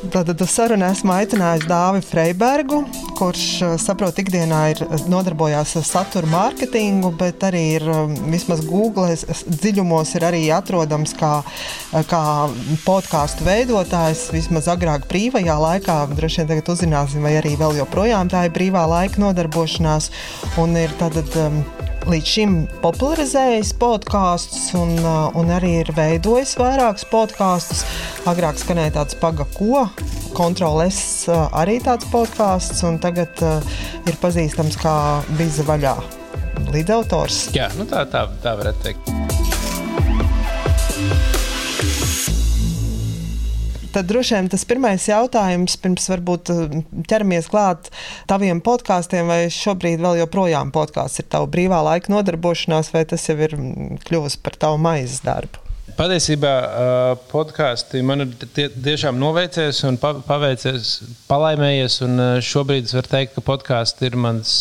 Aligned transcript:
Tātad 0.00 0.40
uz 0.40 0.48
sarunu 0.48 0.86
esmu 0.86 1.12
aicinājusi 1.12 1.66
Dāvi 1.68 2.00
Freibergu, 2.00 2.78
kurš 3.18 3.42
eh, 3.66 3.72
saprot, 3.76 4.16
ikdienā 4.22 4.60
ir 4.72 4.80
eh, 4.86 5.02
nodarbojās 5.12 5.74
ar 5.76 5.84
satura 5.84 6.30
mārketingu, 6.30 7.10
bet 7.20 7.44
arī 7.44 7.60
ir 7.74 7.84
eh, 7.84 8.14
vismaz 8.32 8.62
Google 8.64 9.10
dziļumos 9.12 10.14
ir 10.16 10.24
arī 10.30 10.40
atrodams 10.56 11.12
kā, 11.20 11.34
kā 12.08 12.22
podkāstu 12.86 13.44
veidotājs. 13.44 14.30
Vismaz 14.32 14.70
agrāk 14.72 15.04
brīvajā 15.10 15.58
laikā, 15.66 16.00
droši 16.16 16.42
vien 16.42 16.52
tagad 16.54 16.72
uzzināsim, 16.72 17.28
vai 17.28 17.36
arī 17.42 17.52
vēl 17.60 17.82
joprojām 17.82 18.32
tā 18.32 18.46
ir 18.48 18.56
brīvā 18.56 18.88
laika 18.88 19.20
nodarbošanās. 19.20 20.08
Un 20.64 20.80
ir 20.80 20.96
tātad, 21.02 21.28
um, 21.44 21.60
līdz 22.08 22.32
šim 22.34 22.54
popularizējis 22.80 23.72
podkāstus 23.80 24.70
un, 24.78 24.94
un 25.36 25.52
arī 25.52 25.80
ir 25.82 25.92
veidojis 25.96 26.56
vairākus 26.60 27.06
podkāstus. 27.10 27.84
Agrāk 28.30 28.60
skanēja 28.60 28.96
tāds 29.00 29.18
paga 29.20 29.46
ko. 29.56 29.86
Kontroles 30.36 31.00
arī 31.28 31.80
tāds 31.84 32.06
podkāsts, 32.12 32.84
un 32.86 33.00
tagad 33.02 33.42
uh, 33.44 33.58
ir 34.06 34.20
pazīstams 34.22 34.78
kā 34.80 34.94
Biza 35.36 35.66
vaļā 35.68 35.96
līdzautors. 36.70 37.48
Jā, 37.56 37.72
nu 37.78 37.88
tā, 37.90 38.06
tā, 38.10 38.28
tā 38.44 38.54
varētu 38.60 38.86
teikt. 38.86 39.19
Tad 43.90 44.06
droši 44.06 44.36
vien 44.36 44.48
tas 44.52 44.62
pirmais 44.70 45.02
jautājums, 45.08 45.74
pirms 45.82 46.04
varbūt 46.12 46.52
ķeramies 47.10 47.48
klāt 47.50 47.88
taviem 48.30 48.60
podkāstiem, 48.62 49.26
vai 49.26 49.40
šobrīd 49.50 49.98
vēl 50.04 50.20
joprojām 50.20 50.70
podkāsts 50.74 51.24
ir 51.24 51.26
tava 51.32 51.50
brīvā 51.50 51.80
laika 51.88 52.12
nodarbošanās, 52.14 52.92
vai 52.94 53.02
tas 53.10 53.26
jau 53.26 53.34
ir 53.42 53.56
kļuvis 54.06 54.38
par 54.44 54.60
tavu 54.62 54.78
maizes 54.84 55.24
darbu? 55.26 55.69
Patiesībā 55.96 56.52
podkāsti 57.30 58.00
man 58.04 58.24
ir 58.24 58.32
tie, 58.54 58.66
tiešām 58.70 59.16
noveicies 59.20 59.80
un 59.88 59.96
paveicies, 60.00 60.90
palaimējies. 61.28 61.96
Šobrīd 62.44 62.88
es 62.88 62.94
varu 62.96 63.10
teikt, 63.12 63.34
ka 63.36 63.44
podkāsts 63.44 64.04
ir 64.06 64.16
mans 64.20 64.52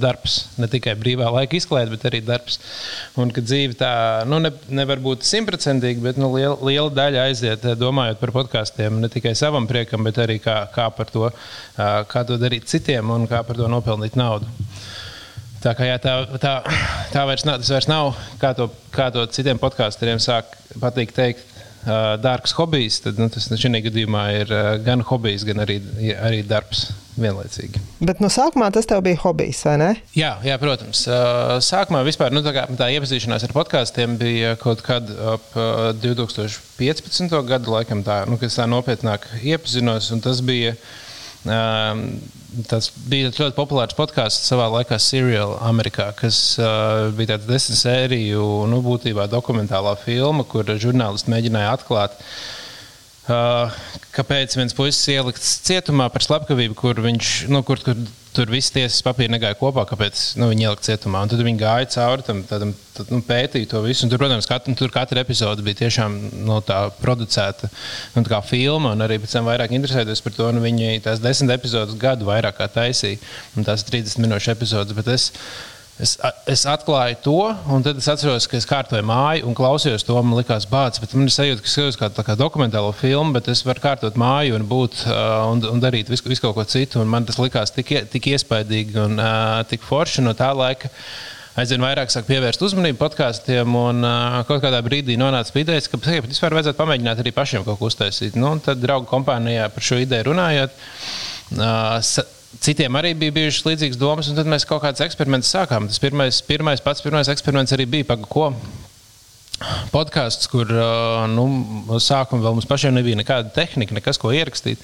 darbs. 0.00 0.38
Ne 0.60 0.68
tikai 0.72 0.94
brīvā 1.00 1.28
laika 1.34 1.58
izklaide, 1.58 1.92
bet 1.92 2.06
arī 2.08 2.22
darbs. 2.24 2.58
Un 3.20 3.34
ka 3.34 3.44
dzīve 3.44 3.76
tā 3.80 3.92
nu, 4.28 4.40
ne, 4.44 4.52
nevar 4.72 5.02
būt 5.04 5.26
simtprocentīga, 5.28 6.04
bet 6.08 6.22
nu, 6.22 6.30
liela, 6.36 6.56
liela 6.64 6.94
daļa 6.94 7.26
aiziet 7.28 7.68
domājot 7.80 8.22
par 8.22 8.34
podkāstiem. 8.38 9.02
Ne 9.02 9.12
tikai 9.12 9.34
savam 9.38 9.68
priekam, 9.70 10.06
bet 10.08 10.22
arī 10.22 10.40
kā, 10.42 10.62
kā 10.72 10.88
par 10.96 11.12
to, 11.12 11.28
kā 11.76 12.26
to 12.28 12.40
darīt 12.40 12.70
citiem 12.72 13.12
un 13.12 13.28
kā 13.30 13.44
par 13.46 13.60
to 13.60 13.68
nopelnīt 13.70 14.16
naudu. 14.18 14.48
Tā, 15.62 15.76
kā, 15.78 15.86
jā, 15.86 16.00
tā, 16.02 16.16
tā, 16.42 16.56
tā 17.12 17.22
vairs 17.28 17.44
nav, 17.46 17.60
tas 17.62 17.70
vairs 17.70 17.86
nav, 17.86 18.16
kā 18.42 18.50
to, 18.58 18.66
kā 18.90 19.12
to 19.14 19.22
citiem 19.30 19.60
podkāstiem 19.62 20.18
sāk 20.18 20.56
patīk 20.80 21.12
teikt, 21.16 21.52
dārgs 22.22 22.54
hobijs. 22.56 23.00
Tad 23.02 23.18
nu, 23.18 23.28
tas 23.32 23.48
šī 23.50 23.82
gadījumā 23.88 24.26
ir 24.40 24.52
gan 24.86 25.02
hobijs, 25.06 25.44
gan 25.48 25.62
arī, 25.64 25.80
arī 26.14 26.42
darbs 26.46 26.90
vienlaicīgi. 27.18 27.80
Bet 28.00 28.22
no 28.22 28.30
sākumā 28.32 28.70
tas 28.72 28.86
tev 28.88 29.02
bija 29.04 29.20
hobijs, 29.24 29.60
vai 29.66 29.74
ne? 29.82 29.90
Jā, 30.16 30.36
jā 30.46 30.56
protams. 30.62 31.04
Sākumā 31.66 32.02
vispār 32.06 32.32
nu, 32.32 32.42
tā, 32.44 32.54
kā, 32.56 32.66
tā 32.78 32.88
iepazīšanās 32.96 33.46
ar 33.48 33.54
podkāstiem 33.56 34.16
bija 34.20 34.54
kaut 34.60 34.84
kad 34.86 35.10
ap 35.34 35.48
2015. 36.00 37.34
gadu, 37.48 37.74
laikam, 37.74 38.04
tā, 38.06 38.22
nu, 38.30 38.38
kad 38.40 38.54
tā 38.54 38.68
nopietnāk 38.70 39.26
iepazinos. 39.42 40.12
Tas 40.24 40.40
bija 40.46 40.76
um, 41.44 42.06
Tas 42.68 42.90
bija 43.08 43.30
ļoti 43.30 43.54
populārs 43.56 43.96
podkāsts 43.96 44.50
savā 44.50 44.66
laikā, 44.74 44.98
Serial 45.00 45.54
Amerikā, 45.64 46.10
kas 46.18 46.38
uh, 46.60 47.08
bija 47.16 47.34
tāds 47.34 47.48
desmit 47.48 47.80
sēriju, 47.80 48.42
nu, 48.68 48.80
būtībā 48.84 49.24
dokumentālā 49.32 49.94
filma, 50.02 50.44
kur 50.44 50.68
žurnālisti 50.68 51.32
mēģināja 51.32 51.70
atklāt, 51.78 52.18
uh, 53.32 53.72
kāpēc 54.12 54.58
viens 54.58 54.76
puisis 54.76 55.08
ielikts 55.14 55.54
cietumā 55.64 56.10
par 56.12 56.26
slepkavību, 56.26 56.76
kur 56.76 57.00
viņš, 57.06 57.32
nu, 57.52 57.64
kur, 57.64 57.80
kur 57.86 57.96
tur 58.36 58.50
viss 58.52 58.72
tiesas 58.72 59.02
papīri 59.04 59.32
negāja 59.32 59.56
kopā, 59.58 59.84
kāpēc 59.88 60.20
nu, 60.40 60.48
viņi 60.50 60.64
ielika 60.66 60.86
cietumā. 60.86 61.22
Un 61.24 61.32
tad 61.32 61.42
viņi 61.44 61.60
gāja 61.60 61.88
cauri 61.94 62.24
tam, 62.26 62.40
tādam, 62.48 62.72
tad, 62.96 63.10
nu, 63.12 63.20
pētīja 63.26 63.68
to 63.72 63.82
visu. 63.84 64.06
Un 64.06 64.12
tur, 64.12 64.20
protams, 64.22 64.48
kat, 64.48 64.70
nu, 64.70 64.76
tur 64.78 64.92
katra 64.94 65.22
epizode 65.24 65.64
bija 65.66 65.82
tiešām 65.82 66.16
no, 66.22 66.46
nu, 66.48 66.60
tā 66.64 66.78
producēta 67.00 67.68
nu, 67.68 68.22
tā 68.22 68.32
kā 68.32 68.40
filma. 68.46 68.94
Un 68.96 69.04
arī 69.04 69.20
pēc 69.22 69.36
tam 69.36 69.50
vairāk 69.50 69.74
interesēties 69.76 70.24
par 70.24 70.36
to. 70.38 70.48
Nu, 70.56 70.64
viņi 70.64 71.02
tās 71.04 71.20
desmit 71.22 71.54
epizodes 71.58 71.98
gadu 72.00 72.28
vairāk 72.30 72.56
kā 72.60 72.70
taisīja. 72.72 73.20
Un 73.56 73.68
tās 73.68 73.84
30 73.88 74.24
minūšu 74.24 74.54
epizodes. 74.56 74.96
Bet 74.96 75.12
es, 75.12 75.28
Es, 76.00 76.14
es 76.48 76.62
atklāju 76.64 77.18
to, 77.20 77.40
un 77.68 77.82
tad 77.84 77.98
es 78.00 78.06
atceros, 78.08 78.46
ka 78.48 78.56
es 78.56 78.66
kārtoju 78.68 79.04
māju 79.04 79.44
un 79.48 79.56
klausījos 79.56 80.06
to. 80.08 80.16
Man 80.24 80.38
liekas, 80.38 80.64
bācis, 80.70 81.02
bet 81.02 81.12
man 81.12 81.28
ir 81.28 81.34
sajūta, 81.34 81.60
ka 81.60 81.68
es 81.68 81.74
skatos 81.76 82.16
kā, 82.16 82.24
kā 82.30 82.36
dokumentālo 82.40 82.94
filmu, 82.96 83.34
bet 83.36 83.50
es 83.52 83.60
varu 83.66 83.84
kārtot 83.84 84.16
māju 84.18 84.56
un, 84.56 84.64
būt, 84.70 85.04
un, 85.50 85.60
un 85.68 85.84
darīt 85.84 86.08
visu, 86.08 86.24
visu 86.32 86.46
kaut 86.46 86.56
ko 86.56 86.64
citu. 86.64 87.02
Un 87.02 87.12
man 87.12 87.28
tas 87.28 87.36
likās 87.42 87.74
tik, 87.76 87.92
tik 88.14 88.30
iespaidīgi 88.32 88.98
un 89.04 89.20
uh, 89.20 89.60
tik 89.68 89.84
forši 89.84 90.24
no 90.24 90.32
tā 90.38 90.50
laika. 90.56 90.88
Aizvien 91.60 91.84
vairāk 91.84 92.08
sāk 92.08 92.24
pievērst 92.24 92.64
uzmanību 92.64 92.96
podkāstiem, 92.96 93.76
un 93.76 94.00
uh, 94.08 94.40
kaut 94.48 94.64
kādā 94.64 94.80
brīdī 94.82 95.18
nonāca 95.20 95.52
pie 95.52 95.66
idejas, 95.66 95.92
ka 95.92 96.00
vispār 96.00 96.56
vajadzētu 96.56 96.80
pamēģināt 96.80 97.20
arī 97.20 97.36
pašiem 97.36 97.68
kaut 97.68 97.76
ko 97.76 97.92
uztaisīt. 97.92 98.40
Nu, 98.40 98.56
tad 98.64 98.80
draugu 98.80 99.10
kompānijā 99.12 99.68
par 99.74 99.84
šo 99.92 100.00
ideju 100.00 100.32
runājot. 100.32 100.78
Uh, 101.52 101.98
Citiem 102.60 102.96
arī 102.98 103.14
bija 103.16 103.32
bijušas 103.32 103.64
līdzīgas 103.64 103.98
domas, 104.00 104.28
un 104.28 104.36
tad 104.36 104.48
mēs 104.50 104.66
kaut 104.68 104.82
kādus 104.84 105.02
eksperimentus 105.06 105.52
sākām. 105.54 105.88
Tas 105.88 106.00
pirmais, 106.02 106.42
pirmais, 106.44 106.82
pats 106.84 107.04
pirmais 107.04 107.30
eksperiments 107.32 107.72
arī 107.72 107.88
bija 107.88 108.10
pagaidām, 108.12 108.28
ko 108.28 108.50
podkāsts, 109.92 110.48
kur 110.50 110.70
nu, 111.32 111.44
sākumā 112.02 112.44
vēl 112.44 112.56
mums 112.56 112.68
pašiem 112.68 112.96
nebija 112.96 113.18
nekāda 113.18 113.52
tehnika, 113.54 113.96
nekas, 113.96 114.20
ko 114.20 114.32
ierakstīt. 114.34 114.82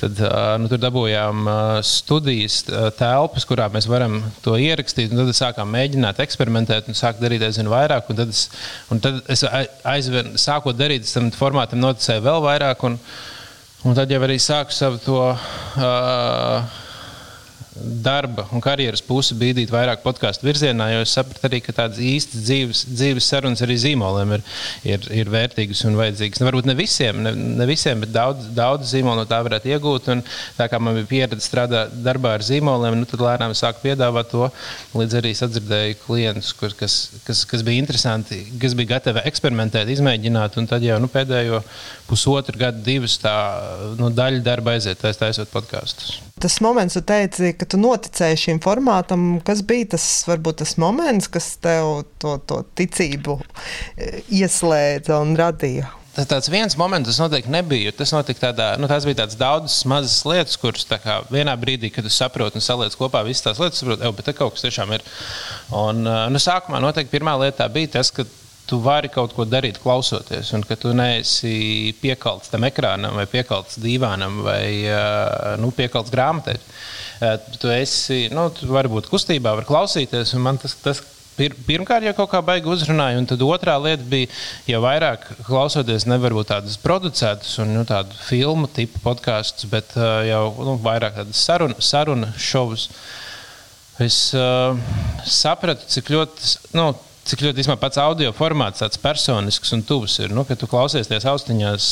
Tad 0.00 0.20
nu, 0.62 0.68
tur 0.70 0.80
dabūjām 0.80 1.48
studijas 1.84 2.62
telpas, 2.96 3.44
kurā 3.48 3.66
mēs 3.72 3.88
varam 3.90 4.20
to 4.44 4.54
ierakstīt. 4.56 5.12
Tad 5.12 5.32
sākām 5.36 5.68
mēģināt, 5.74 6.22
eksperimentēt 6.24 6.88
un 6.88 6.96
sākt 6.96 7.20
darīt 7.20 7.44
aizvien 7.44 7.68
vairāk. 7.68 8.08
Un 8.08 8.20
tad 8.22 8.32
es, 8.32 8.46
un 8.92 9.02
tad 9.04 9.20
es 9.32 9.44
aizvien 9.44 10.32
sākot 10.40 10.78
darīt, 10.78 11.08
tam 11.12 11.28
formātam 11.36 11.82
noticēju 11.84 12.24
vēl 12.24 12.44
vairāk. 12.48 12.86
Un, 12.88 12.96
un 13.84 13.98
tad 13.98 14.12
jau 14.12 14.22
arī 14.24 14.40
sāku 14.40 14.76
savu 14.76 15.02
to. 15.04 15.24
Uh, 15.76 16.88
darba 17.80 18.46
un 18.54 18.62
karjeras 18.64 19.02
pusi 19.04 19.36
bīdīt 19.38 19.70
vairāk 19.72 20.02
podkāstu 20.04 20.46
virzienā, 20.46 20.90
jo 20.94 21.04
es 21.04 21.14
sapratu 21.16 21.48
arī, 21.48 21.60
ka 21.64 21.74
tādas 21.76 22.00
īstas 22.02 22.44
dzīves, 22.46 22.82
dzīves 22.92 23.28
sarunas 23.32 23.62
arī 23.64 23.76
zīmoliem 23.80 24.34
ir, 24.36 24.44
ir, 24.92 25.06
ir 25.22 25.32
vērtīgas 25.32 25.82
un 25.88 25.98
vajadzīgas. 25.98 26.40
Nu, 26.40 26.48
varbūt 26.48 26.68
ne 26.70 26.76
visiem, 26.78 27.22
ne, 27.24 27.32
ne 27.60 27.68
visiem 27.68 28.02
bet 28.04 28.12
daudz, 28.14 28.50
daudz 28.56 28.92
zīmolu 28.92 29.22
no 29.22 29.26
tā 29.30 29.40
varētu 29.46 29.72
iegūt. 29.72 30.10
Un, 30.14 30.24
tā 30.58 30.68
kā 30.70 30.80
man 30.82 30.98
bija 30.98 31.10
pieredze 31.10 31.46
strādāt 31.46 31.94
darbā 32.04 32.36
ar 32.38 32.44
zīmoliem, 32.46 32.98
nu, 33.00 33.08
tad 33.08 33.24
lēnām 33.24 33.56
sāku 33.58 33.84
piedāvāt 33.86 34.30
to. 34.32 34.50
Līdz 34.96 35.18
arī 35.20 35.34
sadzirdēju 35.38 36.00
klientus, 36.04 36.52
kur, 36.58 36.74
kas, 36.78 36.98
kas, 37.26 37.44
kas 37.48 37.64
bija 37.66 37.82
interesanti, 37.82 38.42
kas 38.60 38.76
bija 38.78 38.96
gatavi 38.96 39.24
eksperimentēt, 39.30 39.90
izmēģināt. 39.96 40.58
Un 40.60 40.68
tad 40.70 40.84
jau 40.86 41.00
nu, 41.02 41.10
pēdējo 41.12 41.62
pusotru 42.10 42.58
gadu, 42.58 42.82
divus 42.84 43.16
tā 43.22 43.34
nu, 43.98 44.10
daļu 44.14 44.42
darba 44.46 44.74
aiziet, 44.76 45.00
taisot 45.00 45.50
podkāstus. 45.52 46.18
Tas 46.40 46.58
moments, 46.64 46.96
kad 46.98 47.06
teici, 47.10 47.52
ka 47.58 47.68
tu 47.68 47.78
noticēji 47.80 48.42
šim 48.46 48.60
formātam, 48.64 49.38
kas 49.46 49.62
bija 49.66 49.92
tas, 49.94 50.08
varbūt, 50.28 50.62
tas 50.64 50.76
moments, 50.80 51.30
kas 51.30 51.52
tev 51.62 52.02
to, 52.22 52.38
to 52.48 52.62
ticību 52.80 53.38
e, 53.40 54.22
ieslēdza 54.40 55.20
un 55.20 55.36
radīja? 55.38 55.90
Tas 56.10 56.26
tāds 56.26 56.50
viens 56.50 56.74
moments, 56.74 57.06
tas 57.06 57.20
noteikti 57.22 57.52
nebija. 57.54 57.92
Tas 57.94 58.10
notika 58.10 58.48
tādā, 58.48 58.72
nu, 58.82 58.88
tās 58.90 59.04
bija 59.06 59.20
tādas 59.22 59.38
daudzas 59.38 59.76
mazas 59.88 60.16
lietas, 60.26 60.56
kuras 60.58 60.88
kā, 60.90 61.20
vienā 61.30 61.54
brīdī, 61.60 61.92
kad 61.94 62.04
tu 62.04 62.10
saproti 62.10 62.58
un 62.58 62.64
saliec 62.64 62.96
kopā 62.98 63.22
visas 63.26 63.46
tās 63.46 63.60
lietas, 63.62 63.84
saproti, 63.84 64.26
ka 64.26 64.34
kaut 64.40 64.56
kas 64.56 64.66
tiešām 64.66 64.96
ir. 64.96 65.04
Un, 65.76 66.02
nu, 66.02 66.42
sākumā 66.42 66.82
noteikti 66.82 67.14
pirmā 67.14 67.36
lieta 67.44 67.68
bija 67.70 67.94
tas, 68.00 68.10
ka 68.16 68.26
tu 68.70 68.78
vari 68.84 69.10
kaut 69.10 69.34
ko 69.34 69.44
darīt, 69.48 69.80
klausoties, 69.82 70.52
un 70.54 70.62
ka 70.66 70.78
tu 70.78 70.94
neesi 70.94 71.90
piekalts 72.00 72.52
tam 72.52 72.66
ekrānam, 72.68 73.18
vai 73.18 73.26
piekalts 73.30 73.80
divānam, 73.82 74.44
vai 74.46 74.86
nu, 75.58 75.72
piekalts 75.74 76.14
grāmatai. 76.14 76.54
Tu 77.58 77.72
esi, 77.74 78.20
nu, 78.32 78.46
tu 78.54 78.70
vari 78.70 78.92
būt 78.92 79.10
kustībā, 79.10 79.56
var 79.58 79.66
klausīties, 79.68 80.36
un 80.38 80.46
man 80.46 80.60
tas, 80.62 80.78
tas 80.84 81.02
pir, 81.40 81.56
pirmkārt 81.66 82.04
jau 82.06 82.14
kaut 82.20 82.30
kā 82.34 82.40
baigi 82.44 82.70
uzrunāja, 82.70 83.18
un 83.20 83.28
tad 83.28 83.42
otrā 83.44 83.76
lieta 83.80 84.06
bija, 84.08 84.30
ja 84.68 84.80
vairāk 84.82 85.26
klausoties, 85.46 86.06
nevar 86.10 86.34
būt 86.36 86.52
tādas 86.52 86.78
producētas 86.80 87.56
un 87.64 87.74
nu, 87.78 87.84
tādu 87.88 88.16
filmu 88.26 88.70
tipu 88.72 89.02
podkāstus, 89.04 89.68
bet 89.72 89.94
uh, 89.98 90.20
jau 90.28 90.44
nu, 90.66 90.76
vairāk 90.84 91.20
tādas 91.22 91.44
sarunu, 91.46 91.78
sarunu 91.84 92.30
šovus. 92.38 92.88
Es 94.00 94.30
uh, 94.32 94.76
sapratu, 95.28 95.84
cik 95.92 96.08
ļoti. 96.14 96.54
Nu, 96.78 96.92
cik 97.28 97.44
ļoti 97.44 97.62
īstenībā 97.62 97.78
pats 97.80 98.00
audio 98.00 98.32
formāts 98.36 98.80
tāds 98.82 99.00
personisks 99.00 99.74
un 99.76 99.84
tuvs 99.86 100.16
ir. 100.22 100.32
Nu, 100.34 100.44
kad 100.48 100.60
tu 100.60 100.68
klausies 100.70 101.10
tajās 101.10 101.28
austiņās, 101.30 101.88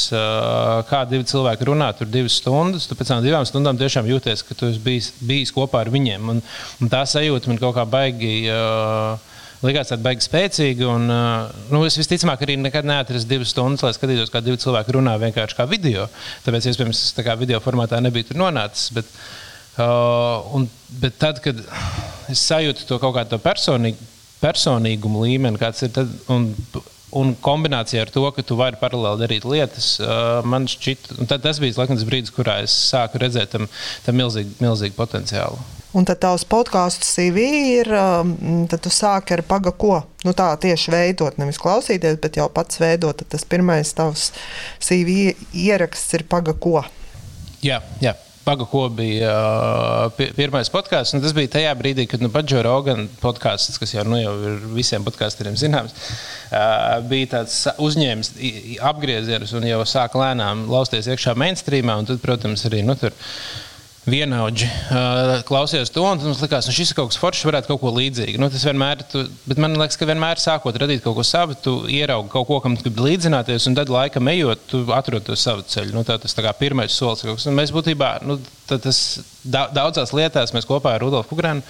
kā 0.88 1.02
divi 1.10 1.26
cilvēki 1.28 1.69
runā 1.69 1.90
tur 1.98 2.10
divas 2.10 2.38
stundas, 2.40 2.88
tu 2.88 2.96
pēc 2.98 3.12
tam 3.12 3.25
divām 3.25 3.46
stundām 3.48 3.78
tiešām 3.80 4.08
jūties, 4.08 4.44
ka 4.48 4.56
tu 4.58 4.70
esi 4.72 4.82
bijis, 4.82 5.12
bijis 5.20 5.54
kopā 5.54 5.84
ar 5.84 5.92
viņiem. 5.94 6.32
Un, 6.34 6.42
un 6.80 6.92
tā 6.92 7.04
sajūta 7.08 7.52
man 7.52 7.60
kaut 7.60 7.76
kā 7.78 7.88
baigi. 7.88 8.36
Uh, 8.52 9.26
likās 9.64 9.90
tāda 9.90 10.04
baigi 10.04 10.22
spēcīga. 10.22 10.86
Un, 10.86 11.08
nu, 11.72 11.82
es 11.86 11.98
visticamāk 11.98 12.44
arī 12.44 12.58
nekad 12.60 12.86
neatrastu 12.88 13.31
divas 13.31 13.52
stundas, 13.54 13.84
lai 13.86 13.94
skatītos, 13.96 14.31
kā 14.31 14.42
divi 14.44 14.60
cilvēki 14.62 14.94
runā 14.98 15.16
vienkārši 15.22 15.58
kā 15.58 15.66
video. 15.70 16.06
Tāpēc, 16.46 16.70
iespējams, 16.70 17.02
tas 17.02 17.16
tā 17.16 17.26
kā 17.26 17.34
video 17.40 17.60
formātā 17.64 17.98
nebija 18.04 18.38
nonācis. 18.38 18.92
Bet, 18.94 19.10
uh, 19.82 20.46
un, 20.54 20.69
bet 21.02 21.19
tad, 21.19 21.42
kad 21.44 21.58
es 22.31 22.44
sajūtu 22.44 22.86
to 22.88 23.00
kaut 23.02 23.16
kādu 23.19 23.40
personīgu, 23.42 24.14
personīgumu 24.43 25.26
līmeni, 25.26 25.61
kāds 25.61 25.85
ir 25.87 25.93
tad. 25.99 26.14
Un, 26.32 26.52
Un 27.17 27.31
kombinācijā 27.40 28.02
ar 28.05 28.11
to, 28.12 28.20
ka 28.37 28.43
tu 28.44 28.58
vari 28.61 28.76
paralēli 28.76 29.23
darīt 29.23 29.46
lietas, 29.49 29.94
man 30.44 30.67
šķiet, 30.69 31.06
tas 31.31 31.56
bija 31.56 31.79
laikam, 31.79 31.96
tas 31.96 32.05
brīdis, 32.05 32.35
kurā 32.37 32.58
es 32.67 32.75
sāku 32.90 33.17
redzēt 33.23 33.55
tam, 33.55 33.64
tam 34.05 34.19
milzīgu, 34.20 34.52
milzīgu 34.61 34.93
potenciālu. 34.99 35.56
Un 35.96 36.05
tad 36.05 36.20
tavs 36.20 36.44
podkāstu 36.44 37.08
CV 37.08 37.46
ir, 37.79 37.88
tad 38.69 38.85
tu 38.85 38.93
sāki 38.93 39.38
ar 39.38 39.44
paga 39.49 39.73
ko. 39.73 40.02
Nu, 40.20 40.35
tā 40.37 40.50
tieši 40.61 40.93
veidot, 40.93 41.41
nevis 41.41 41.61
klausīties, 41.62 42.20
bet 42.20 42.37
jau 42.37 42.50
pats 42.52 42.76
veidot. 42.82 43.25
Tas 43.25 43.49
pirmais 43.49 43.96
tavs 43.96 44.29
CV 44.84 45.32
ieraksts 45.56 46.12
ir 46.20 46.29
paga 46.29 46.52
ko. 46.52 46.82
Jā, 47.64 47.81
jā. 48.05 48.12
Paga, 48.48 48.64
ko 48.64 48.86
bija 48.88 49.28
uh, 50.08 50.20
pirmais 50.32 50.70
podkāsts. 50.72 51.12
Tas 51.20 51.34
bija 51.36 51.50
tajā 51.52 51.72
brīdī, 51.76 52.06
kad 52.08 52.22
nu, 52.24 52.30
Joe 52.48 52.62
Rogan 52.64 53.04
podkāsts, 53.20 53.76
kas 53.76 53.92
jau, 53.92 54.06
nu, 54.08 54.16
jau 54.22 54.32
ir 54.48 54.62
visiem 54.72 55.04
podkāstiem 55.04 55.58
zināms, 55.60 55.92
uh, 55.92 56.96
bija 57.10 57.34
tāds 57.34 57.58
uzņēmis 57.76 58.32
apgriezienus 58.88 59.52
un 59.58 59.68
jau 59.68 59.82
sāka 59.84 60.22
lēnām 60.22 60.64
lausties 60.72 61.10
iekšā 61.12 61.36
mainstreamā. 61.36 61.98
Tad, 62.08 62.22
protams, 62.24 62.64
arī 62.70 62.80
nu, 62.88 62.96
tur 62.96 63.12
vienaudži 64.12 64.69
uh, 64.69 65.32
klausījos 65.49 65.93
to, 65.94 66.05
un 66.05 66.20
mums 66.22 66.43
likās, 66.43 66.66
ka 66.66 66.72
nu, 66.72 66.76
šis 66.76 66.93
ir 66.93 66.99
kaut 66.99 67.12
kas 67.12 67.20
foršs, 67.20 67.46
varētu 67.49 67.72
kaut 67.72 67.82
ko 67.82 67.93
līdzīgu. 67.96 68.40
Nu, 68.40 68.50
tas 68.52 68.64
vienmēr, 68.69 69.05
tu, 69.10 69.25
bet 69.49 69.60
man 69.62 69.76
liekas, 69.78 69.99
ka 70.00 70.08
vienmēr 70.08 70.43
sākot 70.43 70.78
radīt 70.81 71.05
kaut 71.05 71.19
ko 71.19 71.26
savu, 71.26 71.56
tu 71.62 71.75
ieraugi 71.93 72.32
kaut 72.32 72.49
ko, 72.50 72.60
kam 72.64 72.76
tu 72.78 72.88
gribi 72.88 73.06
līdzināties, 73.10 73.69
un 73.70 73.78
tad 73.78 73.93
laikam 73.93 74.31
ejot, 74.32 74.66
tu 74.70 74.84
atrod 74.96 75.26
to 75.26 75.37
savu 75.38 75.66
ceļu. 75.69 75.94
Nu, 75.96 76.05
tā, 76.08 76.19
tas 76.22 76.37
tā 76.37 76.44
kā 76.46 76.55
pirmais 76.58 76.94
solis. 76.94 77.49
Mēs 77.49 77.75
būtībā, 77.75 78.19
nu, 78.28 78.40
tas 78.69 79.02
daudzās 79.44 80.12
lietās 80.17 80.52
mēs 80.55 80.67
kopā 80.69 80.96
ar 80.96 81.02
Rudolfu 81.05 81.32
Kugrānu, 81.32 81.62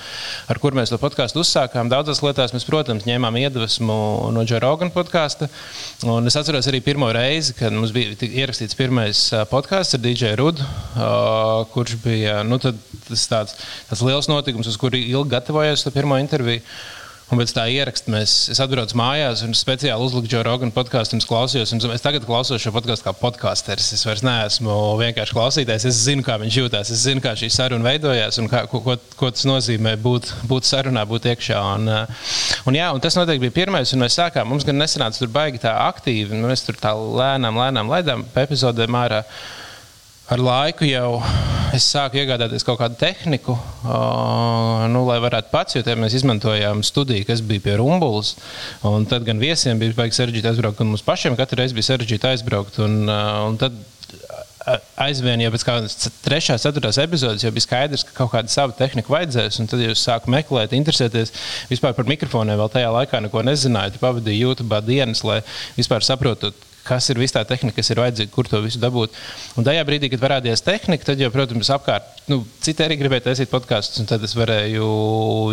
ar 0.49 0.61
kur 0.62 0.76
mēs 0.76 0.93
to 0.93 0.99
podkāstu 1.00 1.43
uzsākām, 1.43 1.91
daudzās 1.93 2.23
lietās 2.25 2.55
mēs, 2.55 2.67
protams, 2.69 3.06
ņēmām 3.09 3.38
iedvesmu 3.43 3.99
no 4.35 4.44
Džona 4.44 4.62
Rogana 4.65 4.94
podkāsta. 4.94 5.50
Es 6.29 6.38
atceros 6.38 6.69
arī 6.70 6.81
pirmo 6.85 7.11
reizi, 7.15 7.55
kad 7.59 7.75
mums 7.75 7.93
bija 7.97 8.17
ierakstīts 8.29 8.79
pirmais 8.79 9.25
podkāsts 9.53 9.99
ar 9.99 10.05
DJ 10.05 10.37
Rudu, 10.41 10.65
kurš 11.75 11.99
bija 12.05 12.41
nu, 12.47 12.61
tāds, 12.62 13.59
tāds 13.88 14.06
liels 14.06 14.31
notikums, 14.31 14.71
uz 14.71 14.81
kuru 14.81 15.00
ilgi 15.00 15.37
gatavojos 15.37 15.85
to 15.85 15.94
pirmo 15.94 16.21
interviju. 16.21 16.64
Un 17.28 17.36
pēc 17.36 17.50
tā 17.52 17.66
ieraksta 17.69 18.08
mēs, 18.08 18.34
es 18.54 18.60
atbraucu 18.64 18.96
mājās 18.96 19.42
un 19.44 19.52
speciāli 19.56 20.00
uzliku 20.00 20.30
Joe 20.32 20.46
Rogan 20.46 20.70
podkāstu 20.72 21.19
un 21.19 21.20
klausījos. 21.28 21.75
Un 21.76 21.92
es 21.92 22.04
tagad 22.04 22.25
klausos 22.25 22.62
šo 22.64 22.72
podkāstu 22.72 23.04
kā 23.04 23.12
podkāsteris. 23.20 23.90
Es 23.92 24.06
vairs 24.08 24.25
neesmu 24.25 24.76
vienkārši 24.96 25.36
klausītājs. 25.36 25.84
Es 25.90 26.00
zinu, 26.06 26.25
kā 26.25 26.38
viņš 26.40 26.56
jūtas. 26.62 26.94
Es 26.94 27.04
zinu, 27.04 27.20
kā 27.25 27.34
šī 27.36 27.50
saruna 27.52 27.84
veidojās 27.90 28.40
un 28.40 28.48
kā, 28.48 28.64
ko, 28.72 28.80
ko, 28.86 28.96
ko 29.20 29.30
tas 29.34 29.44
nozīmē 29.50 29.98
būt, 30.00 30.32
būt 30.48 30.70
sarunā, 30.70 31.04
būt 31.10 31.28
iekšā. 31.34 31.60
Un, 31.76 31.92
un, 32.64 32.80
jā, 32.80 32.88
un 32.96 33.04
tas 33.04 33.20
noteikti 33.20 33.44
bija 33.44 33.58
pirmais. 33.60 33.92
Mēs 34.00 34.16
sākām, 34.22 34.48
mums 34.48 34.64
gan 34.64 34.80
nesanāca 34.80 35.20
tur 35.20 35.32
baigi 35.36 35.60
tā 35.69 35.76
aktīvi. 35.84 36.40
Mēs 36.48 36.64
tur 36.64 36.80
tā 36.80 36.96
lēnām, 36.96 37.60
lēnām 37.60 37.92
laidām 37.92 38.25
pa 38.32 38.48
epizodēm 38.48 39.02
ārā 39.04 39.26
ar 40.28 40.42
laiku 40.42 40.86
jau 40.88 41.19
es 41.76 41.84
sāku 41.88 42.20
iegādāties 42.20 42.64
kaut 42.66 42.78
kādu 42.80 42.96
tehniku, 43.00 43.54
nu, 44.92 45.02
lai 45.08 45.19
varētu 45.25 45.52
pats, 45.52 45.76
jo 45.76 45.96
mēs 46.00 46.16
izmantojām 46.19 46.82
studiju, 46.86 47.26
kas 47.28 47.42
bija 47.44 47.64
pie 47.64 47.76
Rumbulas. 47.80 48.34
Tad 49.10 49.26
gan 49.28 49.40
viesiem 49.40 49.80
bija 49.80 49.96
baigi 49.96 50.19
sarežģīti 50.19 50.52
aizbraukt, 50.52 50.80
gan 50.80 50.90
mums 50.92 51.04
pašiem 51.06 51.36
katru 51.38 51.60
reizi 51.60 51.76
bija 51.76 51.90
sarežģīti 51.90 52.32
aizbraukt. 52.32 52.80
Un, 52.84 53.04
un 53.08 53.60
tad 53.60 53.76
aizvien 55.00 55.40
jau 55.40 55.50
pēc 55.54 55.64
kādas 55.64 56.10
trešās, 56.25 56.64
ceturtās 56.64 57.00
epizodes 57.00 57.44
jau 57.44 57.52
bija 57.54 57.64
skaidrs, 57.64 58.04
ka 58.08 58.16
kaut 58.20 58.32
kāda 58.34 58.52
sava 58.52 58.76
tehnika 58.76 59.12
vajadzēs. 59.12 59.60
Tad 59.70 59.84
jūs 59.84 60.04
sākat 60.04 60.32
meklēt, 60.32 60.76
interesēties 60.76 61.32
vispār 61.70 61.96
par 61.96 62.08
mikrofoniem. 62.10 62.58
Vēl 62.60 62.72
tajā 62.76 62.92
laikā 62.96 63.22
neko 63.25 63.44
nezināju. 63.48 64.00
Pavadīju 64.02 64.50
YouTube 64.50 64.82
dienas, 64.88 65.25
lai 65.25 65.40
vispār 65.78 66.04
saprotu, 66.04 66.52
kas 66.88 67.11
ir 67.12 67.20
visa 67.20 67.38
tā 67.38 67.44
tehnika, 67.52 67.76
kas 67.79 67.93
ir 67.93 68.02
vajadzīga, 68.02 68.32
kur 68.35 68.49
to 68.50 68.62
visu 68.64 68.81
dabūt. 68.82 69.14
Un 69.61 69.69
tajā 69.69 69.85
brīdī, 69.88 70.11
kad 70.12 70.25
parādījās 70.25 70.64
tehnika, 70.67 71.11
tad 71.11 71.23
jau, 71.23 71.31
protams, 71.35 71.70
apkārt, 71.76 72.25
nu, 72.32 72.43
citi 72.64 72.85
arī 72.85 72.99
gribēja 73.00 73.29
taisīt 73.29 73.52
podkāstus, 73.52 74.02
un 74.02 74.11
tad 74.11 74.25
es 74.26 74.37
varēju 74.38 74.90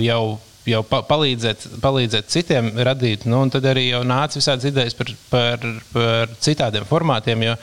jau 0.06 0.26
jau 0.66 0.82
pa, 0.88 1.02
palīdzēt, 1.06 1.68
palīdzēt 1.84 2.32
citiem 2.34 2.72
radīt. 2.88 3.26
Nu, 3.30 3.44
tad 3.54 3.68
arī 3.70 3.88
nāca 4.08 4.40
visādas 4.40 4.66
idejas 4.70 4.98
par, 4.98 5.12
par, 5.30 5.66
par 5.94 6.36
citādiem 6.42 6.88
formātiem. 6.90 7.46
Jo, 7.46 7.56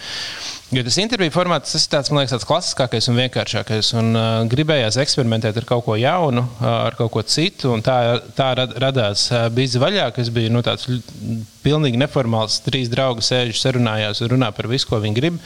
jo 0.73 0.83
tas 0.87 0.97
interviju 1.03 1.33
formāts 1.35 1.75
tas 1.75 1.85
ir 1.85 1.93
tāds, 1.93 2.11
man 2.13 2.23
liekas, 2.23 2.35
tāds 2.37 2.49
klasiskākais 2.49 3.09
un 3.11 3.21
vienkāršākais. 3.21 3.93
Un, 4.01 4.11
uh, 4.17 4.31
gribējās 4.51 4.99
eksperimentēt 5.03 5.61
ar 5.61 5.69
kaut 5.69 5.85
ko 5.87 5.97
jaunu, 6.01 6.45
uh, 6.47 6.67
ar 6.89 6.97
kaut 6.99 7.13
ko 7.15 7.25
citu. 7.29 7.75
Tā, 7.85 7.99
tā 8.37 8.49
rad, 8.59 8.75
radās 8.83 9.29
uh, 9.31 9.47
bija 9.53 9.83
vaļā, 9.83 10.11
kas 10.17 10.33
bija 10.35 10.53
nu, 10.53 10.65
tāds 10.65 10.89
pilnīgi 11.63 12.01
neformāls. 12.01 12.61
Trīs 12.67 12.91
draugi 12.93 13.25
sēž, 13.27 13.55
sarunājās 13.61 14.25
un 14.25 14.35
runā 14.35 14.53
par 14.57 14.71
visu, 14.73 14.89
ko 14.91 15.03
viņi 15.03 15.19
grib. 15.21 15.41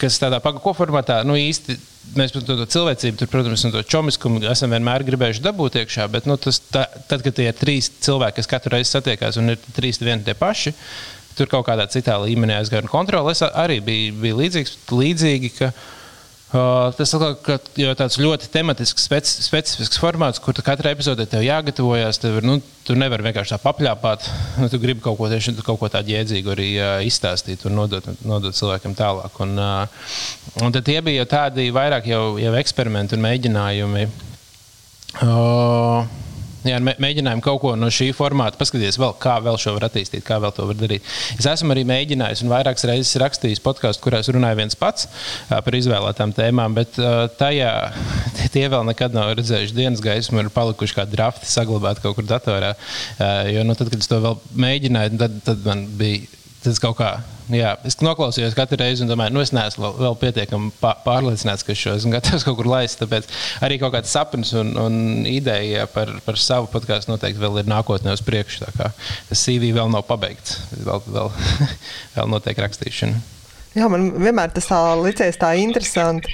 Kas 0.00 0.20
tādā 0.22 0.40
pagaidu 0.42 0.76
formātā 0.78 1.22
nu, 1.28 1.38
īsti 1.38 1.78
mēs 2.18 2.34
par 2.34 2.44
to, 2.44 2.56
to 2.58 2.66
cilvēcību, 2.74 3.18
tur, 3.20 3.30
protams, 3.30 3.64
no 3.66 3.72
to 3.74 3.82
čomiskumu 3.94 4.42
esam 4.50 4.74
vienmēr 4.74 5.04
gribējuši 5.06 5.44
dabūt 5.44 5.78
iekšā, 5.82 6.08
bet 6.12 6.28
nu, 6.28 6.36
tas, 6.40 6.58
tā, 6.72 6.84
tad, 7.08 7.24
kad 7.24 7.36
tie 7.36 7.48
ir 7.50 7.56
trīs 7.56 7.88
cilvēki, 8.04 8.40
kas 8.40 8.50
katru 8.50 8.74
reizi 8.76 8.96
satiekās 8.96 9.38
un 9.40 9.54
ir 9.54 9.60
trīs 9.76 10.00
vieni 10.02 10.26
tie 10.26 10.34
paši, 10.38 10.74
tur 11.38 11.50
kaut 11.50 11.66
kādā 11.68 11.88
citā 11.90 12.18
līmenī 12.22 12.58
aizgāja. 12.58 12.88
Kontrole 12.90 13.34
arī 13.52 13.80
bija, 13.84 14.14
bija 14.22 14.38
līdzīgs, 14.38 14.76
līdzīgi, 14.92 15.50
ka, 15.58 15.70
uh, 15.72 16.92
tas 16.96 17.14
ir 17.80 17.94
tāds 17.98 18.18
ļoti 18.20 18.50
tematisks, 18.52 19.06
speci 19.08 19.44
specifisks 19.44 20.00
formāts, 20.00 20.40
kur 20.42 20.56
katrai 20.64 20.94
epizodē 20.96 21.26
tev 21.28 21.44
jāgatavojas. 21.46 22.20
Tev 22.22 22.40
ir, 22.40 22.48
nu, 22.48 22.58
tu 22.86 22.96
nevari 22.98 23.26
vienkārši 23.28 23.54
tā 23.54 23.60
papļāpāt. 23.62 24.28
Nu, 24.60 24.68
tu 24.72 24.80
gribi 24.82 25.04
kaut 25.04 25.16
ko, 25.20 25.30
tieši, 25.32 25.56
kaut 25.64 25.80
ko 25.80 25.88
tādu 25.92 26.12
jēdzīgu 26.14 26.52
arī 26.56 26.68
uh, 26.76 26.96
izstāstīt 27.06 27.64
un 27.68 27.78
nodot, 27.80 28.10
nodot 28.28 28.56
cilvēkiem 28.56 28.96
tālāk. 28.98 29.38
Un, 29.44 29.56
uh, 29.56 30.10
un 30.64 30.76
tie 30.80 30.98
bija 31.04 31.28
tādi 31.30 31.70
vairāk 31.74 32.10
jau, 32.12 32.24
jau 32.42 32.52
eksperimenti 32.60 33.16
un 33.16 33.24
mēģinājumi. 33.28 34.10
Uh, 35.22 36.04
jā, 36.66 36.78
mēģinājām 36.82 37.42
kaut 37.44 37.60
ko 37.62 37.74
no 37.78 37.88
šī 37.92 38.10
formāta 38.16 38.58
paskatīties, 38.60 38.98
vēl, 39.00 39.14
kā 39.22 39.38
vēl 39.44 39.58
šo 39.60 39.74
var 39.76 39.88
attīstīt, 39.88 40.24
kā 40.26 40.38
vēl 40.42 40.54
to 40.56 40.66
var 40.68 40.78
darīt. 40.78 41.06
Es 41.36 41.48
esmu 41.48 41.74
arī 41.74 41.84
mēģinājis 41.88 42.44
un 42.44 42.52
vairākas 42.52 42.86
reizes 42.90 43.18
rakstījis 43.22 43.62
podkāstu, 43.64 44.04
kurās 44.04 44.30
runāju 44.32 44.60
viens 44.62 44.78
pats 44.78 45.08
par 45.50 45.78
izvēlētām 45.78 46.34
tēmām, 46.36 46.76
bet 46.78 46.98
tajā 47.40 47.72
tie 48.54 48.66
vēl 48.72 48.86
nekad 48.90 49.16
nav 49.16 49.34
redzējuši 49.38 49.78
dienas 49.78 50.04
gaismu, 50.04 50.42
ir 50.42 50.52
palikuši 50.54 50.98
kā 50.98 51.06
drafti 51.08 51.50
saglabāti 51.50 52.04
kaut 52.04 52.18
kur 52.18 52.28
datorā. 52.28 52.74
Jo 53.52 53.66
nu, 53.66 53.76
tad, 53.78 53.92
kad 53.92 54.02
es 54.02 54.10
to 54.10 54.20
vēl 54.22 54.38
mēģināju, 54.66 55.18
tad, 55.22 55.42
tad 55.46 55.66
man 55.66 55.86
bija 55.98 56.41
tas 56.64 56.82
kaut 56.82 56.98
kā 57.00 57.16
Jā, 57.52 57.72
es 57.84 57.98
noklausījos 58.00 58.54
katru 58.56 58.78
reizi 58.80 59.02
un 59.04 59.10
domāju, 59.10 59.34
nu, 59.34 59.42
es 59.42 59.50
neesmu 59.52 59.90
vēl, 59.98 60.14
pietiekami 60.20 60.70
pārliecināts, 60.80 61.64
ka 61.66 61.74
šo 61.76 61.96
esmu 61.98 62.14
gatavs 62.14 62.44
kaut 62.46 62.56
kur 62.60 62.70
laist. 62.70 63.00
Tāpēc 63.02 63.28
arī 63.66 63.80
kaut 63.82 63.92
kāds 63.96 64.12
sapnis 64.14 64.54
un, 64.58 64.72
un 64.78 65.26
ideja 65.28 65.88
par, 65.90 66.14
par 66.24 66.38
savu 66.40 66.70
podkāstu 66.72 67.12
noteikti 67.12 67.42
vēl 67.42 67.60
ir 67.60 67.70
nākotnē 67.72 68.14
uz 68.14 68.24
priekšu. 68.24 68.70
Tas 68.78 69.42
CV 69.42 69.72
vēl 69.76 69.92
nav 69.92 70.06
pabeigts. 70.08 70.60
Vēl, 70.78 71.04
vēl, 71.08 71.32
vēl 72.16 72.32
notiek 72.36 72.62
rakstīšana. 72.64 73.20
Jā, 73.72 73.86
man 73.88 74.10
vienmēr 74.20 74.50
tas 74.52 74.66
tā 74.68 74.78
licies 75.00 75.38
tā 75.40 75.54
interesanti 75.56 76.28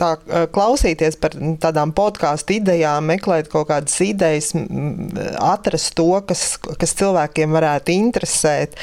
tā, 0.00 0.10
klausīties 0.54 1.18
par 1.20 1.34
tādām 1.60 1.92
podkāstu 1.96 2.56
idejām, 2.56 3.10
meklēt 3.12 3.50
kaut 3.52 3.68
kādas 3.68 3.98
idejas, 4.04 4.48
atrast 5.36 5.92
to, 5.98 6.08
kas, 6.24 6.44
kas 6.80 6.96
cilvēkiem 6.96 7.52
varētu 7.52 7.92
interesēt. 7.92 8.78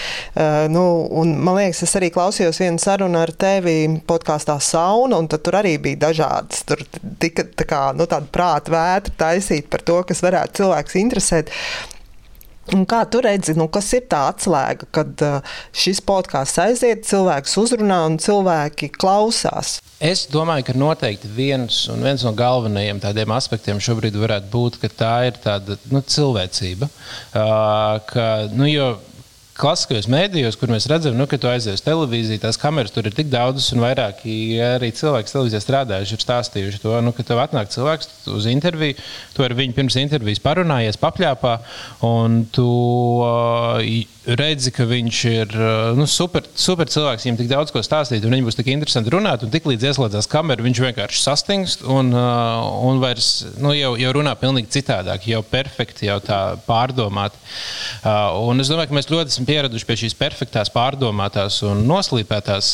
Nu, 0.74 0.86
un, 1.10 1.34
man 1.42 1.58
liekas, 1.58 1.82
es 1.88 1.98
arī 1.98 2.12
klausījos 2.14 2.62
vienu 2.62 2.82
sarunu 2.84 3.24
ar 3.24 3.34
tevi 3.34 3.80
podkāstā 4.08 4.60
Sauna, 4.62 5.18
un 5.18 5.30
tur 5.32 5.58
arī 5.58 5.78
bija 5.82 6.06
dažādas. 6.08 6.62
Tur 6.68 6.86
tika 7.22 7.48
tā 7.58 7.66
kā, 7.70 7.84
nu, 7.98 8.06
tāda 8.06 8.30
prāta 8.34 8.74
vētra 8.74 9.18
taisīt 9.26 9.72
par 9.74 9.82
to, 9.88 10.04
kas 10.08 10.22
varētu 10.26 10.62
cilvēks 10.62 11.00
interesēt. 11.02 11.56
Un 12.76 12.84
kā 12.90 13.04
tu 13.08 13.22
redzi, 13.24 13.54
nu, 13.56 13.70
kas 13.72 13.88
ir 13.96 14.08
tā 14.12 14.26
atslēga, 14.32 14.88
kad 14.96 15.24
uh, 15.24 15.58
šis 15.76 16.02
podkāsts 16.04 16.60
aiziet, 16.60 17.06
cilvēks 17.08 17.56
uzrunā 17.62 18.02
un 18.10 18.18
cilvēki 18.20 18.90
klausās? 18.98 19.78
Es 20.04 20.26
domāju, 20.30 20.68
ka 20.68 20.76
noteikti 20.78 21.30
viens, 21.32 21.86
viens 22.04 22.26
no 22.28 22.34
galvenajiem 22.38 23.00
tādiem 23.02 23.32
aspektiem 23.34 23.80
šobrīd 23.82 24.20
varētu 24.20 24.52
būt, 24.54 24.80
ka 24.84 24.92
tā 24.92 25.14
ir 25.30 25.40
tāda 25.42 25.80
nu, 25.94 26.04
cilvēcība. 26.04 26.90
Uh, 27.32 27.98
ka, 28.12 28.28
nu, 28.52 28.68
jo, 28.70 28.92
klasiskajos 29.58 30.08
mēdījos, 30.12 30.58
kur 30.60 30.72
mēs 30.72 30.88
redzam, 30.90 31.16
nu, 31.18 31.28
ka 31.30 31.40
tu 31.42 31.50
aizies 31.50 31.80
uz 31.80 31.86
televīziju, 31.86 32.42
tās 32.44 32.60
kameras 32.62 32.94
tur 32.94 33.08
ir 33.10 33.16
tik 33.18 33.32
daudzas, 33.32 33.70
un 33.74 33.84
vairāki 33.84 34.58
arī 34.64 34.92
cilvēki 34.96 35.34
televīzijā 35.34 35.62
strādājuši, 35.64 36.18
ir 36.18 36.26
stāstījuši 36.26 36.82
to, 36.84 36.94
nu, 37.06 37.14
ka 37.16 37.26
tev 37.28 37.42
atnāk 37.44 37.72
cilvēks 37.74 38.30
uz 38.34 38.50
interviju, 38.52 38.98
tu 39.36 39.46
ar 39.46 39.56
viņu 39.58 39.78
pirms 39.78 39.98
intervijas 40.02 40.44
parunājies, 40.46 41.00
papļāpā, 41.02 41.58
un 42.08 42.44
tu 42.54 42.68
uh, 43.26 43.82
redzi, 44.28 44.72
ka 44.76 44.84
viņš 44.88 45.20
ir 45.30 45.54
nu, 45.96 46.06
super, 46.10 46.46
super 46.60 46.90
cilvēks, 46.92 47.24
viņam 47.26 47.38
tik 47.40 47.50
daudz 47.52 47.72
ko 47.72 47.82
stāstīt, 47.86 48.26
un 48.26 48.34
viņam 48.36 48.50
būs 48.50 48.58
tik 48.60 48.70
interesanti 48.74 49.14
runāt, 49.14 49.46
un 49.46 49.54
tik 49.54 49.68
līdz 49.70 49.88
ieslēdzās 49.92 50.28
kamera, 50.32 50.64
viņš 50.66 50.82
vienkārši 50.84 51.22
sastingst 51.24 51.86
un, 51.88 52.12
un 52.12 53.02
vairs 53.04 53.30
nu, 53.64 53.72
jau, 53.78 53.94
jau 54.00 54.14
runā 54.18 54.36
pilnīgi 54.40 54.72
citādāk, 54.78 55.30
jau 55.32 55.42
perfekti, 55.48 56.10
jau 56.10 56.20
tā 56.24 56.42
pārdomāti. 56.68 57.40
Un 58.44 58.64
es 58.64 58.72
domāju, 58.72 58.92
ka 58.92 59.00
mēs 59.00 59.12
ļoti 59.12 59.36
esam 59.36 59.48
pieraduši 59.48 59.88
pie 59.88 60.00
šīs 60.04 60.18
perfektās, 60.20 60.74
pārdomātās 60.76 61.62
un 61.68 61.86
noslīpētās 61.88 62.74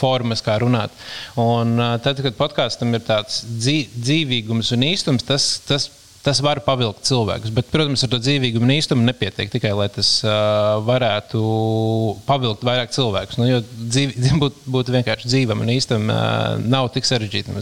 formas, 0.00 0.42
kā 0.44 0.58
runāt. 0.62 0.94
Un 1.40 1.76
tad, 2.02 2.22
kad 2.24 2.38
podkāstam 2.38 2.96
ir 2.96 3.06
tāds 3.06 3.44
dzīvīgums 3.46 4.74
un 4.74 4.88
īstums, 4.90 5.26
tas, 5.26 5.54
tas 5.68 5.90
tas 6.24 6.40
var 6.44 6.60
pavilkt 6.64 7.04
cilvēkus. 7.08 7.52
Bet, 7.54 7.68
protams, 7.72 8.04
ar 8.04 8.12
to 8.12 8.20
dzīvīgumu 8.22 8.64
un 8.64 8.74
īstumu 8.78 9.04
nepietiek 9.04 9.52
tikai, 9.52 9.74
lai 9.76 9.90
tas 9.92 10.16
uh, 10.24 10.78
varētu 10.86 11.42
pavilkt 12.28 12.64
vairāk 12.64 12.94
cilvēkus. 12.96 13.40
Nu, 13.40 13.50
jo 13.50 13.60
dzīvi, 13.64 14.30
būt, 14.42 14.64
būt 14.76 14.94
vienkārši 14.96 15.30
dzīvam 15.30 15.64
un 15.64 15.74
īstam 15.76 16.08
uh, 16.08 16.56
nav 16.64 16.90
tik 16.94 17.08
sarežģīti. 17.08 17.54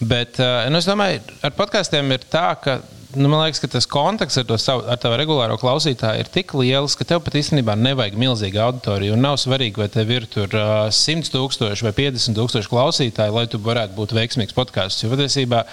Bet 0.00 0.38
uh, 0.40 0.64
nu, 0.70 0.80
es 0.80 0.88
domāju, 0.88 1.20
ar 1.44 1.54
podkāstiem 1.58 2.14
ir 2.14 2.24
tā, 2.30 2.46
ka 2.62 2.78
nu, 3.16 3.26
man 3.26 3.42
liekas, 3.42 3.58
ka 3.62 3.70
tas 3.72 3.88
kontakts 3.90 4.38
ar, 4.38 4.46
savu, 4.62 4.84
ar 4.86 4.98
tavu 5.02 5.18
regulāro 5.18 5.56
klausītāju 5.60 6.22
ir 6.22 6.30
tik 6.32 6.54
liels, 6.58 6.94
ka 6.96 7.06
tev 7.08 7.24
pat 7.26 7.36
īstenībā 7.40 7.74
nevajag 7.78 8.18
milzīgu 8.20 8.62
auditoriju. 8.62 9.18
Nav 9.18 9.40
svarīgi, 9.42 9.82
vai 9.82 9.90
tev 9.92 10.14
ir 10.14 10.28
tur 10.30 10.54
uh, 10.54 10.86
100 10.94 11.34
tūkstoši 11.34 11.88
vai 11.88 11.94
50 11.98 12.38
tūkstoši 12.38 12.70
klausītāji, 12.70 13.34
lai 13.34 13.46
tu 13.50 13.60
varētu 13.64 13.98
būt 13.98 14.14
veiksmīgs 14.16 14.56
podkāsts. 14.56 15.02
Jo 15.02 15.12
patiesībā 15.12 15.64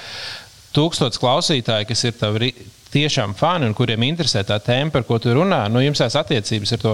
tūkstotis 0.78 1.22
klausītāji, 1.22 1.90
kas 1.90 2.06
ir 2.08 2.18
tavi 2.20 2.54
tiešām 2.94 3.34
fani 3.38 3.68
un 3.68 3.76
kuriem 3.76 4.06
interesē 4.08 4.44
tā 4.48 4.58
tēma, 4.64 4.94
par 4.94 5.04
ko 5.08 5.18
tu 5.22 5.34
runā, 5.36 5.66
nu, 5.72 5.82
jums 5.84 6.00
tās 6.00 6.16
attiecības 6.20 6.74
ar 6.76 6.82
to 6.84 6.94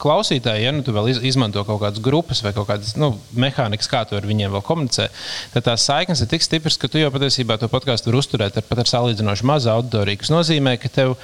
klausītāju, 0.00 0.64
ja 0.64 0.72
nu, 0.74 0.82
tu 0.86 0.94
vēl 0.96 1.10
izmanto 1.28 1.62
kaut 1.68 1.82
kādas 1.84 2.02
grupas 2.02 2.42
vai 2.44 2.52
kaut 2.56 2.68
kādas 2.70 2.96
nu, 2.98 3.12
mehānikas, 3.38 3.90
kā 3.90 4.02
tu 4.08 4.18
ar 4.18 4.26
viņiem 4.26 4.52
vēl 4.56 4.64
komunicē, 4.66 5.08
tad 5.54 5.68
tās 5.68 5.86
saiknes 5.86 6.24
ir 6.24 6.30
tik 6.32 6.46
stipras, 6.46 6.78
ka 6.80 6.90
tu 6.90 7.02
jau 7.02 7.12
patiesībā 7.14 7.60
to 7.60 7.70
podkāstu 7.72 8.10
var 8.10 8.20
uzturēt 8.22 8.58
ar 8.58 8.66
pat 8.66 8.82
ar 8.82 8.90
salīdzinoši 8.90 9.48
mazu 9.50 9.72
auditoriju. 9.74 10.22
Tas 10.24 10.34
nozīmē, 10.34 10.76
ka 10.80 10.92
tev 10.92 11.16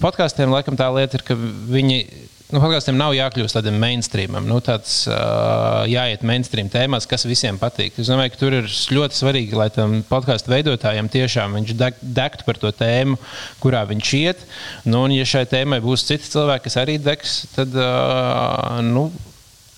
podkāstiem 0.00 0.52
laikam 0.54 0.78
tā 0.80 0.88
lieta 0.94 1.20
ir, 1.20 1.26
ka 1.26 1.36
viņi 1.36 2.04
nu, 2.54 2.60
podkāstiem 2.62 2.96
nav 2.98 3.14
jākļūst 3.16 3.56
tādam 3.56 3.78
mainstreamam, 3.82 4.46
nu, 4.48 4.58
tāds 4.64 5.04
uh, 5.10 5.86
jāiet 5.90 6.24
mainstream 6.26 6.70
tēmās, 6.72 7.06
kas 7.10 7.26
visiem 7.28 7.58
patīk. 7.60 7.98
Es 8.00 8.10
domāju, 8.10 8.34
ka 8.34 8.40
tur 8.40 8.56
ir 8.60 8.68
ļoti 8.68 9.18
svarīgi, 9.18 9.56
lai 9.58 9.68
tam 9.74 10.00
podkāstu 10.08 10.52
veidotājiem 10.52 11.10
tiešām 11.12 11.56
viņš 11.60 11.74
deg, 11.78 11.98
degtu 12.20 12.46
par 12.46 12.60
to 12.62 12.72
tēmu, 12.74 13.18
kurā 13.62 13.84
viņš 13.90 14.12
iet. 14.20 14.44
Nu, 14.86 15.04
un, 15.06 15.14
ja 15.16 15.26
šai 15.28 15.46
tēmai 15.50 15.80
būs 15.84 16.06
citi 16.08 16.30
cilvēki, 16.32 16.66
kas 16.68 16.78
arī 16.82 17.00
degs, 17.02 17.40
tad. 17.56 17.74
Uh, 17.76 18.80
nu, 18.86 19.08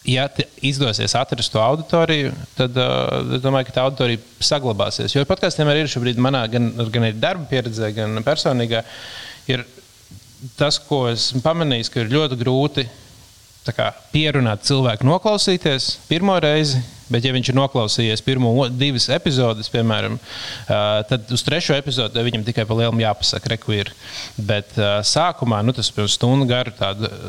ja 0.09 0.27
izdosies 0.63 1.15
atrast 1.15 1.53
to 1.55 1.61
auditoriju, 1.63 2.33
tad 2.59 2.79
uh, 2.81 3.37
domāju, 3.43 3.69
ka 3.69 3.77
tā 3.77 3.85
auditorija 3.87 4.23
saglabāsies. 4.43 5.15
Jo 5.15 5.27
podkāstiem 5.29 5.71
arī 5.71 5.85
ir 5.85 5.93
šobrīd 5.93 6.19
manā 6.23 6.43
gan, 6.51 6.73
gan 6.91 7.07
darba 7.23 7.47
pieredzē, 7.51 7.93
gan 7.97 8.19
personīgā. 8.27 8.83
Ir 9.51 9.65
tas, 10.59 10.79
ko 10.83 11.05
esmu 11.11 11.43
pamanījis, 11.45 11.91
ka 11.93 12.03
ir 12.03 12.13
ļoti 12.13 12.39
grūti 12.41 12.87
kā, 13.71 13.93
pierunāt 14.11 14.65
cilvēku 14.67 15.07
noklausīties 15.07 15.93
pirmo 16.09 16.35
reizi 16.43 16.81
Bet, 17.13 17.27
ja 17.27 17.33
viņš 17.35 17.53
ir 17.53 17.59
noklausījies 17.59 18.25
pirmo 18.25 18.53
divas 18.71 19.09
epizodes, 19.13 19.69
piemēram, 19.73 20.19
tad 21.11 21.33
uz 21.35 21.45
trešo 21.45 21.77
epizodi 21.77 22.25
viņam 22.25 22.45
tikai 22.47 22.65
pa 22.69 22.77
lielam 22.79 23.01
jāpasaka, 23.03 23.53
reku 23.53 23.75
ir. 23.77 23.91
Bet 24.37 24.73
sākumā 25.09 25.61
nu, 25.67 25.75
tas 25.77 25.91
ir 25.93 26.09
stundu 26.11 26.47
garu 26.49 26.73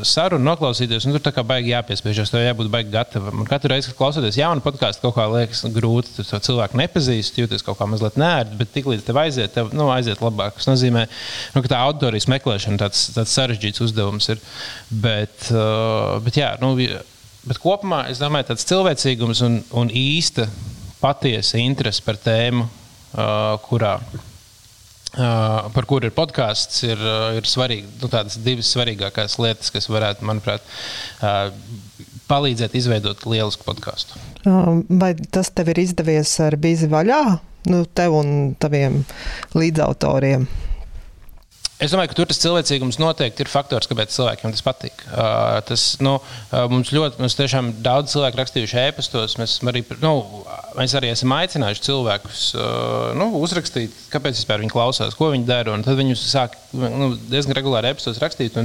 sarunu 0.08 0.44
noklausīties, 0.48 1.08
un 1.08 1.16
tur 1.16 1.24
tā 1.26 1.34
kā 1.36 1.44
baigi 1.48 1.74
jāpiespiežas, 1.74 2.32
tev 2.34 2.46
jābūt 2.46 2.72
baigi 2.74 2.94
gatavam. 2.94 3.44
Un 3.44 3.50
katru 3.50 3.74
reizi, 3.74 3.92
kad 3.92 4.00
klausoties 4.00 4.40
jaunu 4.40 4.64
podkāstu, 4.64 5.04
kaut 5.06 5.18
kā 5.18 5.28
liekas 5.32 5.66
grūti, 5.74 6.16
tu 6.18 6.28
to 6.28 6.40
cilvēku 6.48 6.80
nepazīsti, 6.80 7.44
jūties 7.44 7.66
kaut 7.66 7.80
kā 7.80 7.88
mazliet 7.90 8.20
nērti, 8.20 8.60
bet 8.60 8.74
tiklīdz 8.76 9.08
tev 9.08 9.20
aiziet, 9.24 9.54
tev 9.56 9.74
nu, 9.76 9.90
aiziet 9.94 10.24
labāk. 10.24 10.60
Tas 10.60 10.70
nozīmē, 10.70 11.08
nu, 11.56 11.64
ka 11.64 11.74
tā 11.76 11.82
auditorijas 11.88 12.30
meklēšana 12.32 12.82
tāds, 12.86 13.08
tāds 13.16 13.36
sarežģīts 13.36 13.84
uzdevums 13.88 14.30
ir. 14.34 14.44
Bet, 15.04 15.50
bet 16.24 16.40
jā, 16.40 16.54
nu, 16.64 16.76
Bet 17.44 17.60
kopumā 17.60 18.06
es 18.12 18.22
domāju, 18.22 18.52
tāds 18.52 18.68
cilvēcīgums 18.70 19.42
un, 19.44 19.58
un 19.76 19.90
īsta 19.92 20.48
patiesa 21.02 21.60
interese 21.60 22.04
par 22.06 22.16
tēmu, 22.24 22.64
uh, 22.64 23.58
kurā, 23.66 23.98
uh, 24.00 25.72
par 25.76 25.88
kuru 25.90 26.08
ir 26.08 26.16
podkāsts, 26.16 26.86
ir, 26.88 27.04
ir 27.36 27.50
svarīgi. 27.50 27.90
Nu, 28.00 28.08
tādas 28.12 28.40
divas 28.46 28.72
svarīgākās 28.72 29.36
lietas, 29.44 29.74
kas 29.76 29.90
varētu, 29.92 30.24
manuprāt, 30.30 30.64
uh, 31.20 31.52
palīdzēt 32.32 32.78
izveidot 32.80 33.26
lielisku 33.28 33.68
podkāstu. 33.68 34.20
Vai 34.90 35.12
tas 35.36 35.52
tev 35.52 35.74
ir 35.74 35.84
izdevies 35.84 36.32
ar 36.44 36.56
bīzi 36.60 36.88
vaļā? 36.92 37.24
Nu, 37.72 37.84
tev 37.96 38.16
un 38.20 38.30
taviem 38.60 39.04
līdzautoriem. 39.56 40.48
Es 41.84 41.92
domāju, 41.92 42.14
ka 42.14 42.16
tur 42.16 42.30
tas 42.30 42.40
cilvēcīgums 42.40 42.96
noteikti 43.02 43.44
ir 43.44 43.50
faktors, 43.52 43.90
kāpēc 43.92 44.14
cilvēkiem 44.16 44.54
tas 44.56 44.64
patīk. 44.64 45.02
Uh, 45.10 45.58
tas, 45.68 45.84
nu, 46.00 46.14
uh, 46.22 46.64
mums 46.72 46.94
ļoti, 46.96 47.20
mums 47.20 47.36
tiešām 47.36 47.74
daudz 47.84 48.14
cilvēku 48.14 48.40
rakstījuši 48.40 48.80
ēpastos. 48.86 49.36
Mēs 49.42 49.58
arī, 49.68 49.82
nu, 50.00 50.14
mēs 50.78 50.96
arī 50.96 51.12
esam 51.12 51.34
aicinājuši 51.36 51.84
cilvēkus 51.90 52.46
uh, 52.56 53.10
nu, 53.20 53.28
uzrakstīt, 53.44 53.98
kāpēc 54.14 54.40
viņi 54.48 54.72
klausās, 54.72 55.18
ko 55.20 55.34
viņi 55.34 55.48
dara. 55.50 55.76
Tad 55.84 56.00
viņi 56.00 56.16
sāk 56.22 56.56
nu, 56.72 57.10
diezgan 57.28 57.58
regulāri 57.58 57.92
ēpastos 57.92 58.22
rakstīt. 58.24 58.56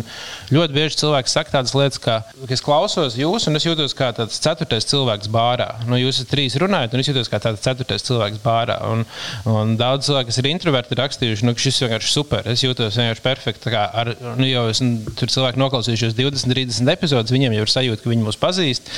Ļoti 0.55 0.77
bieži 0.77 1.01
cilvēki 1.03 1.33
saka 1.33 1.57
tādas 1.57 1.75
lietas, 1.75 1.99
kā, 2.05 2.21
ka 2.39 2.55
es 2.55 2.63
klausos 2.63 3.19
jūs, 3.19 3.49
un 3.51 3.59
es 3.59 3.67
jūtos 3.67 3.97
kā 3.99 4.13
tāds 4.15 4.39
ceturtais 4.45 4.87
cilvēks 4.93 5.33
bārā. 5.35 5.73
Nu, 5.91 5.99
jūs 5.99 6.23
trīs 6.31 6.55
runājot, 6.61 6.95
un 6.95 7.03
es 7.03 7.11
jūtos 7.11 7.33
kā 7.33 7.43
tāds 7.43 7.67
ceturtais 7.67 8.07
cilvēks 8.07 8.45
bārā. 8.47 8.79
Un, 8.93 9.05
un 9.51 9.75
daudz 9.81 10.07
cilvēku, 10.07 10.31
kas 10.31 10.39
ir 10.39 10.53
introverti, 10.53 10.99
rakstījuši, 11.03 11.49
nu, 11.49 11.57
ka 11.57 11.67
šis 11.67 11.83
vienkārši 11.83 12.15
super. 12.15 12.47
Es 12.55 12.63
jūtos 12.63 12.95
vienkārši 12.95 13.08
perfekti. 13.25 13.73
Ar, 13.73 14.13
nu, 14.39 14.47
jau 14.49 14.65
es, 14.71 14.81
tur 15.19 15.33
cilvēki 15.33 15.61
noklausījušies 15.63 16.17
20, 16.19 16.53
30 16.53 16.93
epizodus, 16.93 17.33
viņiem 17.35 17.57
jau 17.57 17.65
ir 17.65 17.73
sajūta, 17.73 18.05
ka 18.05 18.13
viņi 18.13 18.27
mūs 18.27 18.39
pazīst. 18.41 18.91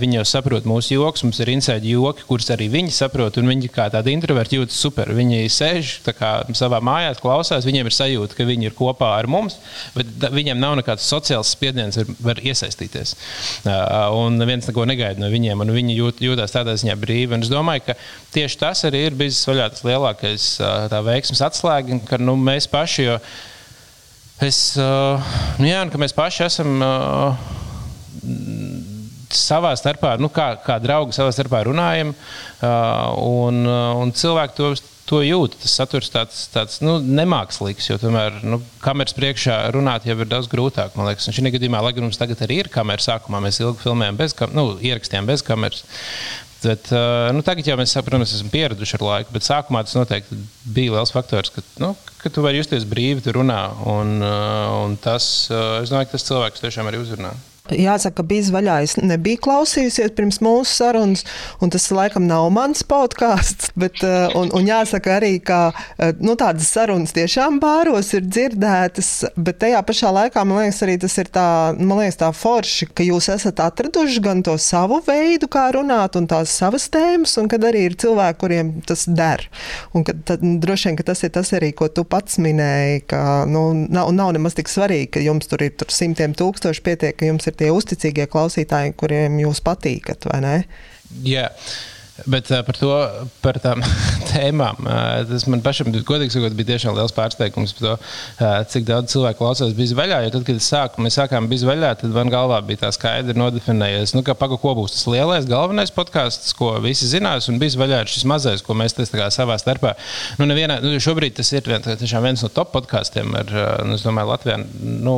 Viņi 0.00 0.18
jau 0.20 0.24
saprot 0.28 0.66
mūsu 0.68 0.96
joks, 0.96 1.24
mums 1.26 1.40
ir 1.42 1.52
inside 1.52 1.88
joki, 1.88 2.26
kurus 2.28 2.50
arī 2.54 2.68
viņi 2.72 2.94
saprot. 2.96 3.38
Viņi 3.42 3.70
kā 3.72 3.88
tādi 3.92 4.14
introverti 4.16 4.58
jūtas 4.58 4.78
super. 4.80 5.12
Viņi 5.14 5.44
sēž 5.52 5.94
kā, 6.16 6.32
savā 6.58 6.80
mājā, 6.84 7.14
klausās, 7.20 7.66
viņiem 7.68 7.90
ir 7.90 7.96
sajūta, 7.96 8.38
ka 8.38 8.46
viņi 8.48 8.70
ir 8.70 8.76
kopā 8.78 9.12
ar 9.18 9.28
mums, 9.30 9.58
bet 9.96 10.28
viņiem 10.32 10.60
nav 10.62 10.78
nekāds 10.80 11.06
sociāls 11.08 11.52
spiediens, 11.52 11.98
var, 12.00 12.16
var 12.30 12.42
iesaistīties. 12.42 13.14
Un 14.16 14.40
neviens 14.40 14.68
neko 14.68 14.86
negaida 14.88 15.20
no 15.20 15.30
viņiem, 15.32 15.64
un 15.64 15.74
viņi 15.74 15.98
jūt, 15.98 16.22
jūtas 16.24 16.54
tādā 16.54 16.76
ziņā 16.80 16.96
brīvi. 17.00 17.36
Un 17.36 17.44
es 17.44 17.52
domāju, 17.52 17.86
ka 17.90 17.98
tieši 18.34 18.60
tas 18.62 18.84
arī 18.88 19.06
ir 19.08 19.18
bijis 19.18 19.42
vaļā 19.48 19.68
tas 19.74 19.84
lielākais 19.86 20.48
veiksmes 21.06 21.42
atslēga, 21.48 22.00
ka 22.08 22.20
nu, 22.22 22.36
mēs 22.40 22.68
paši. 22.72 23.02
Jo, 23.02 23.18
Es, 24.42 24.74
uh, 24.74 25.34
nu 25.62 25.68
jā, 25.68 25.82
ka 25.86 25.98
mēs 26.02 26.14
paši 26.16 26.46
esam 26.48 26.80
uh, 26.82 27.50
savā 29.30 29.70
starpā, 29.78 30.16
nu, 30.18 30.30
kā, 30.34 30.48
kā 30.64 30.80
draugi 30.82 31.14
savā 31.14 31.30
starpā 31.34 31.60
runājam, 31.68 32.10
uh, 32.10 33.12
un, 33.22 33.62
un 34.02 34.10
cilvēki 34.18 34.58
to, 34.58 34.72
to 35.06 35.22
jūt. 35.22 35.54
Tas 35.62 35.76
saturs 35.78 36.10
tāds, 36.10 36.42
tāds 36.50 36.80
nu, 36.82 36.96
nemākslīgs, 37.20 37.86
jo 37.92 38.00
tomēr 38.02 38.42
nu, 38.42 38.58
kameras 38.82 39.14
priekšā 39.14 39.60
runāt 39.76 40.10
jau 40.10 40.18
ir 40.18 40.30
daudz 40.34 40.50
grūtāk. 40.50 40.98
Man 40.98 41.12
liekas, 41.12 41.30
un 41.30 41.38
šī 41.38 41.54
gadījumā, 41.54 41.82
lai 41.86 41.94
gan 41.94 42.08
mums 42.08 42.18
tagad 42.18 42.42
arī 42.42 42.64
ir 42.64 42.72
kamera, 42.72 43.04
sākumā 43.04 43.44
mēs 43.46 43.62
ilgi 43.62 43.84
filmējām 43.84 44.18
bez, 44.18 44.34
nu, 44.56 44.72
ierakstījām 44.82 45.30
bez 45.30 45.46
kameras. 45.46 45.86
Bet, 46.62 46.92
nu, 47.34 47.42
tagad 47.42 47.66
jau 47.66 47.74
mēs, 47.80 47.94
protams, 48.06 48.34
esam 48.36 48.50
pieraduši 48.52 48.94
ar 48.98 49.06
laiku, 49.08 49.34
bet 49.34 49.46
sākumā 49.46 49.82
tas 49.86 49.96
noteikti 49.98 50.38
bija 50.74 50.94
liels 50.94 51.10
faktors, 51.14 51.50
ka, 51.50 51.64
nu, 51.82 51.92
ka 52.22 52.30
tu 52.30 52.44
vari 52.44 52.60
justies 52.60 52.86
brīvi, 52.88 53.24
tu 53.24 53.34
runā. 53.34 53.62
Un, 53.90 54.20
un 54.22 54.94
tas, 55.02 55.26
es 55.50 55.90
domāju, 55.90 56.10
ka 56.10 56.16
tas 56.18 56.28
cilvēks 56.30 56.62
tiešām 56.62 56.90
arī 56.90 57.02
uzrunā. 57.02 57.34
Jāsaka, 57.70 58.16
ka 58.18 58.24
bija 58.26 58.50
vaļā. 58.50 58.76
Es 58.82 58.96
nebiju 58.98 59.38
klausījusies 59.44 60.10
pirms 60.16 60.40
mūsu 60.42 60.72
sarunas, 60.80 61.22
un 61.62 61.70
tas 61.70 61.84
laikam 61.94 62.24
nav 62.26 62.48
mans 62.50 62.82
podkāsts. 62.82 63.70
Eh, 63.78 64.34
un, 64.38 64.50
un 64.50 64.66
jāsaka 64.66 65.16
arī, 65.20 65.36
ka 65.38 65.70
eh, 65.70 66.10
nu, 66.18 66.34
tādas 66.38 66.72
sarunas 66.74 67.14
tiešām 67.14 67.60
bāros 67.62 68.10
ir 68.16 68.26
dzirdētas, 68.26 69.10
bet 69.38 69.60
tajā 69.62 69.82
pašā 69.86 70.10
laikā 70.16 70.42
man 70.48 70.64
liekas, 70.64 70.80
arī 70.82 70.96
tas 71.04 71.14
ir 71.22 71.30
tā, 71.30 71.46
liekas, 71.78 72.18
tā 72.18 72.32
forši, 72.34 72.88
ka 72.90 73.06
jūs 73.06 73.30
esat 73.30 73.62
atraduši 73.62 74.24
gan 74.24 74.42
to 74.42 74.56
savu 74.58 74.98
veidu, 75.06 75.46
kā 75.52 75.68
runāt, 75.76 76.18
un 76.18 76.26
tās 76.30 76.50
savas 76.58 76.88
tēmas, 76.92 77.36
un 77.38 77.50
kad 77.52 77.62
arī 77.68 77.86
ir 77.92 77.96
cilvēki, 78.02 78.40
kuriem 78.42 78.74
tas 78.88 79.06
der. 79.06 79.46
Un 79.94 80.06
kad, 80.08 80.24
tad, 80.26 80.42
droši 80.42 80.90
vien, 80.90 81.00
tas 81.06 81.22
ir 81.22 81.30
tas 81.38 81.54
arī, 81.54 81.70
ko 81.78 81.86
tu 81.94 82.02
pats 82.02 82.42
minēji, 82.42 83.06
ka 83.14 83.22
nu, 83.46 83.68
nav, 83.86 84.10
nav 84.18 84.34
nemaz 84.34 84.58
tik 84.58 84.70
svarīgi, 84.72 85.12
ka 85.14 85.22
jums 85.22 85.50
tur 85.50 85.62
ir 85.62 85.76
tur 85.78 85.94
simtiem 85.94 86.34
tūkstoši 86.38 86.86
pietiek, 86.90 87.16
ka 87.18 87.30
jums 87.30 87.46
ir 87.46 87.51
tie 87.58 87.72
uzticīgie 87.74 88.28
klausītāji, 88.32 88.96
kuriem 88.98 89.40
jūs 89.44 89.62
patīkat, 89.64 90.28
vai 90.32 90.42
ne? 90.44 90.58
Jā. 91.22 91.48
Yeah. 91.48 91.72
Bet 92.26 92.50
uh, 92.50 92.60
par 92.62 92.76
to, 92.76 92.90
par 93.42 93.56
tām 93.62 93.80
tēmām, 94.30 94.84
uh, 94.84 95.22
tas 95.26 95.46
man 95.50 95.62
pašam, 95.64 95.88
godīgi 96.06 96.34
sakot, 96.34 96.54
bija 96.58 96.74
tiešām 96.74 96.96
liels 96.96 97.14
pārsteigums 97.16 97.72
par 97.78 97.86
to, 97.86 97.94
uh, 97.96 98.58
cik 98.68 98.84
daudz 98.88 99.14
cilvēku 99.14 99.40
klausās 99.40 99.72
bija 99.76 99.96
vaļā. 99.98 100.20
Jo 100.26 100.34
tad, 100.34 100.44
kad 100.46 100.60
sāku, 100.62 101.02
mēs 101.04 101.16
sākām 101.18 101.48
bija 101.50 101.70
vaļā, 101.70 101.94
tad 102.02 102.12
man 102.14 102.30
galvā 102.32 102.60
bija 102.68 102.84
tā 102.84 102.92
skaidri 102.94 103.36
nodefinējies, 103.38 104.12
nu, 104.16 104.24
ka 104.26 104.36
paga, 104.38 104.60
ko 104.60 104.74
būs 104.78 104.98
tas 104.98 105.08
lielais, 105.10 105.48
galvenais 105.48 105.94
podkāsts, 105.94 106.52
ko 106.58 106.74
visi 106.84 107.08
zinās, 107.10 107.48
un 107.50 107.58
bija 107.62 107.80
vaļā 107.80 108.04
šis 108.12 108.28
mazais, 108.28 108.66
ko 108.66 108.76
mēs 108.78 108.98
savā 109.32 109.56
starpā. 109.58 109.96
Nu, 110.38 110.46
nevienā, 110.50 110.82
nu, 110.84 110.94
šobrīd 111.02 111.40
tas 111.40 111.50
ir 111.56 111.66
vien, 111.66 111.82
viens 112.28 112.44
no 112.44 112.52
top 112.52 112.74
podkāstiem, 112.76 113.34
ar, 113.40 113.56
nu, 113.88 113.96
es 113.96 114.04
domāju, 114.06 114.34
Latvijā. 114.34 114.60
Nu, 114.82 115.16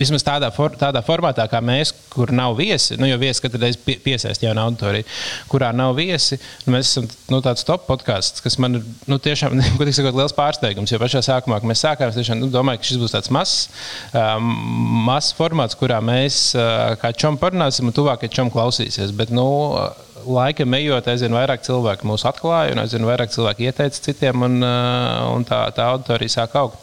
vismaz 0.00 0.24
tādā, 0.26 0.50
for, 0.54 0.74
tādā 0.80 1.02
formātā, 1.04 1.44
kā 1.50 1.60
mēs, 1.64 1.92
kur 2.12 2.32
nav 2.34 2.56
viesi, 2.58 2.96
nu, 3.00 3.08
jo 3.10 3.18
viesi 3.20 3.44
katru 3.44 3.60
reizi 3.62 3.80
pie, 3.84 3.96
piesaist 4.02 4.42
jaunu 4.44 4.64
auditoriju, 4.64 5.06
kurā 5.50 5.70
nav 5.76 5.94
viesi. 5.98 6.38
Nu, 6.64 6.74
mēs 6.74 6.92
esam 6.92 7.08
nu, 7.30 7.42
tāds 7.44 7.66
top 7.68 7.86
podkāsts, 7.88 8.42
kas 8.44 8.58
man 8.62 8.80
ir 8.80 8.86
nu, 9.10 9.20
tiešām 9.22 9.56
sakot, 10.00 10.16
liels 10.16 10.36
pārsteigums. 10.36 10.92
Jo 10.92 11.00
pašā 11.02 11.22
sākumā, 11.26 11.60
kad 11.60 11.70
mēs 11.70 11.84
sākām, 11.84 12.12
es 12.12 12.20
tiešām 12.20 12.40
nu, 12.40 12.50
domāju, 12.52 12.82
ka 12.82 12.90
šis 12.90 13.00
būs 13.02 13.16
tāds 13.16 13.32
mazs, 13.34 13.68
um, 14.16 14.52
mazs 15.08 15.34
formāts, 15.38 15.78
kurā 15.78 16.00
mēs 16.04 16.42
uh, 16.58 16.94
kā 17.00 17.12
čom 17.16 17.38
parunāsim 17.40 17.90
un 17.90 17.96
tuvākie 17.96 18.30
čom 18.32 18.52
klausīsies. 18.52 19.14
Bet, 19.16 19.34
nu, 19.34 19.46
laikam 20.26 20.74
ejot, 20.78 21.08
aizvien 21.12 21.34
vairāk 21.34 21.64
cilvēku 21.66 22.08
mūs 22.08 22.24
atklāja, 22.28 22.74
un 22.74 22.82
aizvien 22.82 23.06
vairāk 23.08 23.32
cilvēku 23.34 23.66
ieteica 23.66 24.02
citiem, 24.06 24.44
un, 24.46 24.58
uh, 24.64 25.30
un 25.34 25.46
tā, 25.48 25.62
tā 25.76 25.86
auditorija 25.92 26.34
sāk 26.36 26.56
augt. 26.60 26.80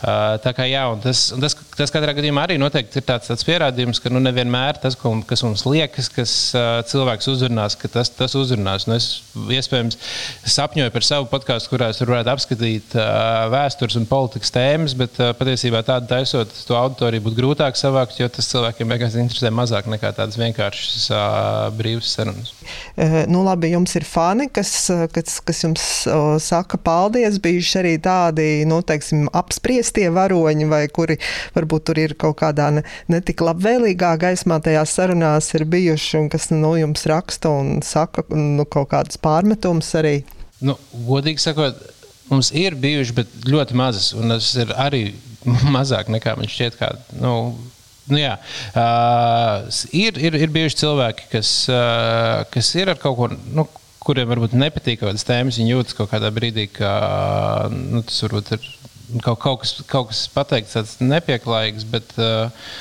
Uh, 0.00 0.36
tā 0.44 0.52
kā 0.56 0.66
jā, 0.70 0.84
un 0.92 1.02
tas, 1.02 1.26
un 1.34 1.42
tas, 1.44 1.56
tas 1.76 1.92
katrā 1.94 2.14
gadījumā 2.16 2.46
arī 2.46 2.58
noteikti 2.60 3.00
ir 3.00 3.06
tāds, 3.08 3.30
tāds 3.30 3.46
pierādījums, 3.46 4.00
ka 4.02 4.12
nu, 4.12 4.22
nevienmēr 4.24 4.80
tas, 4.82 4.96
kas 5.28 5.44
mums 5.46 5.64
liekas, 5.68 6.10
kas 6.14 6.34
uh, 6.56 6.80
cilvēks 6.90 7.30
uzrunās, 7.32 7.76
ka 7.80 7.90
tas, 7.92 8.12
tas 8.16 8.36
uzrunās. 8.38 8.88
Nu, 8.88 8.96
es 8.98 9.10
iespējams 9.60 9.98
sapņoju 10.56 10.94
par 10.94 11.06
savu 11.06 11.28
podkāstu, 11.32 11.74
kurā 11.74 11.90
es 11.92 12.00
varētu 12.02 12.32
apskatīt 12.34 12.96
vēstures 13.52 13.98
un 14.00 14.08
politikas 14.10 14.52
tēmas, 14.54 14.96
bet 14.98 15.18
patiesībā 15.38 15.82
tādu 15.86 16.10
taisot, 16.10 16.52
to 16.66 16.76
auditoriju 16.78 17.26
būtu 17.26 17.38
grūtāk 17.38 17.78
savākt, 17.78 18.18
jo 18.20 18.28
tas 18.32 18.48
cilvēkiem 18.50 18.94
vienkārši 18.94 19.22
interesē 19.24 19.52
mazāk 19.54 19.88
nekā 19.90 20.12
tādas 20.16 20.38
vienkāršas 20.40 21.08
brīvas 21.78 22.14
sarunas. 22.16 22.54
Eh, 22.96 23.24
nu, 23.30 23.42
labi, 23.46 23.70
jums 23.74 23.94
ir 23.98 24.04
fani, 24.08 24.48
kas, 24.52 24.72
eh, 24.90 25.06
kas, 25.12 25.38
kas 25.44 25.64
jums 25.64 25.86
saka 26.42 26.78
paldies. 26.80 27.38
Bijuši 27.42 27.78
arī 27.80 27.94
tādi, 28.02 28.48
nu, 28.68 28.80
teiksim, 28.86 29.28
apspriestie 29.36 30.08
varoņi, 30.14 30.68
vai 30.70 30.82
kuri 30.88 31.18
varbūt 31.56 31.88
tur 31.88 32.00
ir 32.02 32.16
kaut 32.20 32.38
kādā 32.40 32.70
netik 33.08 33.40
ne 33.40 33.50
labvēlīgā 33.50 34.12
gaismā 34.20 34.60
tajās 34.64 34.94
sarunās 34.96 35.50
ir 35.56 35.66
bijuši, 35.70 36.18
un 36.20 36.28
kas, 36.32 36.50
nu, 36.54 36.74
jums 36.80 37.06
raksta 37.10 37.52
un 37.60 37.80
saka 37.86 38.24
nu, 38.34 38.66
kaut 38.68 38.90
kādus 38.92 39.20
pārmetumus 39.22 39.92
arī. 39.98 40.20
Nu, 40.60 40.76
godīgi 41.08 41.42
sakot, 41.42 41.80
mums 42.30 42.52
ir 42.56 42.76
bijuši, 42.80 43.16
bet 43.16 43.34
ļoti 43.48 43.76
mazas, 43.78 44.12
un 44.16 44.34
tas 44.34 44.52
ir 44.60 44.72
arī 44.76 45.04
mazāk 45.76 46.10
nekā 46.12 46.36
man 46.38 46.50
šķiet, 46.50 46.78
kā, 46.80 46.92
nu, 47.20 47.34
Nu, 48.10 48.20
jā, 48.20 48.36
uh, 48.74 49.82
ir, 49.96 50.18
ir, 50.18 50.38
ir 50.44 50.54
bijuši 50.54 50.80
cilvēki, 50.82 51.28
kas, 51.32 51.52
uh, 51.72 52.42
kas 52.52 52.72
ir 52.78 52.92
ar 52.92 53.00
kaut 53.02 53.18
ko. 53.18 53.30
Nu, 53.54 53.68
kuriem 54.00 54.30
varbūt 54.30 54.54
nepatīk 54.56 55.02
kaut 55.02 55.10
kādas 55.10 55.26
tēmas, 55.28 55.58
viņi 55.60 55.74
jūtas 55.74 55.94
kaut 55.98 56.08
kādā 56.10 56.30
brīdī, 56.32 56.64
ka 56.72 56.90
nu, 57.70 58.00
tas 58.06 58.16
varbūt 58.24 58.54
ir 58.56 58.64
kaut, 59.20 59.36
kaut, 59.42 59.60
kas, 59.62 59.74
kaut 59.90 60.08
kas 60.10 60.24
pateikts, 60.32 60.74
tāds 60.78 60.96
nepieklājīgs. 61.04 61.86
Bet, 61.92 62.16
uh, 62.18 62.72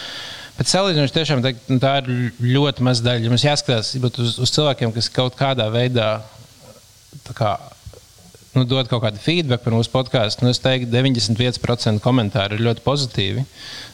Bet 0.59 0.67
salīdzinoši 0.67 1.13
tiešām 1.15 1.39
nu, 1.39 1.77
tā 1.79 1.91
ir 2.01 2.33
ļoti 2.43 2.83
maza 2.83 3.05
daļa. 3.05 3.29
Mums 3.31 3.45
jāskatās 3.45 3.93
uz, 3.95 4.33
uz 4.43 4.51
cilvēkiem, 4.51 4.91
kas 4.91 5.07
kaut 5.15 5.37
kādā 5.39 5.69
veidā 5.71 6.09
kā, 7.37 7.53
nu, 8.55 8.65
dod 8.65 8.89
kaut 8.89 9.03
kādu 9.03 9.21
feedback 9.21 9.63
par 9.65 9.75
mūsu 9.75 9.91
podkāstu. 9.93 10.45
Nu, 10.45 10.53
es 10.53 10.61
teiktu, 10.63 10.89
95% 10.93 12.01
komentāri 12.03 12.57
ir 12.57 12.65
ļoti 12.65 12.85
pozitīvi. 12.85 13.43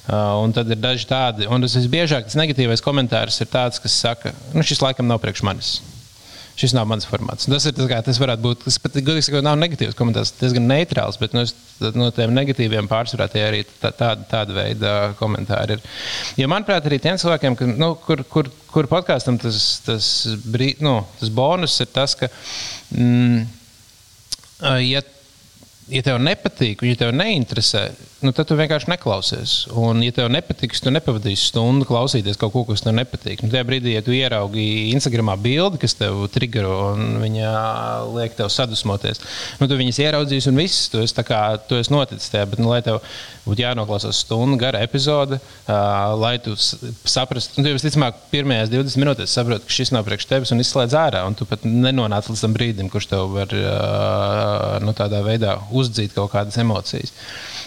Uh, 0.06 0.38
un 0.44 0.54
tad 0.56 0.70
ir 0.72 0.80
daži 0.80 1.08
tādi, 1.10 1.50
un 1.50 1.66
tas 1.66 1.76
visbiežāk 1.80 2.30
tas 2.30 2.38
negatīvais 2.40 2.84
komentārs 2.86 3.42
ir 3.42 3.50
tāds, 3.52 3.82
kas 3.82 3.98
saka, 4.06 4.36
nu, 4.54 4.64
šis 4.66 4.84
laikam 4.86 5.10
nav 5.10 5.22
priekš 5.24 5.44
manis. 5.48 5.76
Šis 6.56 6.72
nav 6.72 6.86
mans 6.88 7.04
formāts. 7.04 7.50
Tas 7.52 7.66
ir 7.68 7.74
tas, 7.76 7.88
kā 7.90 7.98
tas 8.06 8.20
varētu 8.22 8.44
būt. 8.46 8.62
Tas 8.64 8.78
pat, 8.80 8.94
godīgi 8.96 9.26
sakot, 9.28 9.44
nav 9.44 9.58
negatīvs 9.60 9.98
komentārs, 10.00 10.32
tas 10.32 10.46
diezgan 10.46 10.70
neitrāls, 10.70 11.18
bet 11.20 11.36
nu, 11.36 11.44
es, 11.44 11.52
no 11.98 12.08
tiem 12.16 12.32
negatīviem 12.32 12.88
pārsvarā 12.88 13.28
tie 13.34 13.44
arī 13.44 13.60
tā, 13.68 13.92
tāda, 13.92 14.24
tāda 14.32 14.56
veida 14.56 14.94
komentāri 15.20 15.76
ir. 15.76 15.84
Jo, 16.40 16.48
manuprāt, 16.54 16.88
arī 16.88 17.02
tiem 17.04 17.20
cilvēkiem, 17.20 17.60
ka, 17.60 17.68
nu, 17.76 17.92
kur, 18.06 18.24
kur, 18.32 18.48
kur 18.72 18.88
podkāstam 18.88 19.42
tas, 19.42 19.60
tas, 19.84 20.08
brī, 20.48 20.72
nu, 20.86 21.02
tas 21.20 21.34
bonus 21.44 21.76
ir 21.84 21.92
tas, 21.92 22.16
ka. 22.16 22.32
Mm, 22.96 23.44
ja, 24.62 25.02
ja 25.92 26.04
tev 26.06 26.20
nepatīk, 26.24 26.84
ja 26.88 27.00
tev 27.00 27.14
neinteresē, 27.16 27.88
nu, 28.24 28.32
tad 28.36 28.48
tu 28.48 28.56
vienkārši 28.58 28.90
neklausies. 28.90 29.54
Un, 29.76 30.00
ja 30.06 30.14
tev 30.16 30.30
nepatiks, 30.32 30.82
tu 30.84 30.92
nepavadīsi 30.94 31.50
stundu 31.50 31.88
klausīties 31.90 32.40
kaut 32.40 32.54
ko, 32.54 32.64
kas 32.70 32.84
tev 32.86 32.96
nepatīk. 32.96 33.44
Nu, 33.44 33.52
tajā 33.52 33.66
brīdī, 33.68 33.96
ja 33.96 34.04
tu 34.06 34.16
ieraugi 34.16 34.66
Instagramā 34.94 35.36
bildi, 35.42 35.82
kas 35.82 35.98
tev 36.00 36.24
triggero 36.34 36.94
un 36.94 37.20
viņa 37.24 37.52
liek 38.16 38.38
tev 38.38 38.52
sadusmoties, 38.54 39.22
nu, 39.60 39.70
tu 39.70 39.80
viņas 39.80 40.02
ieraudzīs 40.06 40.50
un 40.52 40.62
viss, 40.62 40.88
tu 40.94 41.02
esi, 41.04 41.16
kā, 41.28 41.42
tu 41.68 41.80
esi 41.80 41.94
noticis 41.94 42.32
tajā. 42.34 42.48
Bet, 42.54 42.62
nu, 42.64 42.72
lai 42.72 42.82
tev 42.86 43.02
būtu 43.46 43.66
jānoklausās 43.66 44.24
stundu 44.24 44.58
gara 44.62 44.82
epizode, 44.86 45.40
uh, 45.42 46.14
lai 46.20 46.38
tu 46.44 46.56
saprastu, 46.58 47.60
nu, 47.60 47.68
tu 47.68 47.76
visticamāk, 47.76 48.24
pirmajās 48.32 48.72
20 48.74 49.04
minūtēs 49.04 49.36
saproti, 49.38 49.68
ka 49.68 49.76
šis 49.76 49.94
nav 49.96 50.08
priekš 50.08 50.30
tevis 50.32 50.56
un 50.56 50.64
izslēdz 50.64 50.96
ārā. 50.98 51.26
Un 51.28 51.38
tu 51.38 51.48
pat 51.50 51.68
nenonāc 51.68 52.32
līdz 52.32 52.46
tam 52.46 52.56
brīdim, 52.56 52.90
kurš 52.94 53.12
tev 53.12 53.28
var 53.36 53.54
uh, 53.60 54.80
nu, 54.86 54.96
tādā 54.98 55.22
veidā 55.26 55.60
uzdzīt 55.76 56.16
kaut 56.18 56.34
kādas 56.34 56.58
emocijas. 56.62 57.14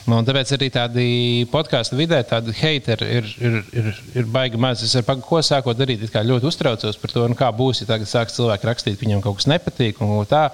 Un 0.07 0.27
tāpēc 0.29 0.53
arī 0.57 0.69
tādi 0.73 1.07
podkāstu 1.53 1.99
vidē, 1.99 2.21
tādi 2.29 2.55
hateri 2.61 3.09
ir, 3.19 3.33
ir, 3.43 3.57
ir, 3.77 3.91
ir 4.15 4.29
baigi 4.33 4.61
maz. 4.61 4.85
Es 4.87 4.95
ar 4.99 5.05
pagu, 5.09 5.25
ko 5.27 5.43
sākot 5.45 5.79
darīt, 5.79 6.07
ļoti 6.09 6.49
uztraucos 6.49 7.01
par 7.01 7.15
to, 7.15 7.27
nu, 7.29 7.37
kā 7.39 7.51
būs, 7.55 7.83
ja 7.83 7.91
tagad 7.91 8.09
sāks 8.09 8.39
cilvēki 8.39 8.71
rakstīt, 8.71 9.01
viņiem 9.03 9.25
kaut 9.25 9.41
kas 9.41 9.51
nepatīk. 9.51 10.01
Un 10.05 10.23
tā. 10.29 10.49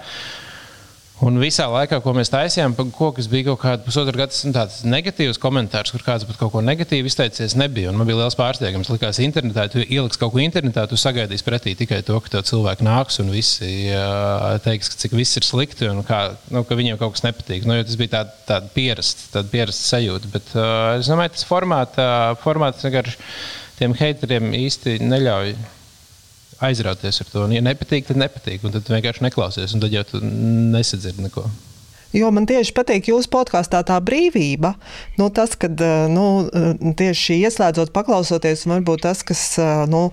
Un 1.23 1.37
visā 1.39 1.63
laikā, 1.71 2.01
ko 2.03 2.11
mēs 2.11 2.27
taisījām, 2.27 2.73
kokas 2.91 3.29
bija 3.31 3.47
kaut 3.47 3.61
kāda 3.61 3.85
pusotra 3.85 4.17
gada 4.19 4.51
tāds 4.57 4.81
negatīvs 4.83 5.37
komentārs, 5.39 5.93
kur 5.95 6.03
kāds 6.03 6.25
pat 6.27 6.35
kaut 6.41 6.51
ko 6.51 6.63
negatīvu 6.65 7.07
izteicies. 7.07 7.55
Nebija. 7.55 7.87
Un 7.93 8.01
man 8.01 8.09
bija 8.09 8.17
liels 8.19 8.35
pārsteigums. 8.35 8.91
Likās, 8.91 9.21
internetā, 9.23 9.69
tu 9.71 9.79
ieliks 9.79 10.19
kaut 10.19 10.33
ko 10.33 10.41
internetā, 10.43 10.83
tu 10.91 10.99
sagaidīsi 10.99 11.45
pretī 11.47 11.71
tikai 11.79 12.01
to, 12.03 12.19
ka 12.19 12.33
tev 12.33 12.43
cilvēki 12.49 12.83
nāks 12.87 13.21
un 13.23 13.31
visi 13.31 13.69
teiks, 14.65 14.91
ka 14.91 14.99
cik 15.05 15.15
viss 15.15 15.39
ir 15.39 15.47
slikti 15.47 15.87
un 15.87 16.03
kā, 16.07 16.19
nu, 16.51 16.65
ka 16.67 16.75
viņiem 16.75 16.99
kaut 16.99 17.15
kas 17.15 17.23
nepatīk. 17.23 17.63
Nu, 17.63 17.79
tas 17.79 17.95
bija 18.01 18.17
tāds 18.17 18.43
tād 18.49 18.67
pierasts, 18.75 19.29
tād 19.31 19.47
pierast 19.53 19.87
sajūta. 19.87 20.33
Bet 20.35 20.51
uh, 20.59 20.97
es 20.99 21.07
domāju, 21.07 21.37
tas 21.37 21.47
formāts, 21.47 22.03
formāts 22.43 22.83
vienkārši 22.83 23.15
tiem 23.79 23.95
haiteriem 24.03 24.51
īsti 24.59 24.99
neļauj 25.07 25.55
aizrauties 26.63 27.21
ar 27.21 27.31
to. 27.31 27.45
Un, 27.45 27.53
ja 27.55 27.63
nepatīk, 27.65 28.07
tad 28.09 28.19
nepatīk. 28.19 28.63
Un 28.65 28.75
tad 28.75 28.89
vienkārši 28.91 29.25
neklausies, 29.25 29.75
un 29.75 29.83
tad 29.83 29.95
jau 29.95 30.03
tu 30.09 30.21
nesadzirdi 30.23 31.27
neko. 31.27 31.45
Jo 32.15 32.29
man 32.31 32.47
tieši 32.47 32.71
patīk 32.75 33.09
jūsu 33.11 33.27
podkāstā 33.33 33.81
tā 33.87 33.97
brīvība. 34.03 34.75
Nu, 35.19 35.27
tas, 35.35 35.57
kad 35.59 35.79
eh, 35.83 36.07
nu, 36.11 36.47
eh, 36.47 36.73
tieši 36.95 37.41
ieslēdzot, 37.43 37.91
paklausoties, 37.95 38.67
varbūt 38.71 39.07
tas, 39.07 39.23
kas. 39.27 39.47
Eh, 39.59 39.85
nu, 39.91 40.09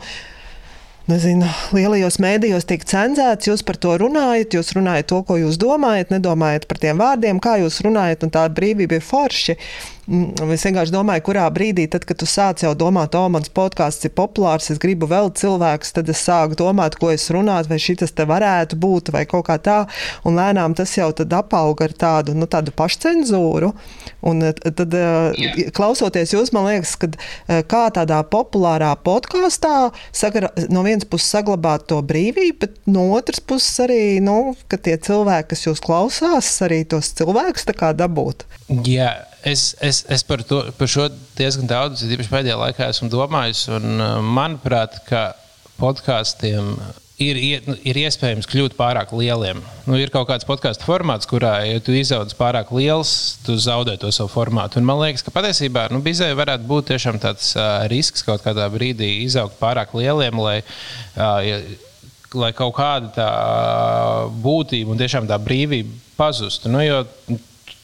Nezinu, 1.11 1.49
lielajos 1.75 2.21
mēdījos 2.23 2.63
tiek 2.71 2.85
cenzēts, 2.87 3.49
jūs 3.49 3.65
par 3.67 3.75
to 3.83 3.97
runājat, 3.99 4.55
jūs 4.55 4.69
runājat 4.77 5.09
to, 5.11 5.17
ko 5.27 5.35
jūs 5.35 5.57
domājat, 5.59 6.13
nedomājat 6.15 6.69
par 6.71 6.79
tiem 6.79 7.03
vārdiem, 7.03 7.41
kā 7.43 7.57
jūs 7.59 7.81
runājat, 7.83 8.23
un 8.23 8.31
tā 8.31 8.45
brīvība 8.47 9.01
ir 9.01 9.03
forši. 9.03 9.57
Mm, 10.13 10.53
es 10.55 10.65
vienkārši 10.67 10.93
domāju, 10.95 11.25
kurā 11.27 11.47
brīdī, 11.55 11.87
tad, 11.91 12.05
kad 12.09 12.21
tu 12.21 12.29
sāc 12.29 12.63
jau 12.65 12.73
domāt, 12.79 13.17
o, 13.19 13.25
mans 13.33 13.51
podkāsts 13.53 14.07
ir 14.09 14.15
populārs, 14.17 14.69
es 14.73 14.81
gribu 14.83 15.09
vēl 15.11 15.33
cilvēkus, 15.39 15.95
tad 15.97 16.11
es 16.13 16.23
sāku 16.27 16.59
domāt, 16.61 16.99
ko 17.01 17.11
es 17.13 17.27
runātu, 17.35 17.73
vai 17.73 17.81
šis 17.83 18.13
te 18.13 18.27
varētu 18.29 18.79
būt, 18.83 19.13
vai 19.15 19.25
kaut 19.31 19.47
kā 19.49 19.59
tā. 19.63 19.79
Un 20.29 20.37
lēnām 20.39 20.77
tas 20.79 20.93
jau 20.99 21.11
apauga 21.13 21.89
ar 21.89 21.97
tādu, 21.97 22.37
nu, 22.37 22.49
tādu 22.51 22.75
pašcensūru. 22.77 23.73
Un 24.29 24.45
eh, 24.47 24.55
tad, 24.55 24.95
yeah. 24.95 25.73
klausoties 25.75 26.35
jūs, 26.37 26.53
man 26.55 26.69
liekas, 26.69 26.95
ka 27.01 27.11
kā 27.69 27.83
tādā 27.95 28.21
populārā 28.29 28.93
podkāstā, 29.03 29.91
no 30.71 30.85
vienas 30.87 31.09
puses 31.09 31.33
saglabāt 31.33 31.89
to 31.91 31.99
brīvību, 32.07 32.59
bet 32.63 32.79
no 32.87 33.09
otras 33.17 33.41
puses 33.41 33.83
arī, 33.83 34.21
nu, 34.25 34.55
ka 34.71 34.79
tie 34.79 34.99
cilvēki, 35.01 35.53
kas 35.55 35.67
jūs 35.67 35.83
klausās, 35.83 36.55
arī 36.67 36.83
tos 36.89 37.13
cilvēkus 37.19 37.71
dabūt. 37.73 38.47
Jā, 38.87 39.13
es, 39.45 39.73
es, 39.81 40.05
es 40.11 40.25
par, 40.27 40.43
to, 40.47 40.63
par 40.79 40.91
šo 40.91 41.09
diezgan 41.39 41.71
daudz, 41.71 42.05
īpaši 42.07 42.33
pēdējā 42.33 42.59
laikā, 42.61 42.91
esmu 42.93 43.11
domājis. 43.13 43.67
Un, 43.75 44.03
manuprāt, 44.35 45.01
ka 45.09 45.31
podkāstiem 45.81 46.77
ir, 47.23 47.39
ir 47.85 48.01
iespējams 48.05 48.49
kļūt 48.51 48.75
pārāk 48.79 49.13
lieliem. 49.17 49.61
Nu, 49.87 49.97
ir 50.01 50.13
kaut 50.15 50.29
kāds 50.31 50.47
podkāstu 50.49 50.87
formāts, 50.87 51.29
kurā, 51.31 51.55
ja 51.67 51.83
tu 51.85 51.95
izaudz 51.97 52.37
pārāk 52.39 52.73
liels, 52.75 53.13
tu 53.47 53.57
zaudē 53.61 53.97
to 54.01 54.11
savu 54.15 54.31
formātu. 54.33 54.81
Un 54.81 54.89
man 54.89 55.01
liekas, 55.03 55.25
ka 55.27 55.35
patiesībā 55.35 55.89
nu, 55.93 56.03
bizē 56.05 56.33
varētu 56.39 56.69
būt 56.69 56.95
tāds 57.23 57.53
uh, 57.57 57.85
risks 57.93 58.25
kaut 58.27 58.45
kādā 58.45 58.69
brīdī 58.73 59.11
izaugt 59.27 59.59
pārāk 59.61 59.95
lieliem, 59.99 60.39
lai, 60.43 60.59
uh, 60.63 61.39
ja, 61.45 61.61
lai 62.35 62.53
kaut 62.57 62.77
kāda 62.79 63.13
tā 63.17 63.31
būtība 64.43 64.95
un 64.95 65.01
tiešām 65.01 65.29
tā 65.31 65.39
brīvība 65.43 65.93
pazustu. 66.17 66.71
Nu, 66.73 66.83
jo, 66.85 67.03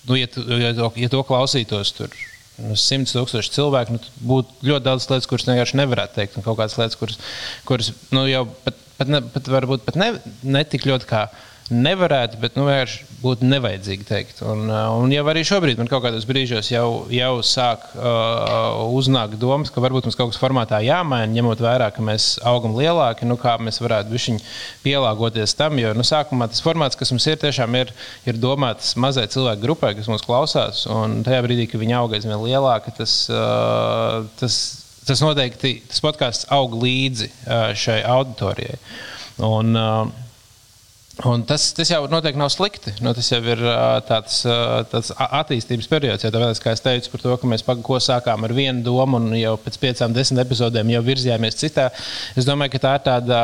nu, 0.09 0.19
ja, 0.19 0.29
tu, 0.33 0.45
ja, 0.59 0.73
to, 0.77 0.91
ja 0.97 1.13
to 1.13 1.23
klausītos 1.29 1.95
tur 1.97 2.13
nu, 2.59 2.75
simts 2.79 3.15
tūkstoši 3.15 3.55
cilvēku, 3.55 3.95
nu, 3.95 4.13
būtu 4.33 4.69
ļoti 4.73 4.87
daudz 4.89 5.07
lietas, 5.11 5.29
kuras 5.31 5.47
vienkārši 5.47 5.79
nevarētu 5.79 6.19
teikt. 6.19 6.39
Un 6.39 6.47
kaut 6.47 6.59
kādas 6.59 6.79
lietas, 6.81 6.99
kuras, 6.99 7.21
kuras 7.69 7.93
nu, 8.11 8.25
jau 8.27 8.47
pat 8.65 8.85
pat, 8.99 9.11
ne, 9.13 9.23
pat 9.35 9.51
varbūt 9.51 9.85
pat 9.87 9.99
ne, 9.99 10.11
ne 10.47 10.65
tik 10.67 10.87
ļoti 10.89 11.09
kā 11.09 11.27
nevarētu, 11.73 12.39
bet 12.41 12.55
nu, 12.57 12.65
vienkārši 12.69 13.05
būtu 13.21 13.47
nevajadzīgi 13.49 14.07
teikt. 14.09 14.41
Un, 14.47 14.65
uh, 14.71 14.95
un 14.97 15.13
jau 15.13 15.25
arī 15.29 15.43
šobrīd 15.47 15.81
man 15.81 15.91
kaut 15.91 16.05
kādos 16.05 16.27
brīžos 16.29 16.71
jau, 16.73 17.05
jau 17.13 17.31
sāk 17.45 17.85
uh, 17.97 18.79
uznākt 18.95 19.37
domas, 19.41 19.73
ka 19.75 19.83
varbūt 19.85 20.09
mums 20.09 20.19
kaut 20.19 20.33
kas 20.33 20.41
formātā 20.41 20.81
jāmaina, 20.85 21.31
ņemot 21.35 21.63
vērā, 21.65 21.91
ka 21.95 22.05
mēs 22.05 22.31
augam 22.49 22.77
lielāki, 22.79 23.29
nu, 23.29 23.37
kā 23.41 23.57
mēs 23.61 23.83
varētu 23.85 24.39
pielāgoties 24.85 25.57
tam. 25.59 25.79
Jo 25.81 25.93
nu, 25.97 26.07
sākumā 26.07 26.49
tas 26.49 26.63
formāts, 26.65 26.99
kas 26.99 27.13
mums 27.13 27.27
ir, 27.29 27.39
tiešām 27.43 27.77
ir, 27.81 27.93
ir 28.29 28.41
domāts 28.41 28.95
mazai 28.97 29.27
cilvēku 29.29 29.65
grupai, 29.65 29.95
kas 29.99 30.09
mūs 30.11 30.25
klausās. 30.25 30.87
Un 30.89 31.23
tajā 31.27 31.43
brīdī, 31.45 31.69
kad 31.71 31.83
viņi 31.83 31.99
aug 31.99 32.15
aizvien 32.17 32.41
lielāki, 32.43 32.95
tas, 32.99 33.25
uh, 33.33 34.25
tas 34.41 34.61
tas 35.09 35.23
noteikti 35.25 35.79
tas 35.89 36.03
podkāsts 36.05 36.49
aug 36.53 36.75
līdzi 36.77 37.31
šai 37.81 38.03
auditorijai. 38.05 38.77
Un, 39.41 39.73
Un 41.27 41.43
tas, 41.43 41.65
tas 41.75 41.89
jau 41.91 42.05
noteikti 42.07 42.39
nav 42.39 42.51
slikti. 42.55 42.93
Nu, 43.03 43.11
tas 43.17 43.27
jau 43.33 43.41
ir 43.43 43.63
tāds, 44.07 44.37
tāds 44.93 45.11
attīstības 45.19 45.89
periods. 45.91 46.23
Ja 46.23 46.31
tāpēc, 46.35 46.61
kā 46.63 46.75
es 46.77 46.85
teicu 46.85 47.11
par 47.11 47.25
to, 47.25 47.33
ka 47.41 47.51
mēs 47.51 47.65
ko 47.83 47.99
sākām 48.03 48.47
ar 48.47 48.55
vienu 48.55 48.85
domu 48.87 49.19
un 49.19 49.33
jau 49.35 49.57
pēc 49.65 49.81
piecām, 49.83 50.15
desmit 50.15 50.45
epizodēm 50.45 50.93
jau 50.95 51.03
virzījāmies 51.09 51.59
citā, 51.59 51.89
es 52.39 52.47
domāju, 52.47 52.77
ka 52.77 52.85
tā 52.87 52.95
ir 53.01 53.05
tāda. 53.11 53.43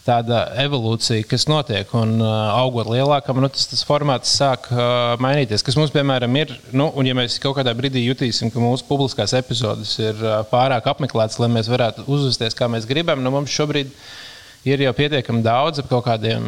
Tāda 0.00 0.38
evolūcija, 0.62 1.26
kas 1.28 1.44
notiek. 1.44 1.90
Un 1.94 2.22
augot 2.24 2.88
lielākam, 2.88 3.36
nu, 3.44 3.50
tas, 3.52 3.66
tas 3.68 3.82
formāts 3.84 4.32
sāk 4.32 4.64
uh, 4.72 5.12
mainīties. 5.20 5.60
Kas 5.62 5.76
mums, 5.76 5.92
piemēram, 5.92 6.38
ir, 6.40 6.54
nu, 6.72 6.86
un 6.96 7.06
ja 7.06 7.12
mēs 7.14 7.36
kaut 7.38 7.58
kādā 7.58 7.74
brīdī 7.76 8.06
jutīsim, 8.06 8.48
ka 8.50 8.64
mūsu 8.64 8.88
publiskās 8.88 9.36
epizodes 9.36 9.92
ir 10.00 10.16
uh, 10.24 10.40
pārāk 10.50 10.88
apmeklētas, 10.88 11.36
lai 11.44 11.50
mēs 11.52 11.68
varētu 11.70 12.08
uzvesties, 12.08 12.56
kā 12.56 12.66
mēs 12.72 12.88
gribam, 12.88 13.20
nu, 13.20 13.34
mums 13.36 13.52
šobrīd 13.52 13.92
ir 13.92 14.08
jau 14.86 14.94
pietiekami 14.96 15.44
daudz 15.46 15.82
ap 15.82 15.90
kaut 15.90 16.06
kādiem. 16.08 16.46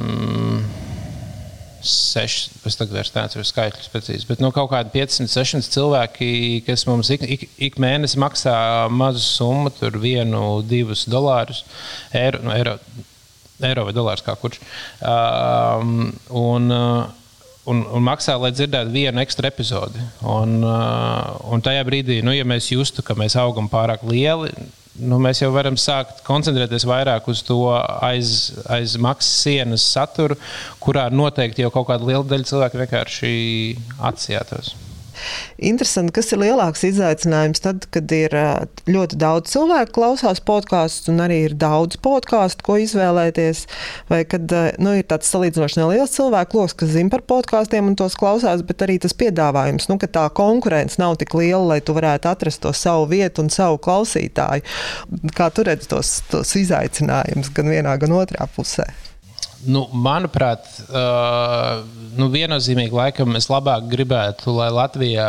Seši, 1.82 2.52
es 2.68 2.76
tagad 2.78 2.94
vairs 2.94 3.08
neatceros 3.10 3.48
skaitļus 3.50 3.88
precīzi, 3.90 4.26
bet 4.28 4.38
nu, 4.38 4.52
kaut 4.54 4.68
kādi 4.70 4.92
500, 4.94 5.26
600 5.32 5.72
cilvēki, 5.74 6.28
kas 6.62 6.84
mums 6.86 7.10
ik, 7.10 7.24
ik, 7.26 7.42
ik 7.58 7.78
mēnesi 7.82 8.20
maksā 8.22 8.54
mazu 8.86 9.18
summu, 9.24 9.72
tur 9.74 9.98
vienu, 9.98 10.60
divus 10.62 11.02
dolārus, 11.10 11.64
eiro, 12.14 12.38
nu, 12.46 12.54
eiro 12.54 12.76
eiro 13.66 13.86
vai 13.86 13.94
dolārs, 13.94 14.22
kā 14.24 14.34
kurš. 14.38 14.60
Um, 15.00 16.12
un, 16.38 16.68
uh, 16.72 17.06
un, 17.70 17.82
un 17.96 18.04
maksā, 18.06 18.36
lai 18.40 18.52
dzirdētu 18.54 18.94
vienu 18.94 19.22
ekstra 19.22 19.50
epizodi. 19.52 20.02
Un, 20.26 20.60
uh, 20.66 21.32
un 21.52 21.64
tajā 21.64 21.84
brīdī, 21.88 22.20
nu, 22.24 22.34
ja 22.36 22.46
mēs 22.48 22.72
justu, 22.72 23.04
ka 23.06 23.16
mēs 23.18 23.38
augam 23.40 23.70
pārāk 23.72 24.04
lieli, 24.08 24.52
nu, 25.00 25.18
mēs 25.22 25.42
jau 25.42 25.50
varam 25.54 25.78
sākt 25.80 26.22
koncentrēties 26.26 26.86
vairāk 26.88 27.28
uz 27.32 27.42
to 27.46 27.58
aiz, 27.72 28.52
aiz 28.72 28.98
maksas 29.00 29.42
sienas 29.46 29.86
saturu, 29.94 30.36
kurā 30.82 31.08
noteikti 31.12 31.64
jau 31.64 31.72
kaut 31.74 31.88
kāda 31.90 32.08
liela 32.08 32.26
daļa 32.28 32.50
cilvēku 32.52 32.82
vienkārši 32.82 33.34
atsijātos. 34.12 34.74
Interesanti, 35.62 36.14
kas 36.16 36.32
ir 36.32 36.40
lielāks 36.42 36.84
izaicinājums 36.88 37.62
tad, 37.64 37.86
kad 37.94 38.12
ir 38.16 38.34
ļoti 38.90 39.18
daudz 39.20 39.52
cilvēku 39.52 39.94
klausās 39.98 40.42
podkāstus 40.44 41.12
un 41.12 41.22
arī 41.24 41.42
ir 41.48 41.56
daudz 41.58 41.98
podkāstu, 42.02 42.64
ko 42.66 42.78
izvēlēties, 42.82 43.64
vai 44.10 44.22
kad 44.28 44.52
nu, 44.82 44.96
ir 44.98 45.06
tāds 45.10 45.30
salīdzinoši 45.32 45.80
neliels 45.80 46.16
cilvēku 46.16 46.60
lokus, 46.60 46.76
kas 46.82 46.94
zina 46.96 47.12
par 47.12 47.24
podkāstiem 47.28 47.92
un 47.92 47.98
tos 47.98 48.16
klausās, 48.18 48.64
bet 48.66 48.84
arī 48.86 48.98
tas 49.02 49.16
piedāvājums, 49.18 49.88
nu, 49.92 49.98
ka 50.02 50.10
tā 50.10 50.26
konkurence 50.34 51.00
nav 51.02 51.18
tik 51.20 51.36
liela, 51.38 51.74
lai 51.74 51.80
tu 51.84 51.96
varētu 51.96 52.30
atrast 52.32 52.62
to 52.64 52.74
savu 52.76 53.08
vietu 53.12 53.44
un 53.44 53.52
savu 53.52 53.80
klausītāju. 53.82 54.66
Kā 55.36 55.48
tu 55.54 55.66
redzi 55.66 55.90
tos, 55.92 56.18
tos 56.32 56.56
izaicinājumus 56.58 57.52
gan 57.54 57.72
vienā, 57.72 57.96
gan 58.02 58.18
otrā 58.18 58.48
pusē? 58.56 58.88
Nu, 59.62 59.84
manuprāt, 59.94 60.66
uh, 60.90 61.84
nu, 62.18 62.28
viennozīmīgi 62.32 62.94
laikam 62.96 63.36
es 63.38 63.50
labāk 63.50 63.88
gribētu, 63.92 64.52
lai 64.56 64.70
Latvijā 64.72 65.28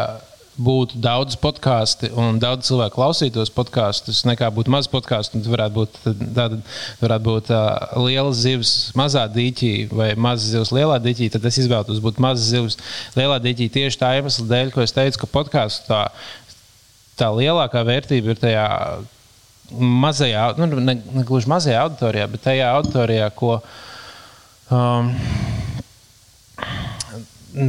būtu 0.54 1.00
daudz 1.02 1.36
podkāstu 1.42 2.12
un 2.20 2.38
daudz 2.42 2.68
cilvēku 2.68 3.00
klausītos 3.00 3.50
podkāstus, 3.54 4.22
nekā 4.30 4.52
būtu 4.54 4.70
maz 4.74 4.88
podkāstu. 4.92 5.40
Tad 5.40 5.50
varētu 5.50 5.76
būt, 5.80 5.98
tāda, 6.36 6.60
varētu 7.02 7.26
būt 7.26 7.50
uh, 7.54 7.96
liela 8.06 8.34
zivs 8.38 8.92
mazā 8.98 9.26
dīķī 9.34 9.74
vai 9.90 10.12
mazs 10.14 10.52
zivs 10.54 10.74
lielā 10.76 11.00
dīķī. 11.02 11.32
Tad 11.34 11.50
es 11.50 11.58
izvēlētos 11.64 12.04
būt 12.04 12.22
mazs 12.24 12.52
zivs 12.54 12.78
lielā 13.18 13.40
dīķī 13.42 13.70
tieši 13.80 14.02
tā 14.04 14.14
iemesla 14.20 14.48
dēļ, 14.52 14.72
ko 14.76 14.86
es 14.86 14.94
teicu, 14.94 15.24
ka 15.24 15.32
podkāstu 15.40 15.90
tā, 15.90 16.04
tā 17.18 17.34
lielākā 17.34 17.82
vērtība 17.90 18.36
ir 18.36 18.46
tajā 18.46 18.70
mazajā, 19.74 20.52
nu, 20.60 20.70
ne, 20.78 21.00
ne 21.02 21.26
gluži 21.26 21.50
mazajā 21.50 21.82
auditorijā, 21.88 22.30
bet 22.30 22.46
tajā 22.46 22.70
auditorijā, 22.78 23.30
ko 23.34 23.56
um, 24.70 25.10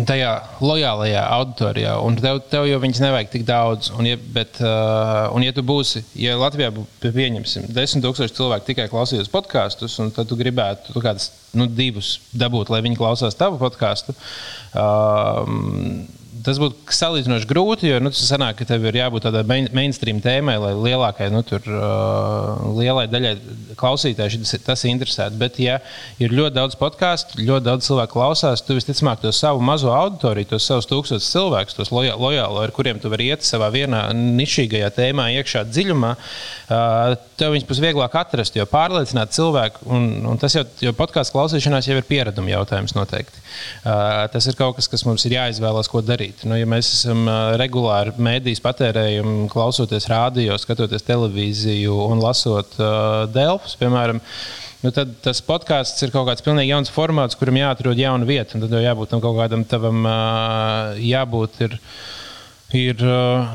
tajā 0.09 0.31
lojālajā 0.65 1.23
auditorijā, 1.37 1.95
un 2.01 2.17
tev, 2.17 2.41
tev 2.49 2.65
jau 2.69 2.79
viņas 2.81 3.03
nevajag 3.05 3.31
tik 3.35 3.45
daudz. 3.49 3.91
Un, 3.99 4.09
ja, 4.09 4.17
bet, 4.37 4.57
uh, 4.65 5.29
un 5.37 5.45
ja 5.45 5.53
tu 5.57 5.65
būsi, 5.67 6.05
ja 6.19 6.39
Latvijā 6.41 6.71
pieņemsim, 7.05 7.69
desmit 7.75 8.05
tūkstoši 8.07 8.37
cilvēku 8.39 8.71
tikai 8.71 8.89
klausītos 8.93 9.31
podkāstus, 9.33 9.99
un 10.03 10.13
tad 10.15 10.31
tu 10.31 10.39
gribētu 10.41 10.95
tu 10.95 11.05
kādus 11.05 11.31
nu, 11.57 11.69
divus 11.69 12.17
dabūt, 12.33 12.73
lai 12.73 12.81
viņi 12.87 13.01
klausās 13.01 13.37
tavu 13.39 13.61
podkāstu. 13.61 14.17
Um, 14.73 16.07
tas 16.45 16.59
būtu 16.61 16.93
salīdzinoši 16.93 17.49
grūti, 17.49 17.89
jo 17.89 18.01
nu, 18.03 18.11
tas 18.13 18.25
sanāk, 18.29 18.59
ka 18.59 18.67
tev 18.69 18.85
ir 18.89 18.99
jābūt 18.99 19.25
tādai 19.27 19.43
main, 19.49 19.69
mainstream 19.77 20.21
tēmai, 20.25 20.57
lai 20.61 20.73
lielākai, 20.77 21.31
nu, 21.33 21.41
tur, 21.47 21.65
uh, 21.71 22.65
lielai 22.77 23.07
daļai 23.09 23.33
klausītāji 23.81 24.43
tas, 24.43 24.53
tas 24.67 24.85
interesētu. 24.89 25.39
Bet, 25.41 25.57
ja 25.63 25.79
ir 26.23 26.35
ļoti 26.37 26.57
daudz 26.59 26.77
podkāstu, 26.81 27.41
ļoti 27.41 27.69
daudz 27.69 27.89
cilvēku 27.89 28.19
klausās, 28.19 28.65
tu 28.65 28.77
visticamāk 28.77 29.23
to 29.23 29.33
savu 29.35 29.65
mazo 29.65 29.93
auditoriju, 29.95 30.51
tos 30.53 30.69
savus 30.69 30.89
tūkstošus 30.91 31.31
cilvēkus, 31.33 31.79
tos 31.79 31.93
lojā, 31.95 32.19
lojālo, 32.21 32.61
ar 32.65 32.75
kuriem 32.77 33.01
tu 33.01 33.13
vari 33.13 33.31
iet 33.33 33.47
savā 33.47 33.71
vienā 33.75 34.05
nišīgajā 34.15 34.93
tēmā, 34.99 35.31
iekšā 35.41 35.65
dziļumā, 35.71 36.13
uh, 36.19 37.17
tev 37.41 37.57
viņus 37.57 37.69
būs 37.71 37.83
vieglāk 37.85 38.19
atrast, 38.21 38.59
jo 38.59 38.69
pārliecināt 38.69 39.33
cilvēku, 39.35 39.89
un, 39.89 40.11
un 40.29 40.41
tas 40.41 40.59
jau, 40.59 40.67
jo 40.85 40.93
podkāstu 40.97 41.39
klausīšanās 41.39 41.89
jau 41.89 41.99
ir 41.99 42.09
piereduma 42.09 42.53
jautājums 42.53 42.97
noteikti. 42.97 43.41
Uh, 43.85 44.27
tas 44.35 44.45
ir 44.51 44.59
kaut 44.59 44.77
kas, 44.77 44.91
kas 44.93 45.07
mums 45.09 45.25
ir 45.25 45.39
jāizvēlas, 45.39 45.89
ko 45.91 46.05
darīt 46.05 46.34
darīt. 46.35 46.49
Nu, 46.49 46.57
ja 46.57 46.67
mēs 46.67 46.91
esam 46.93 47.29
regulāri 47.59 48.13
mēdīs 48.19 48.61
patērējumi, 48.63 49.49
klausoties 49.51 50.09
radio, 50.09 50.57
skatoties 50.59 51.03
televīziju 51.03 51.95
un 52.11 52.21
lasot 52.21 52.75
uh, 52.79 53.27
Delfus, 53.33 53.77
piemēram, 53.77 54.21
nu, 54.83 54.91
tad 54.91 55.15
tas 55.23 55.41
podkāsts 55.41 56.03
ir 56.03 56.13
kaut 56.13 56.29
kāds 56.29 56.43
pilnīgi 56.43 56.73
jauns 56.73 56.91
formāts, 56.91 57.37
kuram 57.37 57.57
jāatrod 57.57 57.99
jauna 57.99 58.25
vieta. 58.25 58.59
Tad 58.59 58.71
jau 58.71 58.83
jābūt 58.83 59.11
tam 59.11 59.21
kaut 59.21 59.39
kādam 59.39 59.65
tavam, 59.65 60.05
jābūt. 60.99 61.61
Ir, 61.65 61.79
ir 62.75 63.01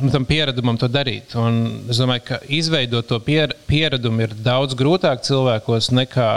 nu, 0.01 0.09
tam 0.11 0.25
pieredumam 0.25 0.77
to 0.79 0.87
darīt. 0.87 1.35
Un 1.35 1.85
es 1.89 1.99
domāju, 1.99 2.25
ka 2.25 2.39
izveidot 2.47 3.07
to 3.07 3.19
pier, 3.19 3.53
pieradumu 3.67 4.25
ir 4.25 4.35
daudz 4.45 4.77
grūtāk 4.79 5.25
cilvēkos 5.27 5.91
nekā 5.91 6.31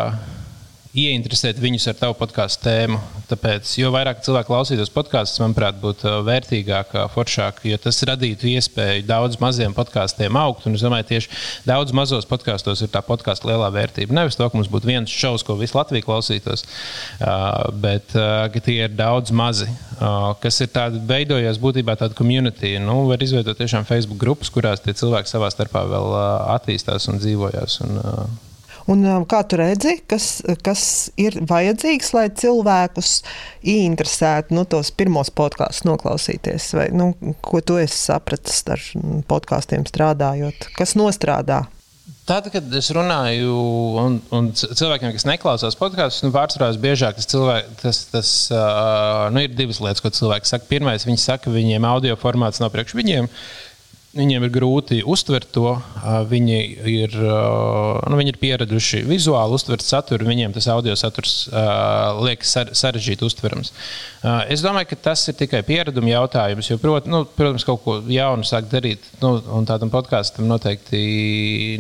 ieinteresēt 0.93 1.57
viņus 1.57 1.87
ar 1.89 1.97
tavu 1.97 2.15
podkāstu 2.19 2.67
tēmu. 2.67 2.99
Tāpēc, 3.31 3.71
jo 3.81 3.89
vairāk 3.95 4.21
cilvēku 4.25 4.51
klausītos 4.51 4.91
podkāstus, 4.93 5.41
manuprāt, 5.41 5.79
būtu 5.81 6.05
uh, 6.05 6.19
vērtīgāk, 6.27 6.93
foršāk, 7.15 7.63
jo 7.71 7.79
tas 7.81 8.03
radītu 8.11 8.51
iespēju 8.51 9.07
daudz 9.09 9.39
maziem 9.41 9.73
podkāstiem 9.77 10.37
augt. 10.37 10.67
Un 10.69 10.77
es 10.77 10.85
domāju, 10.85 11.09
tieši 11.15 11.33
daudz 11.69 11.97
mazos 11.97 12.29
podkāstos 12.29 12.85
ir 12.85 12.93
tā 12.93 13.01
podkāstu 13.07 13.49
lielā 13.49 13.71
vērtība. 13.73 14.19
Nevis 14.21 14.37
to, 14.37 14.51
ka 14.53 14.61
mums 14.61 14.69
būtu 14.73 14.91
viens 14.91 15.17
šovs, 15.17 15.47
ko 15.49 15.57
visu 15.61 15.79
Latviju 15.79 16.05
klausītos, 16.11 16.67
uh, 16.69 17.73
bet 17.73 18.13
uh, 18.13 18.45
ka 18.53 18.61
tie 18.61 18.83
ir 18.85 18.93
daudz 18.93 19.33
mazi, 19.33 19.71
kas 20.43 20.57
ir 20.65 20.71
tādi 20.75 21.01
veidojies 21.09 21.61
būtībā 21.63 21.95
tāda 21.97 22.17
komunitī. 22.19 22.75
Nu, 22.83 23.05
var 23.09 23.23
izveidot 23.23 23.57
tiešām 23.57 23.87
Facebook 23.89 24.21
grupas, 24.21 24.51
kurās 24.53 24.83
tie 24.83 24.93
cilvēki 24.99 25.31
savā 25.31 25.49
starpā 25.53 25.87
vēl 25.89 26.17
attīstās 26.59 27.09
un 27.13 27.23
dzīvojas. 27.23 27.79
Un, 27.87 28.01
Un, 28.90 29.05
um, 29.07 29.27
kā 29.29 29.42
tu 29.47 29.59
redzi, 29.61 29.97
kas, 30.11 30.40
kas 30.64 30.85
ir 31.21 31.37
vajadzīgs, 31.49 32.11
lai 32.16 32.27
cilvēkus 32.35 33.12
ieinteresētu 33.62 34.57
nu, 34.57 34.64
tos 34.66 34.90
pirmos 34.97 35.31
podkāstus 35.35 35.87
noklausīties? 35.87 36.73
Vai, 36.79 36.88
nu, 36.97 37.12
ko 37.45 37.62
tu 37.62 37.79
esi 37.83 38.01
sapratis 38.09 38.64
ar 38.73 38.83
podkāstiem 39.31 39.87
strādājot? 39.87 40.73
Kas 40.79 40.97
nostrādā? 40.99 41.62
Tad, 42.27 42.47
kad 42.55 42.75
es 42.79 42.87
runāju 42.95 43.55
un, 43.99 44.21
un 44.35 44.53
cilvēkiem, 44.55 45.11
kas 45.14 45.27
neklausās 45.27 45.75
podkāstus, 45.79 46.23
nu, 46.23 46.31
pārsvarā 46.35 46.71
biežāk 46.83 47.18
tas, 47.18 47.27
cilvēk, 47.31 47.73
tas, 47.83 48.05
tas 48.12 48.31
uh, 48.55 49.27
nu, 49.35 49.42
ir 49.42 49.55
divas 49.59 49.83
lietas, 49.83 50.03
ko 50.03 50.11
cilvēki 50.14 50.51
saka. 50.51 50.71
Pirmais, 50.71 51.07
viņi 51.07 51.18
saka, 51.18 51.49
ka 51.49 51.55
viņiem 51.55 51.87
audio 51.87 52.14
formāts 52.18 52.62
nav 52.62 52.71
priekš 52.75 52.95
viņiem. 52.99 53.27
Uh, 53.27 53.72
Viņiem 54.12 54.44
ir 54.44 54.51
grūti 54.53 54.98
uztvert 55.09 55.48
to. 55.55 55.70
Viņi 56.29 56.57
ir, 56.92 57.14
nu, 57.16 58.16
viņi 58.18 58.33
ir 58.35 58.38
pieraduši 58.42 58.98
vizuāli 59.09 59.57
uztvert 59.57 59.81
saturu, 59.87 60.27
viņiem 60.29 60.53
tas 60.53 60.66
audio 60.68 60.92
saturs 61.01 61.46
liekas 62.20 62.51
sarežģīti 62.77 63.25
uztverams. 63.25 63.70
Es 64.53 64.61
domāju, 64.61 64.90
ka 64.90 64.98
tas 65.09 65.22
ir 65.33 65.38
tikai 65.38 65.62
piereduma 65.64 66.12
jautājums. 66.12 66.68
Jo, 66.68 66.77
prot, 66.83 67.09
nu, 67.09 67.22
protams, 67.38 67.64
kaut 67.64 67.81
ko 67.87 67.94
jaunu 68.12 68.44
sāk 68.44 68.68
darīt, 68.68 69.09
nu, 69.22 69.31
un 69.57 69.64
tādam 69.70 69.88
podkāstam 69.94 70.44
noteikti, 70.51 71.01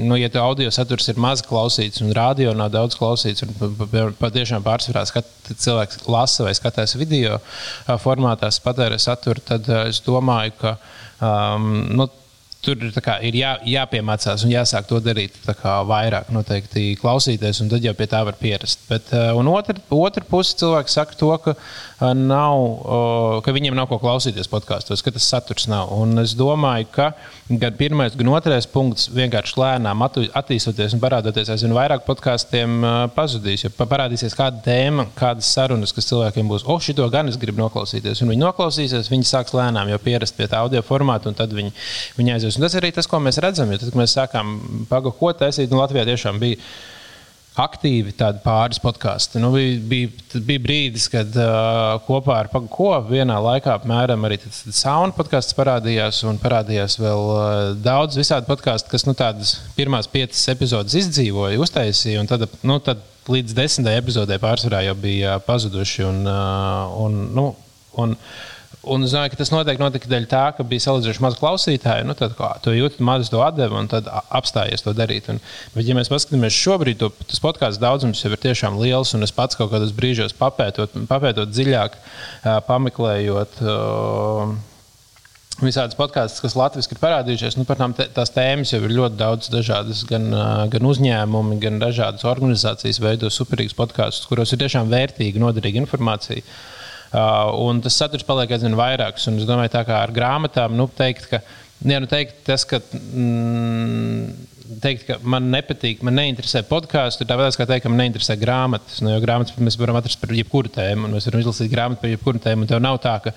nu, 0.00 0.16
ja 0.16 0.32
audio 0.40 0.72
saturs 0.72 1.10
ir 1.12 1.20
maz 1.20 1.44
klausīts 1.44 2.00
un 2.00 2.16
radio 2.16 2.56
nav 2.56 2.72
daudz 2.72 2.96
klausīts, 2.96 3.44
un 3.44 4.16
patiešām 4.22 4.64
pārsvarā 4.64 5.04
skat, 5.10 5.28
cilvēks 5.52 6.06
lasa 6.08 6.48
vai 6.48 6.56
skatās 6.56 6.96
video 6.96 7.42
formātā, 8.00 8.48
patērē 8.64 8.96
saturu, 8.96 9.44
tad 9.52 9.68
es 9.82 10.00
domāju, 10.08 10.56
ka 10.64 10.76
um, 11.20 11.70
nu, 11.92 12.08
tur 12.62 12.78
kā, 13.02 13.16
ir 13.26 13.36
jā, 13.36 13.52
jāpiemācās 13.66 14.44
un 14.46 14.52
jāsāk 14.52 14.86
to 14.90 15.00
darīt 15.02 15.34
vairāk, 15.88 16.30
noteikti 16.34 16.92
klausīties, 17.00 17.62
un 17.64 17.72
tad 17.72 17.84
jau 17.84 17.94
pie 17.98 18.06
tā 18.10 18.22
var 18.26 18.38
pierast. 18.38 18.84
Bet, 18.90 19.10
uh, 19.16 19.32
un 19.38 19.50
otra, 19.50 19.76
otra 19.96 20.24
puse 20.28 20.54
cilvēki 20.60 20.94
saka 20.94 21.18
to, 21.18 21.32
ka, 21.42 21.56
nav, 22.16 22.58
uh, 22.58 23.36
ka 23.44 23.54
viņiem 23.54 23.76
nav 23.76 23.86
ko 23.90 23.98
klausīties 24.02 24.50
podkāstos, 24.50 25.02
ka 25.04 25.12
tas 25.14 25.26
saturs 25.28 25.68
nav. 25.70 25.92
Un 25.94 26.18
es 26.22 26.34
domāju, 26.38 26.88
ka 26.94 27.10
gan 27.50 27.76
pirmais, 27.78 28.16
gan 28.18 28.30
otrais 28.32 28.66
punkts 28.70 29.08
vienkārši 29.12 29.58
lēnām 29.60 30.04
attīstoties 30.06 30.96
un 30.96 31.02
parādoties 31.02 31.50
aizvien 31.52 31.74
vairāk 31.76 32.06
podkāstiem 32.06 32.80
pazudīs. 33.16 33.66
Jo 33.66 33.72
parādīsies 33.78 34.36
kāda 34.38 34.62
tēma, 34.64 35.08
kādas 35.18 35.50
sarunas, 35.52 35.92
kas 35.94 36.08
cilvēkiem 36.10 36.50
būs, 36.50 36.66
oh, 36.66 36.80
šito 36.82 37.06
gan 37.12 37.30
es 37.30 37.38
gribu 37.40 37.62
noklausīties. 37.62 38.24
Un 38.24 38.32
viņi 38.32 38.44
noklausīsies, 38.44 39.10
viņi 39.12 39.28
sāks 39.28 39.54
lēnām 39.56 39.92
jau 39.92 40.00
pierast 40.02 40.38
pie 40.38 40.48
tā 40.50 40.62
audio 40.64 40.82
formāta, 40.86 41.30
un 41.30 41.38
tad 41.38 41.52
viņi, 41.54 41.74
viņi 42.18 42.36
aizies. 42.38 42.58
Un 42.58 42.66
tas 42.66 42.78
arī 42.80 42.92
tas, 42.96 43.10
ko 43.10 43.20
mēs 43.22 43.40
redzam. 43.44 43.70
Jo 43.70 43.82
tad, 43.82 43.92
kad 43.92 44.02
mēs 44.02 44.16
sākām 44.18 44.56
pagaidu, 44.90 45.14
ko 45.20 45.34
taisīt, 45.36 45.70
nu, 45.70 45.82
Latvijā 45.82 46.08
tiešām 46.08 46.40
bija 46.42 46.58
aktīvi 47.60 48.14
tādi 48.16 48.40
pāris 48.44 48.80
podkāsti. 48.80 49.40
Nu, 49.42 49.50
bija, 49.52 49.76
bija, 49.88 50.40
bija 50.46 50.62
brīdis, 50.64 51.04
kad 51.12 51.34
uh, 51.36 51.98
kopā 52.06 52.38
ar 52.42 52.48
Pako 52.52 52.94
vienā 53.10 53.36
laikā 53.44 53.74
apmēram 53.76 54.24
arī 54.24 54.38
sauna 54.62 55.12
podkāsts 55.16 55.56
parādījās, 55.58 56.22
un 56.28 56.40
parādījās 56.40 56.96
vēl 57.02 57.24
uh, 57.34 57.42
daudz 57.84 58.16
visādi 58.20 58.48
podkāstu, 58.48 58.88
kas 58.92 59.04
nu, 59.08 59.16
tādas 59.18 59.58
pirmās 59.76 60.08
piecas 60.12 60.46
epizodes 60.54 60.96
izdzīvoja, 61.02 61.60
uztaisīja, 61.60 62.24
tad, 62.30 62.48
nu, 62.64 62.78
tad 62.84 63.04
līdz 63.28 63.54
desmitajai 63.58 64.00
epizodē 64.00 64.40
pārsvarā 64.42 64.82
jau 64.86 64.96
bija 64.98 65.36
pazuduši. 65.44 66.08
Un, 66.08 66.24
uh, 66.24 66.96
un, 67.04 67.20
nu, 67.36 67.46
un, 68.00 68.16
Un 68.82 69.04
es 69.06 69.12
domāju, 69.14 69.30
ka 69.30 69.38
tas 69.38 69.52
noteikti 69.52 69.78
notika 69.78 70.08
dēļ 70.10 70.24
tā, 70.26 70.42
ka 70.56 70.64
bija 70.66 70.82
salīdzinoši 70.82 71.22
maz 71.22 71.36
klausītāju. 71.38 72.06
Nu, 72.08 72.16
tad, 72.18 72.32
kā, 72.34 72.48
tu 72.64 72.72
jūti 72.74 73.04
maz 73.06 73.30
to 73.30 73.38
atdevi 73.44 73.78
un 73.78 73.86
tad 73.90 74.08
apstājies 74.10 74.82
to 74.82 74.94
darīt. 74.98 75.28
Un, 75.30 75.38
bet, 75.76 75.86
ja 75.86 75.94
mēs 75.94 76.10
paskatāmies 76.10 76.56
šobrīd, 76.58 76.98
to, 76.98 77.12
tas 77.28 77.38
podkāstu 77.44 77.84
daudzums 77.84 78.24
jau 78.24 78.32
ir 78.32 78.42
tiešām 78.42 78.80
liels. 78.82 79.14
Un 79.14 79.22
es 79.22 79.34
pats 79.36 79.58
kaut 79.58 79.70
kādos 79.70 79.94
brīžos 79.94 80.34
papētot, 80.34 80.98
papētot 81.06 81.54
dziļāk, 81.54 81.94
pameklējot. 82.66 83.62
Visādas 85.62 85.94
podkāstus, 85.94 86.42
kas 86.42 86.58
latviešu 86.58 86.96
ir 86.96 86.98
parādījušies, 87.04 87.54
nu, 87.60 87.68
par 87.68 87.78
tām 87.78 87.94
tās 87.94 88.34
tēmas 88.34 88.72
jau 88.72 88.80
ir 88.82 88.96
ļoti 88.96 89.18
daudz 89.20 89.52
dažādas. 89.52 90.02
Gan, 90.10 90.26
gan 90.72 90.90
uzņēmumi, 90.90 91.62
gan 91.62 91.78
dažādas 91.78 92.26
organizācijas 92.26 92.98
veido 93.04 93.30
superīgus 93.30 93.78
podkāstus, 93.78 94.26
kuros 94.26 94.50
ir 94.56 94.64
tiešām 94.64 94.90
vērtīga, 94.90 95.38
noderīga 95.44 95.84
informācija. 95.84 96.42
Uh, 96.42 96.54
Uh, 96.62 96.81
un 97.12 97.82
tas 97.84 97.96
saturs 97.98 98.24
paliek 98.24 98.54
aizvien 98.54 98.76
vairāks. 98.78 99.26
Un 99.28 99.40
es 99.40 99.48
domāju, 99.48 99.74
tā 99.74 99.84
kā 99.88 100.00
ar 100.00 100.12
grāmatām, 100.14 100.76
nu, 100.78 100.88
teikt, 100.96 101.28
ka, 101.30 101.42
jā, 101.84 102.00
nu, 102.00 102.08
teikt, 102.10 102.38
tas, 102.46 102.64
ka, 102.68 102.80
mm, 102.92 104.30
teikt, 104.82 105.04
ka 105.10 105.18
man 105.22 105.50
nepatīk, 105.52 106.00
man 106.06 106.16
neinteresē 106.16 106.64
podkāstu, 106.70 107.24
ir 107.24 107.32
tāpat 107.32 107.58
kā 107.58 107.68
teikt, 107.68 107.84
ka 107.84 107.92
man 107.92 108.00
neinteresē 108.04 108.38
grāmatas. 108.40 109.02
Nu, 109.04 109.12
jo 109.12 109.20
grāmatas 109.24 109.58
mēs 109.60 109.76
varam 109.80 110.00
atrast 110.00 110.22
par 110.22 110.32
jebkuru 110.36 110.72
tēmu, 110.72 111.06
un 111.06 111.18
mēs 111.18 111.28
varam 111.28 111.44
izlasīt 111.44 111.70
grāmatu 111.72 112.04
par 112.04 112.14
jebkuru 112.14 112.42
tēmu. 112.42 112.70
Tev 112.70 112.82
nav 112.82 113.02
tā, 113.04 113.18
ka 113.26 113.36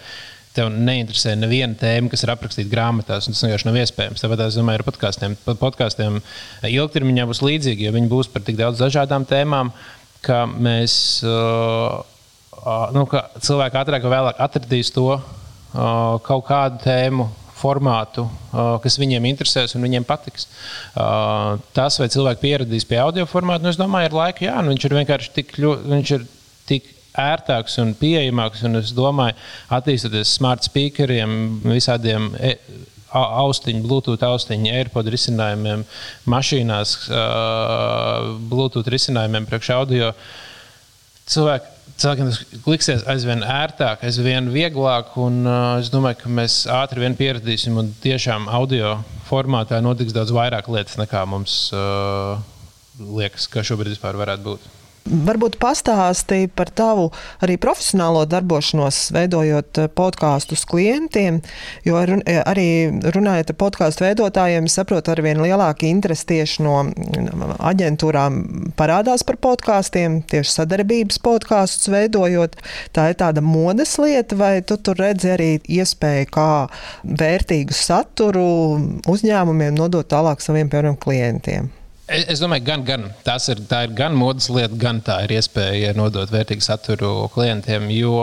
tev 0.55 0.71
neinteresē 0.71 1.35
neviena 1.35 1.75
tēma, 1.75 2.07
kas 2.11 2.23
ir 2.23 2.31
aprakstīta 2.31 2.71
grāmatās. 2.71 3.27
Tas 3.27 3.43
vienkārši 3.43 3.67
nav 3.67 3.79
iespējams. 3.81 4.23
Tāpēc 4.23 4.47
es 4.47 4.59
domāju, 4.61 4.79
ar 4.79 4.87
podkāstiem, 4.87 5.37
podkāstiem 5.51 6.19
ilgtermiņā 6.71 7.27
būs 7.27 7.43
līdzīgi, 7.43 7.89
jo 7.89 7.95
viņi 7.97 8.11
būs 8.11 8.31
par 8.31 8.45
tik 8.47 8.59
daudz 8.61 8.79
dažādām 8.79 9.27
tēmām, 9.27 9.75
ka 10.23 10.45
mēs. 10.47 10.97
Uh, 11.27 12.03
nu, 12.95 13.05
ka 13.09 13.27
cilvēki 13.37 13.81
ātrāk 13.81 14.05
vai 14.05 14.13
vēlāk 14.17 14.43
atradīs 14.45 14.93
to 14.95 15.09
kaut 15.73 16.47
kādu 16.51 16.83
tēmu. 16.85 17.31
Formātu, 17.55 18.25
kas 18.83 18.97
viņiem 18.99 19.25
interesēs 19.29 19.71
un 19.77 19.85
viņiem 19.85 20.03
patiks. 20.05 20.43
Tas, 20.93 21.95
vai 22.01 22.09
cilvēki 22.11 22.41
pieradīs 22.41 22.83
pie 22.85 22.97
audio 22.99 23.23
formāta, 23.25 23.63
nu, 23.63 23.71
es 23.71 23.79
domāju, 23.79 24.09
ir 24.09 24.17
laika, 24.17 24.43
jā, 24.43 24.55
nu, 24.59 24.73
viņš 24.73 24.85
ir 24.85 24.95
vienkārši 24.97 25.31
tik, 25.37 25.53
viņš 25.87 26.11
ir 26.17 26.25
tik 26.67 26.89
ērtāks 27.15 27.79
un 27.81 27.93
pieejamāks. 27.97 28.65
Un 28.67 28.81
es 28.81 28.91
domāju, 28.95 29.37
attīstoties 29.77 30.35
smart 30.37 30.67
speakeriem, 30.67 31.37
visādiem 31.63 32.27
e 32.37 32.57
austiņu, 33.15 33.85
Bluetooth 33.85 34.25
austiņu, 34.27 34.73
AirPod 34.75 35.07
risinājumiem, 35.13 35.85
mašīnās, 36.31 36.97
uh, 37.07 38.33
Bluetooth 38.51 38.91
risinājumiem 38.91 39.47
priekš 39.47 39.71
audio. 39.77 40.11
Cilvēki 41.31 41.71
cilvēkiem 42.01 42.29
tas 42.29 42.39
liksies 42.67 43.03
aizvien 43.11 43.43
ērtāk, 43.45 44.03
aizvien 44.07 44.49
vieglāk. 44.53 45.13
Un, 45.21 45.41
uh, 45.47 45.79
es 45.81 45.91
domāju, 45.93 46.23
ka 46.23 46.33
mēs 46.41 46.61
ātri 46.71 47.05
vien 47.05 47.17
pieradīsim 47.17 47.79
un 47.81 47.91
tiešām 48.03 48.49
audio 48.51 48.97
formātā 49.29 49.81
notiks 49.83 50.15
daudz 50.15 50.33
vairāk 50.35 50.69
lietas 50.71 50.99
nekā 51.01 51.25
mums 51.29 51.57
uh, 51.75 52.37
liekas, 52.99 53.49
ka 53.51 53.65
šobrīd 53.65 53.95
vispār 53.95 54.19
varētu 54.19 54.49
būt. 54.51 54.74
Varbūt 55.05 55.59
pastāstīja 55.61 56.49
par 56.57 56.71
tavu 56.73 57.11
arī 57.45 57.59
profesionālo 57.61 58.23
darbošanos, 58.25 59.11
veidojot 59.13 59.77
eh, 59.83 59.89
podkāstus 59.93 60.63
klientiem, 60.65 61.37
jo 61.85 61.99
eh, 62.01 62.39
arī 62.41 62.65
runājot 63.13 63.53
ar 63.53 63.57
podkāstu 63.61 64.07
veidotājiem, 64.07 64.65
saprotu, 64.71 65.13
ar 65.13 65.21
vien 65.21 65.43
lielāku 65.45 65.85
interesi 65.91 66.25
tieši 66.33 66.65
no 66.65 66.79
mm, 66.87 67.53
aģentūrām 67.69 68.41
parādās 68.81 69.21
par 69.29 69.37
podkāstiem, 69.45 70.23
tieši 70.25 70.55
sadarbības 70.57 71.21
podkāstus 71.21 71.93
veidojot. 71.93 72.57
Tā 72.97 73.11
ir 73.13 73.21
tāda 73.21 73.45
modes 73.45 73.99
lieta, 74.01 74.41
vai 74.41 74.55
tu 74.65 74.81
tur 74.81 74.97
redzi 75.05 75.35
arī 75.37 75.51
iespēju 75.61 76.33
kā 76.33 76.49
vērtīgu 77.05 77.77
saturu 77.77 78.49
uzņēmumiem 79.05 79.77
nodot 79.77 80.09
tālāk 80.09 80.41
saviem, 80.41 80.73
piemēram, 80.73 80.97
klientiem? 80.97 81.69
Es 82.05 82.37
domāju, 82.37 82.61
gan, 82.67 82.83
gan 82.85 83.05
tas 83.25 83.47
ir, 83.49 83.63
ir 83.65 83.93
gan 83.97 84.13
modes 84.13 84.45
lieta, 84.53 84.75
gan 84.77 84.99
tā 85.01 85.15
ir 85.25 85.31
iespēja 85.39 85.95
nodot 85.97 86.29
vērtīgu 86.29 86.61
saturu 86.61 87.13
klientiem. 87.33 87.87
Jo 87.89 88.19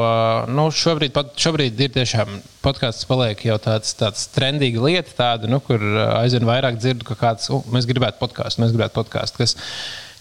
nu, 0.46 0.68
šobrīd, 0.70 1.10
pat, 1.16 1.32
šobrīd 1.42 1.80
ir 1.82 1.90
tiešām 1.96 2.36
podkāsts, 2.62 3.08
paliek 3.10 3.40
jau 3.42 3.56
tāds, 3.64 3.90
tāds 3.98 4.28
trendīga 4.30 4.84
lieta, 4.84 5.16
tāda, 5.18 5.50
nu, 5.50 5.58
kur 5.66 5.82
aizvien 6.12 6.46
vairāk 6.46 6.78
dzirdu, 6.78 7.08
ka 7.08 7.16
kāds, 7.24 7.50
uh, 7.50 7.64
mēs 7.74 7.88
gribētu 7.90 8.22
podkāstu, 8.22 8.62
mēs 8.62 8.70
gribētu 8.76 8.94
podkāstu. 9.00 9.42
Kas, 9.42 9.56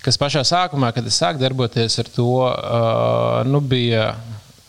kas 0.01 0.17
pašā 0.17 0.41
sākumā, 0.49 0.89
kad 0.95 1.05
es 1.05 1.21
sāku 1.21 1.43
darboties 1.43 1.99
ar 2.01 2.09
to, 2.15 2.31
uh, 2.49 3.43
nu, 3.45 3.61
bija. 3.61 4.15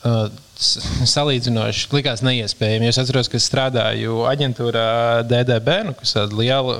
Uh, 0.05 0.27
salīdzinoši 0.63 1.89
likās 1.91 2.21
neiespējami. 2.23 2.87
Es 2.87 2.99
atceros, 3.01 3.27
ka 3.27 3.41
strādāju 3.43 4.21
aģentūrā 4.31 4.85
DDB, 5.27 5.79
nu, 5.89 5.95
kas 5.99 6.13
ir 6.21 6.37
liela 6.39 6.77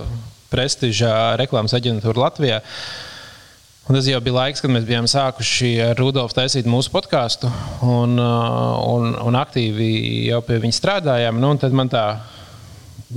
prestižā 0.53 1.17
reklāmas 1.41 1.75
aģentūra 1.79 2.27
Latvijā. 2.27 2.61
Un 3.89 3.99
tas 3.99 4.07
jau 4.07 4.21
bija 4.23 4.37
laiks, 4.37 4.63
kad 4.63 4.71
mēs 4.71 4.85
bijām 4.87 5.09
sākuši 5.11 5.73
ar 5.89 5.99
Rudolfu 5.99 6.37
taisīt 6.37 6.69
mūsu 6.71 6.93
podkāstu 6.95 7.51
un, 7.83 8.15
un, 8.15 9.09
un 9.19 9.39
aktīvi 9.41 9.89
jau 10.29 10.39
pie 10.47 10.61
viņa 10.63 10.79
strādājām. 10.79 11.41
Nu, 11.43 11.51
tad 11.59 11.75
man 11.75 11.91
tā, 11.91 12.05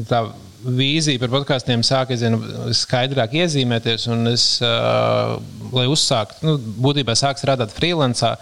tā 0.09 0.23
vīzija 0.65 1.21
par 1.21 1.32
podkāstiem 1.34 1.84
sāka 1.86 2.17
zinu, 2.19 2.39
skaidrāk 2.75 3.36
iezīmēties. 3.38 4.08
Es, 4.32 4.45
uh, 4.63 5.36
lai 5.75 5.86
uzsāktu, 5.91 6.45
nu, 6.45 6.56
būtībā 6.86 7.15
sāku 7.17 7.41
strādāt 7.41 7.73
freelancā 7.75 8.36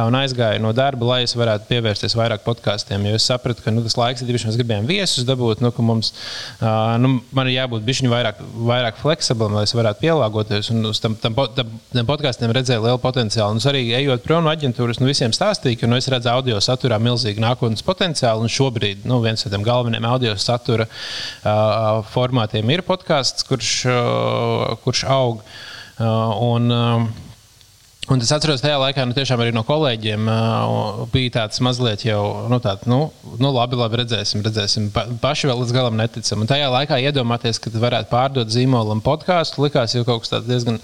un 0.00 0.16
aizgāju 0.18 0.62
no 0.62 0.72
darba, 0.76 1.06
lai 1.08 1.18
es 1.24 1.34
varētu 1.38 1.68
pievērsties 1.70 2.16
vairāk 2.18 2.44
podkāstiem. 2.46 3.06
Jo 3.10 3.18
es 3.18 3.26
sapratu, 3.30 3.64
ka 3.64 3.74
nu, 3.74 3.84
tas 3.86 3.96
laiks 3.98 4.24
tieši 4.26 4.50
mēs 4.50 4.58
gribējām 4.60 4.88
viesus 4.88 5.26
dabūt, 5.28 5.62
nu, 5.64 5.72
ka 5.74 5.84
mums 5.84 6.12
uh, 6.12 6.96
nu, 7.02 7.16
ir 7.44 7.52
jābūt 7.54 7.86
bišķiņu 7.86 8.12
vairāk, 8.12 8.42
vairāk 8.70 9.00
fleksiblam, 9.00 9.56
lai 9.58 9.66
es 9.68 9.74
varētu 9.76 10.02
pielāgoties. 10.04 10.72
Un 10.74 10.90
uz 10.90 11.02
tam, 11.02 11.16
tam, 11.22 11.38
tam, 11.56 11.74
tam 11.92 12.10
podkāstiem 12.10 12.54
redzēju 12.56 12.86
lielu 12.86 13.02
potenciālu. 13.02 13.58
Un 13.58 13.70
arī 13.70 13.84
ejot 14.00 14.24
prom 14.26 14.46
no 14.46 14.52
aģentūras, 14.52 15.02
nu, 15.02 15.10
visiem 15.10 15.34
stāstīju, 15.36 15.82
ka 15.82 15.90
nu, 15.90 15.98
es 16.00 16.10
redzu 16.10 16.32
audio 16.32 16.58
saturā 16.62 16.98
milzīgu 17.02 17.42
nākotnes 17.44 17.84
potenciālu. 17.86 18.46
Un 18.46 18.52
šobrīd 18.52 19.06
nu, 19.08 19.20
viens 19.24 19.44
no 19.44 19.52
tiem 19.52 19.66
galvenajiem 19.66 20.08
audio 20.10 20.36
satura 20.40 20.86
uh, 20.86 21.59
formātiem 22.12 22.70
ir 22.74 22.84
podkāsts, 22.86 23.46
kurš, 23.48 23.72
uh, 23.90 24.78
kurš 24.84 25.04
aug. 25.10 25.42
Uh, 26.00 26.06
un, 26.46 26.70
uh, 26.72 27.26
Un 28.10 28.18
es 28.18 28.30
atceros, 28.34 28.58
tajā 28.58 28.74
laikā 28.80 29.04
nu, 29.06 29.14
arī 29.14 29.52
no 29.54 29.60
kolēģiem 29.62 30.24
uh, 30.26 31.02
bija 31.12 31.30
tāds 31.36 31.60
mazliet 31.62 32.02
jau, 32.02 32.48
nu, 32.50 32.58
tād, 32.62 32.82
nu, 32.90 32.98
nu 33.38 33.52
labi, 33.54 33.78
labi, 33.78 34.00
redzēsim, 34.00 34.42
redzēsim. 34.42 34.88
Pa, 34.90 35.04
paši 35.22 35.46
vēl 35.46 35.60
līdz 35.62 35.74
galam 35.76 35.94
neticam. 36.00 36.42
Un 36.42 36.50
tajā 36.50 36.72
laikā 36.74 36.98
iedomāties, 37.04 37.60
ka 37.62 37.70
varētu 37.70 38.10
pārdot 38.10 38.50
zīmolam 38.50 38.98
podkāstu, 39.06 39.62
likās 39.62 39.94
jau 39.94 40.02
kaut 40.08 40.24
kas 40.24 40.42
diezgan, 40.48 40.80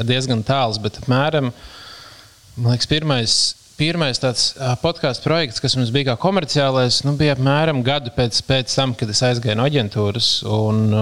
diezgan 0.00 0.46
tāls. 0.48 0.80
Bet 0.80 0.96
apmēram, 1.02 1.50
man 2.56 2.72
liekas, 2.72 2.88
pirmais 2.88 3.36
pirmais 3.78 4.20
tāds 4.22 4.52
podkāstu 4.82 5.26
projekts, 5.26 5.60
kas 5.62 5.76
mums 5.78 5.92
bija 5.94 6.12
kā 6.12 6.16
komerciālais, 6.22 7.00
nu, 7.06 7.14
bija 7.18 7.36
apmēram 7.36 7.82
gadu 7.86 8.12
pēc, 8.14 8.42
pēc 8.48 8.76
tam, 8.76 8.94
kad 8.98 9.10
es 9.12 9.22
aizgāju 9.26 9.58
no 9.58 9.66
aģentūras. 9.68 10.30
Un, 10.52 10.94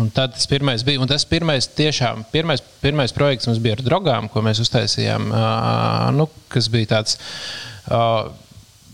un 0.00 0.12
tas 0.16 0.46
pirmais 0.50 0.84
bija, 0.86 1.06
tas 1.10 1.26
pirmais, 1.28 1.70
tiešām, 1.78 2.26
pirmais, 2.34 2.64
pirmais 2.82 3.14
projekts 3.16 3.50
mums 3.50 3.62
bija 3.62 3.78
ar 3.78 3.84
drogām, 3.86 4.30
ko 4.32 4.44
mēs 4.46 4.62
uztaisījām, 4.64 5.32
nu, 6.18 6.28
kas 6.52 6.70
bija 6.72 6.94
tāds 6.96 7.18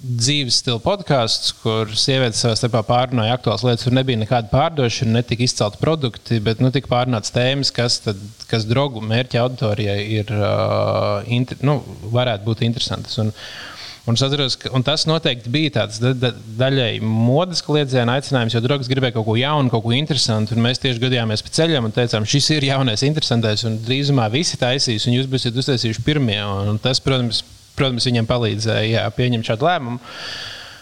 dzīves 0.06 0.60
stila 0.62 0.80
podkāsts, 0.82 1.52
kur 1.62 1.90
sievietes 1.98 2.40
savā 2.42 2.56
starpā 2.58 2.82
pārunāja 2.86 3.36
aktuālas 3.36 3.64
lietas. 3.66 3.86
Tur 3.86 3.96
nebija 3.96 4.20
nekāda 4.20 4.50
pārdošana, 4.52 5.18
netika 5.18 5.46
izcelti 5.46 5.80
produkti, 5.82 6.40
bet 6.44 6.62
nu, 6.62 6.72
tika 6.74 6.90
pārunāts 6.92 7.34
tēmas, 7.34 7.72
kas, 7.74 8.00
tad, 8.04 8.20
kas 8.50 8.66
drogu 8.68 9.02
mērķa 9.04 9.42
auditorijai 9.44 10.00
ir, 10.20 10.34
uh, 10.36 11.22
inter, 11.38 11.58
nu, 11.66 11.80
varētu 12.14 12.46
būt 12.50 12.66
interesantas. 12.68 13.18
Un, 13.22 13.34
Un, 14.06 14.14
atceros, 14.14 14.54
ka, 14.62 14.70
tas 14.86 15.02
noteikti 15.10 15.50
bija 15.50 15.72
tāds 15.80 15.96
da, 15.98 16.12
da, 16.14 16.28
daļai 16.60 17.00
modes 17.02 17.58
kliedziena 17.66 18.14
aicinājums, 18.20 18.54
jo 18.54 18.60
draugs 18.62 18.86
gribēja 18.86 19.16
kaut 19.16 19.26
ko 19.26 19.34
jaunu, 19.34 19.72
kaut 19.72 19.82
ko 19.82 19.94
interesantu. 19.96 20.54
Mēs 20.62 20.78
tieši 20.78 21.02
gadījāmies 21.02 21.42
pa 21.42 21.50
ceļam 21.58 21.88
un 21.88 21.94
teicām, 21.96 22.28
šis 22.30 22.52
ir 22.54 22.68
jaunais, 22.68 23.02
interesantais, 23.02 23.66
un 23.66 23.80
drīzumā 23.82 24.28
visi 24.30 24.60
taisīs, 24.60 25.08
un 25.10 25.16
jūs 25.18 25.26
būsiet 25.32 25.58
uztaisījuši 25.58 26.06
pirmie. 26.06 26.38
Un 26.38 26.78
tas, 26.84 27.02
protams, 27.02 27.42
protams, 27.78 28.06
viņiem 28.08 28.28
palīdzēja 28.28 28.92
jā, 28.92 29.06
pieņemt 29.16 29.50
šādu 29.50 29.68
lēmumu. 29.68 30.14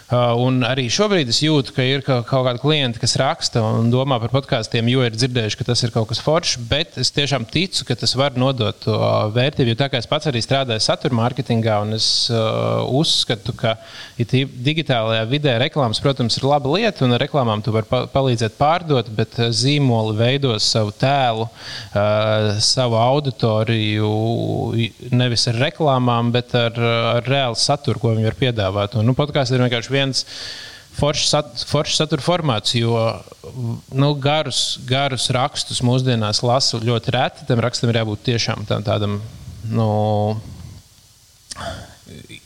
Uh, 0.05 0.35
un 0.37 0.59
arī 0.69 0.85
šobrīd 0.93 1.31
es 1.33 1.39
jūtu, 1.41 1.73
ka 1.73 1.85
ir 1.87 2.03
kaut 2.05 2.29
kādi 2.29 2.61
klienti, 2.61 3.01
kas 3.01 3.17
raksta 3.17 3.63
un 3.65 3.89
domā 3.89 4.19
par 4.21 4.29
podkāstiem, 4.35 4.91
jo 4.93 5.01
ir 5.01 5.15
dzirdējuši, 5.17 5.57
ka 5.57 5.65
tas 5.71 5.81
ir 5.87 5.95
kaut 5.95 6.11
kas 6.11 6.21
foršs. 6.21 6.59
Bet 6.69 6.99
es 7.01 7.09
tiešām 7.17 7.47
ticu, 7.49 7.87
ka 7.89 7.97
tas 7.97 8.13
var 8.21 8.37
nodot 8.37 8.77
to 8.85 8.99
vērtību. 9.33 9.73
Jo 9.73 9.79
tā 9.81 9.89
kā 9.89 10.03
es 10.03 10.09
pats 10.11 10.29
arī 10.29 10.43
strādāju 10.45 10.85
satura 10.85 11.17
mārketingā, 11.17 11.79
un 11.87 11.97
es 11.97 12.09
uh, 12.29 12.85
uzskatu, 12.85 13.55
ka 13.57 13.79
ja 14.21 14.27
digitālajā 14.29 15.25
vidē 15.31 15.57
reklāmas, 15.63 16.03
protams, 16.05 16.37
ir 16.37 16.45
laba 16.51 16.75
lieta, 16.77 17.07
un 17.07 17.17
ar 17.17 17.25
reklāmām 17.25 17.65
tu 17.65 17.73
vari 17.73 17.89
pa 17.89 18.03
palīdzēt 18.13 18.61
pārdot, 18.61 19.09
bet 19.17 19.41
uh, 19.41 19.49
zīmoli 19.57 20.19
veidos 20.21 20.69
savu 20.69 20.93
tēlu, 21.01 21.49
uh, 21.49 22.53
savu 22.61 23.01
auditoriju 23.01 24.13
nevis 25.17 25.49
ar 25.49 25.63
reklāmām, 25.65 26.29
bet 26.35 26.53
ar, 26.61 26.77
ar 27.17 27.25
reālu 27.25 27.57
saturu, 27.57 28.05
ko 28.05 28.13
viņi 28.13 28.29
var 28.29 28.41
piedāvāt. 28.45 29.01
Un, 29.01 29.09
nu, 29.09 29.17
podkāsts 29.17 29.57
ir 29.57 29.65
vienkārši 29.65 29.94
viens 29.95 30.25
foršs 30.95 31.31
sat, 31.33 31.65
forš 31.69 31.97
satura 31.99 32.23
formāts, 32.23 32.75
jo 32.79 32.95
nu, 33.95 34.13
garus, 34.15 34.79
garus 34.89 35.29
rakstus 35.35 35.83
mūsdienās 35.85 36.43
lasu 36.47 36.83
ļoti 36.83 37.15
reti. 37.15 37.49
Tam 37.49 37.63
rakstam 37.65 37.91
ir 37.91 38.03
jābūt 38.03 38.27
tiešām 38.31 38.67
tam, 38.69 38.85
tādam. 38.87 39.19
Nu, 39.65 39.89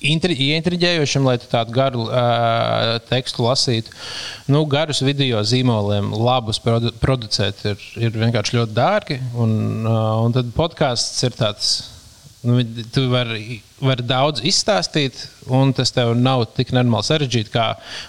Intriģējošam, 0.08 1.24
lai 1.26 1.34
tādu 1.42 1.74
garu 1.74 2.04
uh, 2.06 2.96
tekstu 3.08 3.42
lasītu. 3.42 3.92
Nu, 4.48 4.62
garus 4.70 5.02
video 5.02 5.40
zīmoliem, 5.42 6.12
labus 6.14 6.61
produ 6.62 6.92
producēt, 7.02 7.64
ir, 7.72 7.87
ir 7.98 8.20
vienkārši 8.22 8.61
ļoti 8.61 8.76
dārgi. 8.76 9.18
Un, 9.34 9.56
uh, 9.82 10.20
un 10.22 10.37
tad 10.37 10.52
podkāsts 10.56 11.26
ir 11.26 11.34
tāds, 11.37 11.72
nu, 12.46 12.62
tu 12.94 13.08
vari 13.11 13.58
var 13.80 14.00
daudz 14.02 14.42
izstāstīt, 14.46 15.20
un 15.48 15.72
tas 15.76 15.92
tev 15.94 16.12
nav 16.18 16.44
tik 16.56 16.72
normāli 16.76 17.06
sarežģīti, 17.06 17.52
kā 17.52 17.66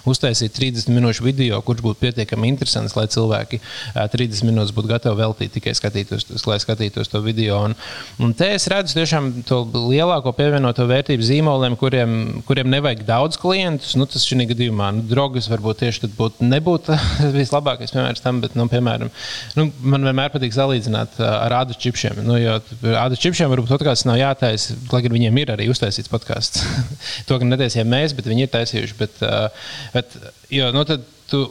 uztaisīt 0.08 0.52
30 0.56 0.90
minūšu 0.92 1.24
video, 1.24 1.60
kurš 1.64 1.82
būtu 1.84 2.00
pietiekami 2.02 2.50
interesants, 2.50 2.96
lai 2.98 3.06
cilvēki 3.10 3.60
30 3.94 4.46
minūtes 4.48 4.74
būtu 4.76 4.90
gatavi 4.90 5.20
veltīt 5.20 5.54
tikai 5.56 5.74
skatītos, 5.76 6.26
lai 6.48 6.58
skatītos 6.62 7.10
to 7.12 7.22
video. 7.24 7.62
Un, 7.68 7.76
un 8.20 8.34
te 8.36 8.50
es 8.56 8.66
redzu 8.70 8.98
tiešām 8.98 9.30
to 9.48 9.62
lielāko 9.74 10.34
pievienoto 10.36 10.86
vērtību 10.90 11.26
zīmoliem, 11.26 11.78
kuriem, 11.80 12.16
kuriem 12.48 12.70
nevajag 12.72 13.06
daudz 13.08 13.40
klientus. 13.40 13.96
Nu, 13.98 14.08
tas 14.10 14.26
šī 14.26 14.48
gadījumā 14.50 14.90
nu, 14.96 15.06
drogas 15.08 15.48
varbūt 15.50 15.84
tieši 15.84 16.04
tad 16.06 16.16
būtu 16.18 16.50
nebūtu 16.50 16.98
vislabākais 17.40 17.94
piemērs 17.94 18.24
tam, 18.24 18.42
bet, 18.44 18.56
nu, 18.58 18.66
piemēram, 18.70 19.12
nu, 19.58 19.68
man 19.80 20.10
vienmēr 20.10 20.32
patīk 20.34 20.54
salīdzināt 20.56 21.20
ar 21.24 21.56
ādu 21.62 21.78
čipšiem. 21.80 22.22
Nu, 22.26 22.36
jo 22.40 22.58
ādu 23.00 23.18
čipšiem 23.20 23.50
varbūt 23.52 23.74
kaut 23.74 23.86
kāds 23.86 24.06
nav 24.08 24.18
jātaisa, 24.20 24.76
lai 24.92 25.02
gan 25.04 25.16
viņiem 25.16 25.42
ir 25.42 25.54
arī 25.54 25.59
arī 25.60 25.68
uztaisīts 25.72 26.10
podkāsts. 26.10 26.64
to 27.28 27.38
gan 27.40 27.52
netaisījām 27.54 27.92
mēs, 27.92 28.16
bet 28.16 28.30
viņi 28.30 28.48
ir 28.48 28.52
taisījuši. 28.56 28.98
Bet, 28.98 29.22
uh, 29.22 29.70
bet, 29.94 30.18
jo, 30.50 30.72
nu, 30.74 30.84
tu, 31.30 31.44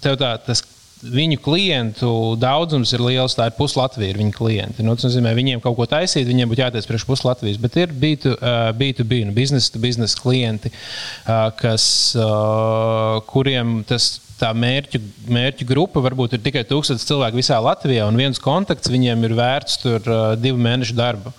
tev 0.00 0.16
tā, 0.22 0.32
tas 0.46 0.64
viņu 1.04 1.38
klientu 1.44 2.10
daudzums 2.40 2.92
ir 2.96 3.02
liels. 3.04 3.36
Tā 3.36 3.50
ir 3.50 3.56
puslatvija, 3.58 4.12
ir 4.12 4.20
viņu 4.20 4.34
klienti. 4.36 4.84
Nu, 4.86 4.96
tas 4.96 5.08
nozīmē, 5.08 5.34
viņiem 5.36 5.62
kaut 5.64 5.76
ko 5.78 5.86
taisīt, 5.90 6.28
viņiem 6.28 6.50
būtu 6.50 6.64
jātaisa 6.64 6.88
priekš 6.88 7.06
puslatvijas. 7.08 7.60
Bet 7.62 7.76
ir 7.80 7.92
B2, 7.92 8.36
uh, 8.36 8.68
B2B, 8.76 9.24
nu, 9.28 9.34
biznesa 9.36 9.74
to 9.74 9.82
biznesa 9.82 10.20
klienti, 10.20 10.72
uh, 10.72 11.50
kas, 11.58 11.88
uh, 12.18 13.20
kuriem 13.28 13.82
tas 13.88 14.16
tā 14.36 14.50
mērķu, 14.56 15.00
mērķu 15.32 15.66
grupa 15.68 16.02
varbūt 16.04 16.36
ir 16.36 16.42
tikai 16.44 16.64
tūkstotis 16.68 17.06
cilvēku 17.08 17.40
visā 17.40 17.56
Latvijā, 17.62 18.04
un 18.08 18.18
viens 18.20 18.40
kontakts 18.42 18.92
viņiem 18.92 19.24
ir 19.28 19.36
vērts 19.36 19.80
tur 19.84 20.10
uh, 20.12 20.34
divu 20.40 20.60
mēnešu 20.60 20.96
darbu. 20.96 21.32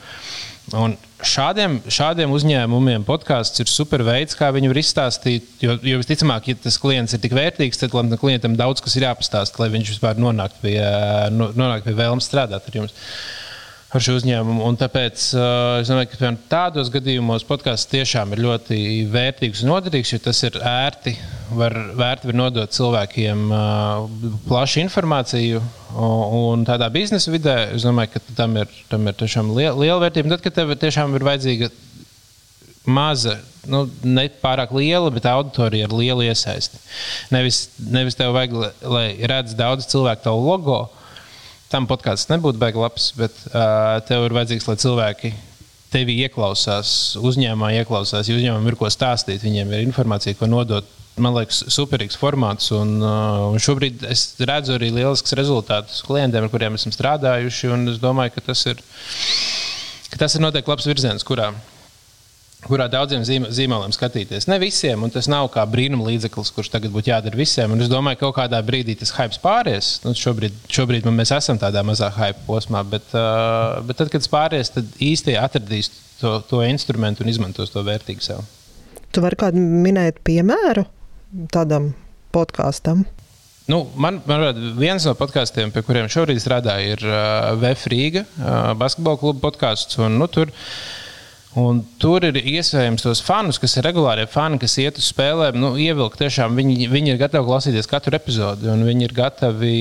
Un 0.75 0.97
šādiem, 1.23 1.77
šādiem 1.87 2.33
uzņēmumiem 2.35 3.05
podkāsts 3.07 3.61
ir 3.63 3.69
super 3.71 4.01
veids, 4.03 4.35
kā 4.35 4.49
viņu 4.51 4.73
var 4.73 4.79
izstāstīt. 4.81 5.47
Jo, 5.63 5.77
jo 5.79 5.99
visticamāk, 6.01 6.49
ja 6.51 6.59
tas 6.59 6.75
klients 6.81 7.15
ir 7.15 7.21
tik 7.23 7.35
vērtīgs, 7.37 7.79
tad 7.79 7.95
tam 7.95 8.11
klientam 8.19 8.57
daudz 8.59 8.83
kas 8.83 8.97
ir 8.99 9.05
jāpastāsta, 9.07 9.61
lai 9.63 9.69
viņš 9.77 9.93
vispār 9.95 10.19
nonāktu 10.19 10.59
pie, 10.65 10.75
nonāk 11.31 11.87
pie 11.87 11.95
vēlmes 11.95 12.27
strādāt 12.27 12.67
ar 12.67 12.79
jums. 12.81 12.95
Ar 13.97 14.03
šo 14.05 14.13
uzņēmumu. 14.19 14.61
Un 14.67 14.77
tāpēc 14.77 15.23
uh, 15.33 15.79
es 15.81 15.89
domāju, 15.89 16.11
ka 16.11 16.19
piemēram, 16.19 16.37
tādos 16.51 16.91
gadījumos 16.93 17.47
podkāsts 17.49 17.89
tiešām 17.89 18.35
ir 18.35 18.43
ļoti 18.45 18.77
vērtīgs 19.09 19.63
un 19.65 19.73
noderīgs, 19.73 20.13
jo 20.13 20.21
tas 20.27 20.43
ir 20.45 20.59
ērti. 20.61 21.15
Var, 21.57 21.73
vērti 21.97 22.29
var 22.29 22.37
nodot 22.37 22.75
cilvēkiem 22.75 23.43
uh, 23.49 24.05
plašu 24.45 24.83
informāciju 24.83 25.63
Un 25.97 26.65
tādā 26.67 26.89
biznesa 26.93 27.31
vidē 27.31 27.55
es 27.73 27.85
domāju, 27.85 28.11
ka 28.13 28.35
tam 28.37 28.57
ir, 28.59 28.71
tam 28.91 29.07
ir 29.07 29.15
tiešām 29.17 29.53
liela, 29.55 29.77
liela 29.79 30.01
vērtība. 30.03 30.35
Tad, 30.35 30.43
kad 30.43 30.57
tev 30.57 30.73
tiešām 30.77 31.15
ir 31.15 31.25
vajadzīga 31.25 31.69
maza, 32.87 33.37
nu, 33.67 33.85
ne 34.03 34.27
pārāk 34.41 34.73
liela, 34.75 35.09
bet 35.13 35.25
auditorija 35.31 35.87
ar 35.87 35.95
lielu 35.95 36.27
iesaisti. 36.27 36.79
Nevis, 37.33 37.63
nevis 37.79 38.19
tev 38.19 38.35
vajag, 38.35 38.55
lai 38.83 39.07
redz 39.31 39.55
daudz 39.57 39.87
cilvēku 39.89 40.27
tavu 40.27 40.43
logo. 40.45 40.79
Tam 41.71 41.87
podkāsts 41.89 42.29
nebūtu 42.31 42.61
beigas 42.61 42.83
labs, 42.83 43.07
bet 43.17 43.39
uh, 43.49 43.97
tev 44.07 44.27
ir 44.27 44.35
vajadzīgs, 44.37 44.67
lai 44.69 44.77
cilvēki 44.79 45.33
tevi 45.91 46.17
ieklausās, 46.23 46.89
uzņēmumā 47.19 47.73
ieklausās. 47.81 48.27
Ja 48.27 48.37
uzņēmumam 48.37 48.69
ir 48.71 48.77
ko 48.79 48.91
stāstīt, 48.91 49.43
viņiem 49.43 49.73
ir 49.75 49.83
informācija, 49.87 50.37
ko 50.39 50.49
nodot 50.51 50.87
man 51.21 51.35
liekas, 51.35 51.63
superīgs 51.73 52.17
formāts. 52.19 52.69
Un, 52.75 52.97
uh, 53.01 53.47
un 53.51 53.61
šobrīd 53.61 54.05
es 54.07 54.29
redzu 54.39 54.77
arī 54.77 54.91
lielisks 54.93 55.35
rezultātus 55.37 56.03
klientiem, 56.07 56.45
ar 56.45 56.53
kuriem 56.53 56.77
esam 56.77 56.93
strādājuši. 56.95 57.73
Es 57.93 58.01
domāju, 58.03 58.35
ka 58.37 58.45
tas 58.51 58.63
ir, 58.69 58.83
ka 60.11 60.21
tas 60.23 60.37
ir 60.37 60.45
noteikti 60.45 60.71
labs 60.71 60.87
virziens, 60.89 61.25
kurā, 61.27 61.51
kurā 62.69 62.87
daudziem 62.91 63.23
zīmoliem 63.25 63.93
skatīties. 63.95 64.47
Ne 64.51 64.57
visiem, 64.61 65.01
un 65.03 65.11
tas 65.13 65.29
nav 65.31 65.49
kā 65.53 65.63
brīnuma 65.69 66.07
līdzeklis, 66.09 66.51
kurš 66.55 66.71
tagad 66.73 66.93
būtu 66.93 67.11
jādara 67.11 67.39
visiem. 67.39 67.73
Un 67.73 67.83
es 67.83 67.91
domāju, 67.91 68.19
ka 68.19 68.25
kaut 68.27 68.37
kādā 68.39 68.61
brīdī 68.65 68.97
tas 68.99 69.13
hype 69.17 69.39
pāries. 69.43 69.97
Nu, 70.05 70.13
šobrīd, 70.17 70.55
šobrīd 70.71 71.07
mēs 71.11 71.33
esam 71.37 71.59
tādā 71.61 71.83
mazā 71.87 72.11
hype 72.15 72.45
posmā, 72.47 72.83
bet, 72.87 73.07
uh, 73.15 73.79
bet 73.87 74.01
tad, 74.01 74.11
kad 74.13 74.23
tas 74.23 74.31
pāries, 74.31 74.73
tad 74.75 74.89
īsti 75.03 75.37
atradīs 75.41 75.91
to, 76.21 76.37
to 76.49 76.61
instrumentu 76.67 77.25
un 77.25 77.31
izmantos 77.31 77.73
to 77.73 77.83
vērtīgi 77.85 78.29
sev. 78.29 78.43
Tu 79.13 79.23
vari 79.23 79.39
kādu 79.39 79.61
minēt 79.61 80.21
piemēru 80.27 80.85
tādam 81.53 81.93
podkāstam? 82.35 83.05
Nu, 83.67 83.81
man, 83.99 84.21
man 84.29 84.45
viens 84.79 85.03
no 85.03 85.11
podkāstiem, 85.19 85.73
pie 85.75 85.83
kuriem 85.83 86.07
šobrīd 86.11 86.39
strādāju, 86.39 86.93
ir 86.95 87.09
uh, 87.09 87.57
VF 87.59 87.89
Rīga, 87.91 88.23
uh, 88.23 88.71
basketbola 88.79 89.19
kluba 89.19 89.43
podkāsts. 89.49 89.99
Nu, 89.99 90.29
tur 90.31 90.53
uh, 90.53 90.61
Un 91.57 91.79
tur 91.97 92.21
ir 92.27 92.35
iespējams 92.37 93.01
tos 93.01 93.21
fanus, 93.23 93.57
kas 93.57 93.77
ir 93.79 93.85
regulārie 93.87 94.27
fani, 94.29 94.59
kas 94.61 94.75
iet 94.81 94.99
uz 94.99 95.07
spēlēm, 95.09 95.55
nu, 95.57 95.71
ievilkt. 95.79 96.19
Tiešām 96.19 96.57
viņi, 96.59 96.89
viņi 96.91 97.13
ir 97.13 97.17
gatavi 97.21 97.47
klausīties 97.47 97.89
katru 97.89 98.13
epizodi, 98.17 98.67
un 98.69 98.83
viņi 98.85 99.07
ir 99.07 99.15
gatavi, 99.17 99.79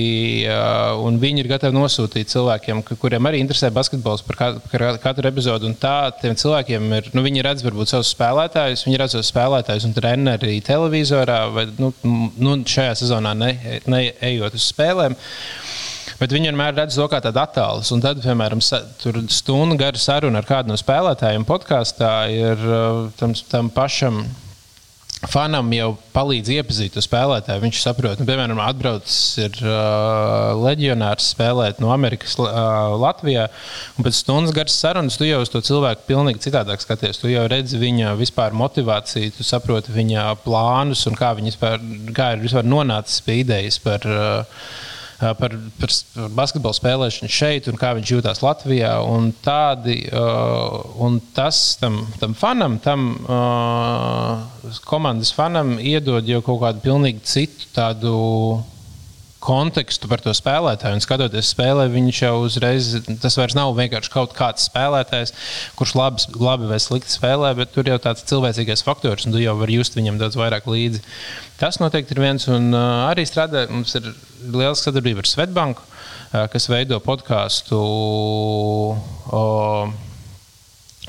uh, 0.49 0.95
un 1.05 1.19
viņi 1.21 1.43
ir 1.43 1.51
gatavi 1.51 1.77
nosūtīt 1.77 2.33
cilvēkiem, 2.33 2.81
kuriem 3.03 3.29
arī 3.29 3.43
interesē 3.43 3.69
basketbols 3.75 4.25
par 4.25 4.41
katru, 4.41 4.65
par 4.71 4.87
katru 5.03 5.29
epizodi. 5.29 5.69
Un 5.69 5.77
tā 5.77 5.97
tiem 6.23 6.39
cilvēkiem 6.39 6.97
ir, 7.01 7.13
nu, 7.13 7.27
viņi 7.27 7.45
redz 7.45 7.67
varbūt 7.67 7.93
savus 7.93 8.15
spēlētājus, 8.15 8.87
viņi 8.89 9.03
redz 9.03 9.19
savus 9.19 9.35
spēlētājus 9.35 9.91
un 9.91 9.97
treneri 9.99 10.57
televizorā 10.65 11.43
vai 11.53 11.69
nu, 11.77 11.93
nu, 12.07 12.57
šajā 12.65 12.97
sezonā 13.03 13.37
neejot 13.37 13.91
ne, 13.93 14.05
ne 14.23 14.37
uz 14.49 14.71
spēlēm. 14.71 15.19
Bet 16.21 16.33
viņi 16.33 16.51
vienmēr 16.51 16.75
redz 16.79 16.97
to 16.97 17.05
kā 17.13 17.21
tādu 17.25 17.43
attēlu. 17.43 17.85
Un 17.93 18.03
tad, 18.05 18.23
piemēram, 18.25 18.63
tur 19.03 19.21
stundu 19.33 19.77
gara 19.81 20.01
saruna 20.01 20.41
ar 20.41 20.49
kādu 20.49 20.73
no 20.73 20.81
spēlētājiem 20.81 21.45
podkāstā 21.49 22.17
ir 22.33 22.67
uh, 22.67 23.07
tam, 23.21 23.37
tam 23.51 23.71
pašam 23.75 24.25
fanam 25.25 25.69
jau 25.73 25.95
palīdz 26.15 26.51
iepazīt 26.59 26.95
to 26.95 27.03
spēlētāju. 27.05 27.63
Viņš 27.63 27.81
saprot, 27.83 28.21
nu, 28.21 28.27
piemēram, 28.29 28.61
atbraucis 28.63 29.19
ir 29.41 29.57
uh, 29.65 30.53
leģionārs 30.61 31.31
spēlēt 31.33 31.81
no 31.83 31.91
Amerikas 31.95 32.37
uh, 32.41 32.97
Latvijā. 33.01 33.47
Pēc 33.97 34.21
stundas 34.21 34.55
garas 34.57 34.77
sarunas 34.77 35.17
tu 35.19 35.29
jau 35.29 35.41
uz 35.43 35.53
to 35.53 35.63
cilvēku 35.65 36.07
pilnīgi 36.11 36.45
citādāk 36.47 36.85
skaties. 36.85 37.21
Tu 37.23 37.33
jau 37.33 37.47
redzi 37.51 37.81
viņa 37.81 38.13
vispār 38.21 38.57
motivāciju, 38.57 39.39
tu 39.39 39.47
saproti 39.47 39.95
viņa 39.97 40.29
plānus 40.45 41.07
un 41.11 41.17
kā, 41.19 41.33
vispār, 41.41 41.81
kā 42.17 42.35
ir 42.37 42.45
vispār 42.45 42.69
nonācis 42.69 43.25
pie 43.27 43.41
idejas 43.45 43.81
par. 43.83 44.07
Uh, 44.07 44.93
par, 45.21 45.57
par, 45.81 45.95
basketbolu 46.37 46.77
spēlēšanu 46.77 47.33
šeit 47.33 47.71
un 47.71 47.81
kā 47.81 47.95
viņš 47.97 48.13
jūtas 48.13 48.43
Latvijā. 48.45 48.93
Un, 49.09 49.33
tādi, 49.45 49.99
un 51.03 51.21
tas 51.37 51.61
tam, 51.81 52.03
tam 52.21 52.37
fanam, 52.39 52.79
tam 52.85 53.09
komandas 54.89 55.33
fanam 55.37 55.77
iedod 55.81 56.27
jau 56.29 56.43
kaut 56.45 56.63
kādu 56.65 56.85
pilnīgi 56.85 57.25
citu 57.27 57.71
tādu 57.77 58.17
kontekstu 59.47 60.09
par 60.11 60.23
to 60.25 60.33
spēlētāju. 60.35 60.99
Un 60.99 61.05
skatoties 61.05 61.53
spēlē, 61.53 61.87
viņš 61.93 62.21
jau 62.25 62.35
uzreiz, 62.47 62.91
tas 63.23 63.37
vairs 63.39 63.57
nav 63.57 63.75
vienkārši 63.79 64.13
kaut 64.13 64.35
kāds 64.37 64.67
spēlētājs, 64.71 65.35
kurš 65.79 65.95
labi, 65.99 66.25
labi 66.41 66.71
vai 66.71 66.81
slikti 66.83 67.15
spēlē, 67.15 67.53
bet 67.59 67.75
tur 67.75 67.89
jau 67.91 67.99
tāds 68.03 68.27
cilvēcīgais 68.27 68.85
faktors, 68.87 69.27
un 69.27 69.37
tu 69.37 69.43
jau 69.43 69.55
vari 69.61 69.79
just 69.79 69.99
viņam 69.99 70.19
daudz 70.23 70.39
vairāk 70.41 70.67
līdzi. 70.71 71.03
Tas 71.57 71.79
noteikti 71.81 72.13
ir 72.13 72.21
viens, 72.21 72.45
un 72.53 72.69
uh, 72.77 73.07
arī 73.09 73.25
strādā, 73.25 73.65
mums 73.73 73.95
ir 73.97 74.11
liela 74.53 74.77
sadarbība 74.77 75.23
ar 75.25 75.31
Svetbanku, 75.31 75.85
uh, 75.87 76.43
kas 76.53 76.69
veido 76.69 76.99
podkāstu. 77.05 77.79
Uh, 79.33 80.06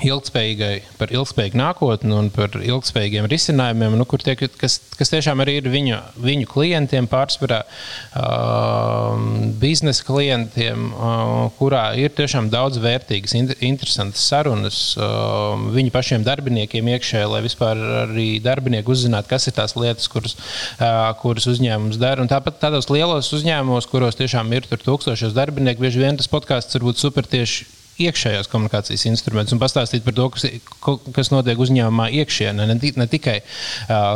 ilgspējīgai, 0.06 0.74
par 1.00 1.12
ilgspējīgu 1.14 1.58
nākotni 1.58 2.14
un 2.14 2.28
par 2.34 2.54
ilgspējīgiem 2.60 3.26
risinājumiem, 3.32 3.96
nu, 3.98 4.06
tie, 4.22 4.36
kas, 4.38 4.78
kas 4.98 5.12
tiešām 5.14 5.42
arī 5.42 5.58
ir 5.62 5.70
viņu, 5.74 5.98
viņu 6.22 6.50
klientiem, 6.52 7.08
pārsvarā 7.10 7.64
uh, 7.66 9.16
biznesa 9.62 10.06
klientiem, 10.06 10.92
uh, 10.92 11.48
kurā 11.58 11.86
ir 11.98 12.14
tiešām 12.18 12.52
daudz 12.54 12.78
vērtīgas, 12.84 13.34
interesantas 13.58 14.28
sarunas 14.30 14.82
uh, 15.02 15.56
viņu 15.74 15.94
pašiem 15.96 16.26
darbiniekiem 16.28 16.92
iekšēji, 16.94 17.32
lai 17.34 17.42
vispār 17.46 17.82
arī 18.04 18.28
darbinieki 18.44 18.94
uzzinātu, 18.94 19.32
kas 19.34 19.50
ir 19.50 19.58
tās 19.58 19.74
lietas, 19.80 20.10
kuras, 20.14 20.38
uh, 20.78 21.10
kuras 21.24 21.50
uzņēmums 21.50 21.98
dara. 22.02 22.22
Un 22.22 22.30
tāpat 22.30 22.62
tādos 22.62 22.92
lielos 22.94 23.32
uzņēmumos, 23.34 23.90
kuros 23.90 24.20
tiešām 24.20 24.54
ir 24.54 24.70
tūkstošos 24.70 25.34
darbinieku, 25.38 25.88
bieži 25.88 26.06
vien 26.06 26.22
tas 26.22 26.30
podkāsts 26.30 26.78
var 26.78 26.86
būt 26.92 27.02
super 27.02 27.26
tieši 27.26 27.77
iekšējās 28.04 28.50
komunikācijas 28.52 29.06
instrumentus 29.10 29.56
un 29.56 29.62
pastāstīt 29.62 30.06
par 30.06 30.16
to, 30.18 30.28
kas, 30.34 30.46
kas 31.16 31.32
notiek 31.34 31.60
uzņēmumā 31.60 32.10
iekšienē. 32.22 32.68
Ne, 32.70 32.78
ne 32.78 33.08
tikai 33.10 33.40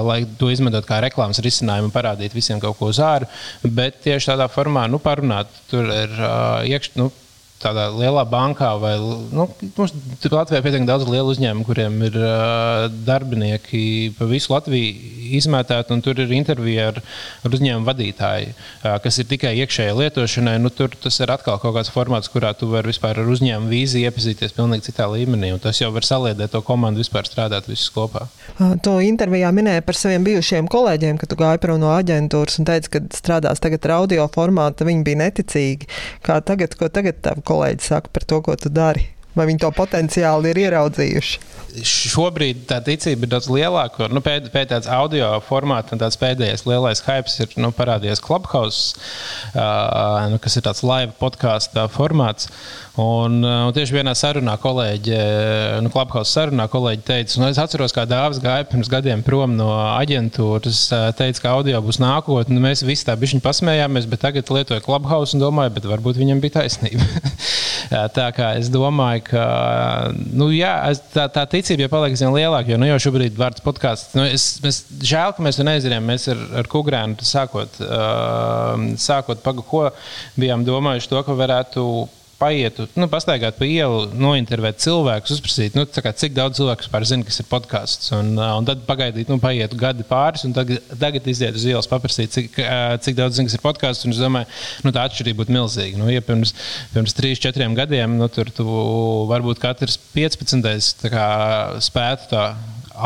lai 0.06 0.22
to 0.40 0.52
izmantot 0.54 0.88
kā 0.90 1.02
reklāmas 1.04 1.42
risinājumu 1.44 1.90
un 1.90 1.96
parādīt 1.96 2.36
visiem 2.38 2.62
kaut 2.62 2.80
ko 2.80 2.92
uz 2.92 3.02
ārā, 3.04 3.30
bet 3.64 4.02
tieši 4.06 4.34
tādā 4.34 4.48
formā 4.52 4.88
nu, 4.92 5.02
parunāt. 5.02 5.52
Tur 5.72 5.88
ir 5.88 6.14
uh, 6.20 6.62
iekš, 6.68 6.94
nu, 7.00 7.10
tādā 7.62 7.88
lielā 7.94 8.24
bankā, 8.30 8.72
vai 8.82 8.96
nu, 9.00 9.48
mums 9.78 9.94
Latvijā 10.32 10.60
ir 10.60 10.66
pietiekami 10.66 10.90
daudz 10.90 11.08
lielu 11.10 11.34
uzņēmumu, 11.34 11.66
kuriem 11.68 11.98
ir 12.08 12.18
uh, 12.20 12.88
darbinieki 13.08 13.84
pa 14.18 14.28
visu 14.30 14.54
Latviju 14.54 15.20
izmētāti, 15.38 15.94
un 15.96 16.04
tur 16.04 16.20
ir 16.20 16.32
intervija 16.36 16.90
ar, 16.92 17.00
ar 17.46 17.56
uzņēmumu 17.56 17.88
vadītāju, 17.88 18.52
uh, 18.54 18.96
kas 19.04 19.22
ir 19.22 19.30
tikai 19.32 19.54
iekšējai 19.64 19.98
lietošanai. 20.02 20.58
Nu, 20.62 20.72
tur 20.74 20.94
tas 20.96 21.20
ir 21.22 21.32
atkal 21.34 21.60
kaut 21.62 21.78
kāds 21.78 21.92
formāts, 21.94 22.32
kurā 22.32 22.54
tu 22.58 22.70
vari 22.72 22.92
vispār 22.92 23.22
ar 23.22 23.32
uzņēmumu 23.32 23.72
vīziju 23.72 24.10
iepazīties 24.10 24.56
pilnīgi 24.58 24.90
citā 24.90 25.08
līmenī, 25.12 25.54
un 25.56 25.64
tas 25.64 25.80
jau 25.82 25.92
var 25.96 26.08
saliedēt 26.08 26.54
to 26.56 26.64
komandu 26.66 27.04
vispār 27.04 27.30
strādāt 27.30 27.70
visus 27.72 27.92
kopā. 27.94 28.28
To 28.86 28.98
intervijā 29.04 29.52
minēja 29.56 29.84
par 29.86 29.98
saviem 29.98 30.26
bijušiem 30.28 30.68
kolēģiem, 30.72 31.20
ka 31.22 31.30
tu 31.30 31.38
gāji 31.40 31.62
prom 31.64 31.80
no 31.82 31.92
aģentūras 31.96 32.60
un 32.62 32.68
teici, 32.70 32.92
ka 32.94 33.04
strādās 33.16 33.62
tagad 33.64 33.86
ar 33.88 33.98
audio 34.02 34.28
formātu. 34.32 34.88
Viņi 34.88 35.06
bija 35.08 35.22
neticīgi. 35.24 35.90
Kā 36.26 36.40
tagad, 36.46 36.76
ko 36.80 36.90
tagad 36.94 37.22
tavi 37.26 37.44
kolēģi 37.52 37.92
saka 37.92 38.16
par 38.16 38.28
to, 38.28 38.40
ko 38.48 38.56
tu 38.56 38.72
dari? 38.72 39.10
Vai 39.38 39.48
viņi 39.48 39.64
to 39.64 39.72
potenciāli 39.76 40.52
ir 40.52 40.66
ieraudzījuši? 40.66 41.48
Šobrīd 41.88 42.66
tā 42.68 42.82
ticība 42.84 43.24
ir 43.24 43.32
daudz 43.32 43.48
lielāka. 43.48 44.10
Nu, 44.12 44.20
pēc 44.24 44.50
pēc 44.52 44.74
tādas 44.74 44.90
audio 44.92 45.30
formāta, 45.46 45.96
tāds 45.96 46.20
pēdējais 46.20 46.66
lielais 46.68 47.00
hype 47.06 47.32
ir 47.40 47.54
nu, 47.64 47.70
parādījies 47.76 48.20
Clubhouse, 48.24 49.00
uh, 49.56 50.28
nu, 50.34 50.40
kas 50.44 50.60
ir 50.60 50.66
tāds 50.66 50.84
live 50.84 51.16
podkāstu 51.22 51.86
formāts. 51.94 52.50
Un, 53.00 53.40
un 53.46 53.72
tieši 53.72 53.96
vienā 53.96 54.12
sarunā 54.20 54.58
kolēģi, 54.60 55.16
nu, 55.86 55.94
Clubhouse 55.94 56.36
sarunā 56.36 56.68
kolēģi 56.72 57.06
teica, 57.08 57.40
nu, 57.40 57.48
es 57.48 57.62
atceros, 57.62 57.96
kā 57.96 58.04
Dārzs 58.10 58.44
gāja 58.44 58.68
pirms 58.68 58.92
gadiem 58.92 59.24
prom 59.24 59.56
no 59.56 59.72
aģentūras, 59.96 60.84
teica, 61.16 61.46
ka 61.46 61.56
audio 61.56 61.80
būs 61.86 62.02
nākotne. 62.04 62.60
Mēs 62.60 62.84
visi 62.84 63.08
tā 63.08 63.16
bišķiņi 63.16 63.48
pasmējāmies, 63.48 64.12
bet 64.12 64.26
tagad 64.28 64.52
lietoju 64.52 64.84
Clubhouse 64.84 65.38
un 65.38 65.46
domāju, 65.46 65.78
bet 65.80 65.88
varbūt 65.88 66.20
viņam 66.20 66.44
bija 66.44 66.60
taisnība. 66.60 67.08
tā 67.92 68.28
kā 68.36 68.54
es 68.60 68.70
domāju, 68.72 69.26
ka 69.28 69.46
nu, 70.16 70.48
jā, 70.56 70.74
tā, 71.12 71.26
tā 71.34 71.44
ticība 71.52 71.86
jau 71.86 71.92
paliek 71.92 72.16
aizvien 72.16 72.32
lielāka. 72.36 72.72
Jo 72.72 72.80
nu, 72.80 72.88
jau 72.88 73.00
šobrīd 73.08 73.36
vārds 73.40 73.64
podkāsts. 73.66 74.16
Nu, 74.16 74.24
es, 74.24 74.46
mēs, 74.64 74.84
žēl, 75.04 75.36
ka 75.36 75.44
mēs 75.44 75.60
to 75.60 75.68
neizdarījām. 75.68 76.08
Mēs 76.08 76.30
ar, 76.32 76.46
ar 76.62 76.72
Kungrēnu 76.72 77.28
sākot, 77.28 77.82
uh, 77.84 78.88
sākot 79.02 79.44
pagu, 79.44 79.66
ko 79.68 79.90
bijām 80.40 80.64
domājuši 80.68 81.12
to, 81.12 81.24
ka 81.28 81.36
varētu 81.36 81.86
paietu, 82.42 82.88
nu, 82.98 83.08
pastaigāt 83.12 83.60
pa 83.60 83.68
ielu, 83.70 84.08
nointervēt 84.18 84.82
cilvēkus, 84.82 85.36
uzprasīt, 85.38 85.78
nu, 85.78 85.86
kā, 85.86 86.14
cik 86.18 86.34
daudz 86.38 86.60
cilvēku 86.60 86.86
vispār 86.86 87.06
zina, 87.08 87.28
kas 87.28 87.42
ir 87.44 87.48
podkāsts. 87.52 88.12
Un, 88.18 88.34
un 88.42 88.68
tad 88.68 88.84
pagaidīt, 88.88 89.30
nu, 89.32 89.38
paiet 89.42 89.76
gadi 89.78 90.06
pāris, 90.08 90.46
un 90.48 90.56
tagad, 90.58 90.82
tagad 91.02 91.30
iziet 91.32 91.58
uz 91.58 91.68
ielas, 91.70 91.90
paprasīt, 91.92 92.34
cik, 92.34 92.60
cik 93.06 93.20
daudz 93.20 93.38
zina, 93.38 93.50
kas 93.50 93.60
ir 93.60 93.66
podkāsts. 93.66 94.10
Es 94.12 94.20
domāju, 94.22 94.50
nu, 94.86 94.96
tā 94.96 95.06
atšķirība 95.08 95.44
būtu 95.44 95.56
milzīga. 95.56 96.02
Nu, 96.02 96.10
ja 96.12 96.24
pirms, 96.26 96.56
pirms 96.96 97.16
3, 97.18 97.40
4 97.48 97.72
gadiem 97.78 98.18
nu, 98.20 98.28
tur 98.32 98.52
varbūt 99.32 99.62
katrs 99.62 100.00
15. 100.16 101.08
Kā, 101.12 101.26
spētu 101.84 102.32
tā 102.34 102.46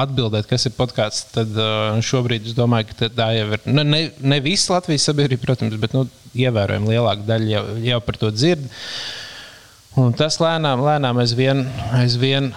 atbildēt, 0.06 0.48
kas 0.50 0.66
ir 0.68 0.74
podkāsts, 0.76 1.30
tad 1.36 1.52
uh, 1.60 1.98
šobrīd 2.04 2.50
es 2.50 2.56
domāju, 2.58 2.90
ka 2.92 3.10
tā 3.14 3.30
jau 3.38 3.50
ir. 3.56 3.62
Nu, 3.70 3.86
ne, 3.88 4.08
ne 4.20 4.40
visa 4.44 4.76
Latvijas 4.76 5.06
sabiedrība, 5.10 5.44
protams, 5.46 5.78
bet 5.82 5.96
nu, 5.96 6.06
ievērojami 6.36 6.92
lielāka 6.92 7.28
daļa 7.28 7.52
jau, 7.54 7.64
jau 7.86 8.02
par 8.08 8.20
to 8.22 8.32
dzird. 8.36 8.66
Un 10.02 10.12
tas 10.18 10.36
lēnām, 10.44 10.82
lēnām 10.84 11.20
aizvien, 11.24 11.62
aizvien 11.96 12.52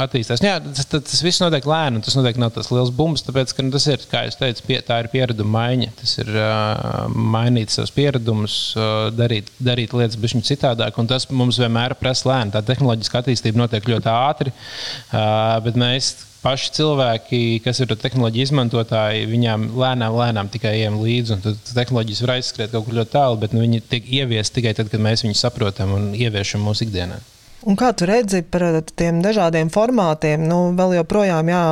attīstās. 0.00 0.40
Jā, 0.44 0.56
tas, 0.62 0.86
tas, 0.88 1.04
tas 1.08 1.22
viss 1.24 1.40
notiek 1.42 1.66
lēni, 1.68 1.98
un 1.98 2.04
tas 2.04 2.16
noteikti 2.16 2.40
nav 2.40 2.52
tas 2.54 2.70
liels 2.72 2.92
bums, 2.94 3.24
tāpēc, 3.26 3.52
ka 3.56 3.64
nu, 3.64 3.72
tas 3.74 3.86
ir, 3.90 4.04
kā 4.10 4.24
jau 4.26 4.34
teicu, 4.40 4.64
pie, 4.68 4.78
tā 4.84 5.00
ir 5.02 5.10
piereduma 5.12 5.52
maiņa. 5.58 5.90
Tas 6.00 6.14
ir 6.22 6.30
uh, 6.32 7.06
mainīt 7.12 7.74
savus 7.74 7.92
pieradumus, 7.96 8.58
uh, 8.78 9.08
darīt, 9.16 9.50
darīt 9.60 9.96
lietas 9.96 10.20
bišķiņ 10.22 10.46
citādāk, 10.48 11.00
un 11.00 11.10
tas 11.10 11.28
mums 11.32 11.60
vienmēr 11.62 11.96
prasa 12.00 12.30
lēni. 12.32 12.54
Tā 12.54 12.64
tehnoloģiska 12.66 13.22
attīstība 13.22 13.62
notiek 13.62 13.92
ļoti 13.92 14.12
ātri, 14.12 14.54
uh, 14.54 15.58
bet 15.66 15.80
mēs 15.80 16.14
paši 16.46 16.72
cilvēki, 16.78 17.40
kas 17.64 17.80
ir 17.82 17.94
tehnoloģija 17.98 18.48
izmantotāji, 18.48 19.26
viņiem 19.30 19.70
lēnām, 19.80 20.18
lēnām 20.20 20.50
tikai 20.52 20.76
ejam 20.78 21.00
līdzi. 21.02 21.40
Tad 21.42 21.72
tehnoloģijas 21.74 22.22
var 22.22 22.36
aizskriet 22.36 22.74
kaut 22.74 22.86
kur 22.86 22.98
ļoti 23.00 23.14
tālu, 23.16 23.40
bet 23.42 23.56
nu, 23.56 23.64
viņi 23.64 23.82
tiek 23.90 24.12
ieviesti 24.20 24.60
tikai 24.60 24.76
tad, 24.78 24.92
kad 24.92 25.02
mēs 25.02 25.26
viņus 25.26 25.42
saprotam 25.48 25.96
un 25.96 26.12
ieviešam 26.14 26.62
mūsu 26.66 26.86
ikdienā. 26.86 27.18
Un 27.66 27.74
kā 27.74 27.88
tu 27.98 28.06
redzi 28.06 28.44
par 28.46 28.62
tiem 28.94 29.16
dažādiem 29.24 29.72
formātiem? 29.74 30.44
Nu, 30.46 30.70
vēl 30.78 31.00
joprojām, 31.00 31.48
jā, 31.50 31.62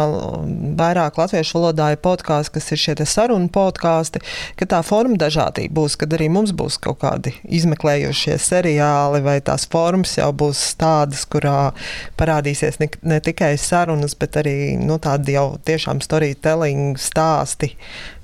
vairāk 0.80 1.20
latviešu 1.20 1.60
valodā 1.60 1.92
ir 1.94 2.00
podkāsti, 2.02 2.50
kas 2.56 2.72
ir 2.74 2.80
šie 2.82 3.06
sarunu 3.06 3.46
podkāsti, 3.54 4.18
ka 4.58 4.66
tā 4.72 4.80
forma 4.82 5.14
dažādība 5.22 5.76
būs, 5.78 5.94
kad 6.00 6.16
arī 6.18 6.26
mums 6.34 6.50
būs 6.50 6.80
kaut 6.82 6.98
kādi 7.04 7.36
izmeklējošie 7.46 8.40
seriāli, 8.42 9.22
vai 9.22 9.38
tās 9.38 9.68
formas 9.70 10.16
jau 10.18 10.32
būs 10.34 10.66
tādas, 10.82 11.22
kurā 11.30 11.70
parādīsies 12.18 12.82
ne, 12.82 12.90
ne 13.06 13.22
tikai 13.22 13.54
sarunas, 13.54 14.18
bet 14.18 14.42
arī 14.42 14.74
nu, 14.82 14.98
tādi 14.98 15.38
jau 15.38 15.52
tiešām 15.62 16.02
storytelling 16.02 16.98
stāsti, 16.98 17.76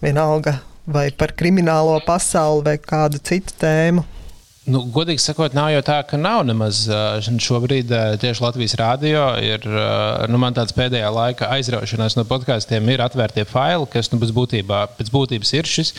vienalga 0.02 0.58
vai 0.90 1.12
par 1.14 1.38
kriminālo 1.38 2.00
pasauli 2.02 2.66
vai 2.66 2.80
kādu 2.82 3.22
citu 3.22 3.54
tēmu. 3.62 4.10
Nu, 4.68 4.82
godīgi 4.92 5.22
sakot, 5.24 5.54
nav 5.56 5.70
jau 5.72 5.80
tā, 5.80 5.94
ka 6.04 6.18
nav 6.20 6.42
nemaz 6.44 6.82
šobrīd 7.40 7.88
tieši 8.20 8.42
Latvijas 8.44 8.74
rādio. 8.76 9.22
Ir, 9.40 9.64
nu, 10.28 10.40
man 10.42 10.52
tāds 10.52 10.74
pēdējā 10.76 11.08
laika 11.16 11.48
aizraušanās 11.56 12.18
no 12.18 12.26
podkāstiem 12.28 12.90
ir 12.92 13.00
atvērtie 13.00 13.46
faili, 13.48 13.88
kas 13.88 14.12
nu, 14.12 14.20
būtībā, 14.20 14.82
pēc 14.98 15.08
būtības 15.14 15.54
ir 15.56 15.70
šis 15.70 15.94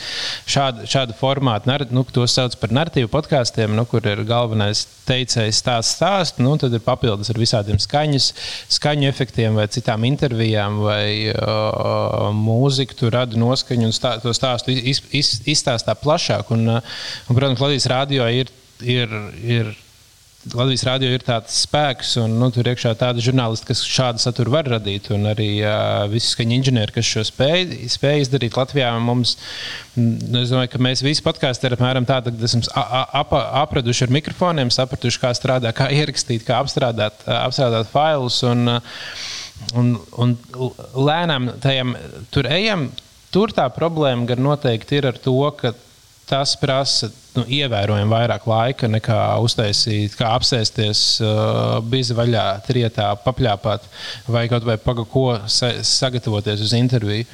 šāda, 0.46 0.86
šāda 0.86 1.18
formāta, 1.18 1.80
nu, 1.90 2.06
to 2.14 2.28
sauc 2.30 2.54
par 2.62 2.76
narratīvu 2.78 3.10
podkāstiem, 3.10 3.74
nu, 3.74 3.88
kur 3.90 4.06
ir 4.06 4.22
galvenais 4.30 4.86
teicējs 5.10 5.64
stāsts 5.64 5.98
stāst, 5.98 6.38
nu, 6.44 6.54
tad 6.62 6.78
ir 6.78 6.86
papildus 6.86 7.34
ar 7.34 7.42
visādiem 7.42 7.82
skaņas, 7.82 8.30
skaņu 8.78 9.10
efektiem 9.10 9.58
vai 9.58 9.66
citām 9.74 10.06
intervijām 10.06 10.84
vai 10.86 11.34
uh, 11.34 12.30
mūziku, 12.38 13.02
tu 13.02 13.12
radi 13.12 13.42
noskaņu 13.42 13.90
un 13.90 13.98
stā, 13.98 14.16
to 14.22 14.38
stāstu 14.38 14.72
iz, 14.78 15.02
iz, 15.10 15.36
izstāstā 15.50 15.98
plašāk. 15.98 16.54
Un, 16.54 16.78
un, 16.78 17.36
protams, 17.36 17.60
Latvijas 17.66 17.90
rādio 17.90 18.30
ir 18.30 18.54
ir, 18.84 19.16
ir 19.42 19.74
Latvijas 20.42 20.82
rādio 20.88 21.10
ir 21.14 21.22
tāds 21.22 21.54
spēks, 21.68 22.16
un 22.18 22.32
nu, 22.42 22.48
tur 22.54 22.66
iekšā 22.66 22.96
tāda 22.98 23.22
žurnālisti, 23.22 23.68
kas 23.70 23.84
šādu 23.86 24.24
saturu 24.24 24.56
var 24.56 24.66
radīt. 24.74 25.12
Un 25.14 25.28
arī 25.30 25.50
uh, 25.62 26.08
visi 26.10 26.32
skaņu 26.34 26.56
inženieri, 26.56 26.96
kas 26.96 27.06
šo 27.06 27.22
spēj, 27.28 27.76
spēj 27.94 28.24
izdarīt 28.24 28.58
Latvijā, 28.58 28.90
mums, 29.06 29.36
nu, 30.00 30.42
es 30.42 30.50
domāju, 30.50 30.72
ka 30.74 30.82
mēs 30.82 31.06
visi 31.06 31.22
podkāstī 31.28 31.70
ir 31.70 31.78
apmēram 31.78 32.10
tādi, 32.10 32.34
ka 32.34 32.50
esam 32.50 32.66
ap, 32.74 33.36
apraduši 33.62 34.08
ar 34.08 34.16
mikrofoniem, 34.18 34.74
sapratuši, 34.74 35.22
kā 35.22 35.34
strādāt, 35.38 35.78
kā 35.78 35.92
ierakstīt, 35.94 36.48
kā 36.48 36.58
apstrādāt, 36.64 37.22
apstrādāt 37.38 37.94
failus. 37.94 38.42
Un, 38.50 38.66
un, 39.78 39.94
un 40.18 40.36
lēnām 40.98 41.54
tajam 41.62 41.94
tur 42.34 42.50
ejam. 42.50 42.90
Tur 43.32 43.54
tā 43.56 43.70
problēma 43.72 44.26
gan 44.34 44.42
noteikti 44.44 44.98
ir 44.98 45.12
ar 45.14 45.22
to, 45.22 45.38
ka 45.62 45.76
tas 46.28 46.58
prasa 46.60 47.12
nu, 47.38 47.46
ievērojami 47.48 48.12
vairāk 48.12 48.46
laika 48.50 48.90
nekā 48.92 49.20
uztaisīt, 49.46 50.18
kā 50.20 50.34
apsēsties, 50.36 51.06
uh, 51.24 51.80
bija 51.88 52.18
vaļā, 52.18 52.46
trietā, 52.68 53.12
papļāpāt 53.26 53.88
vai 54.32 54.48
kaut 54.52 54.68
vai 54.68 54.78
pagaidi, 54.82 55.10
ko 55.12 55.26
sa 55.52 55.74
sagatavoties 55.86 56.64
uz 56.68 56.76
interviju. 56.78 57.28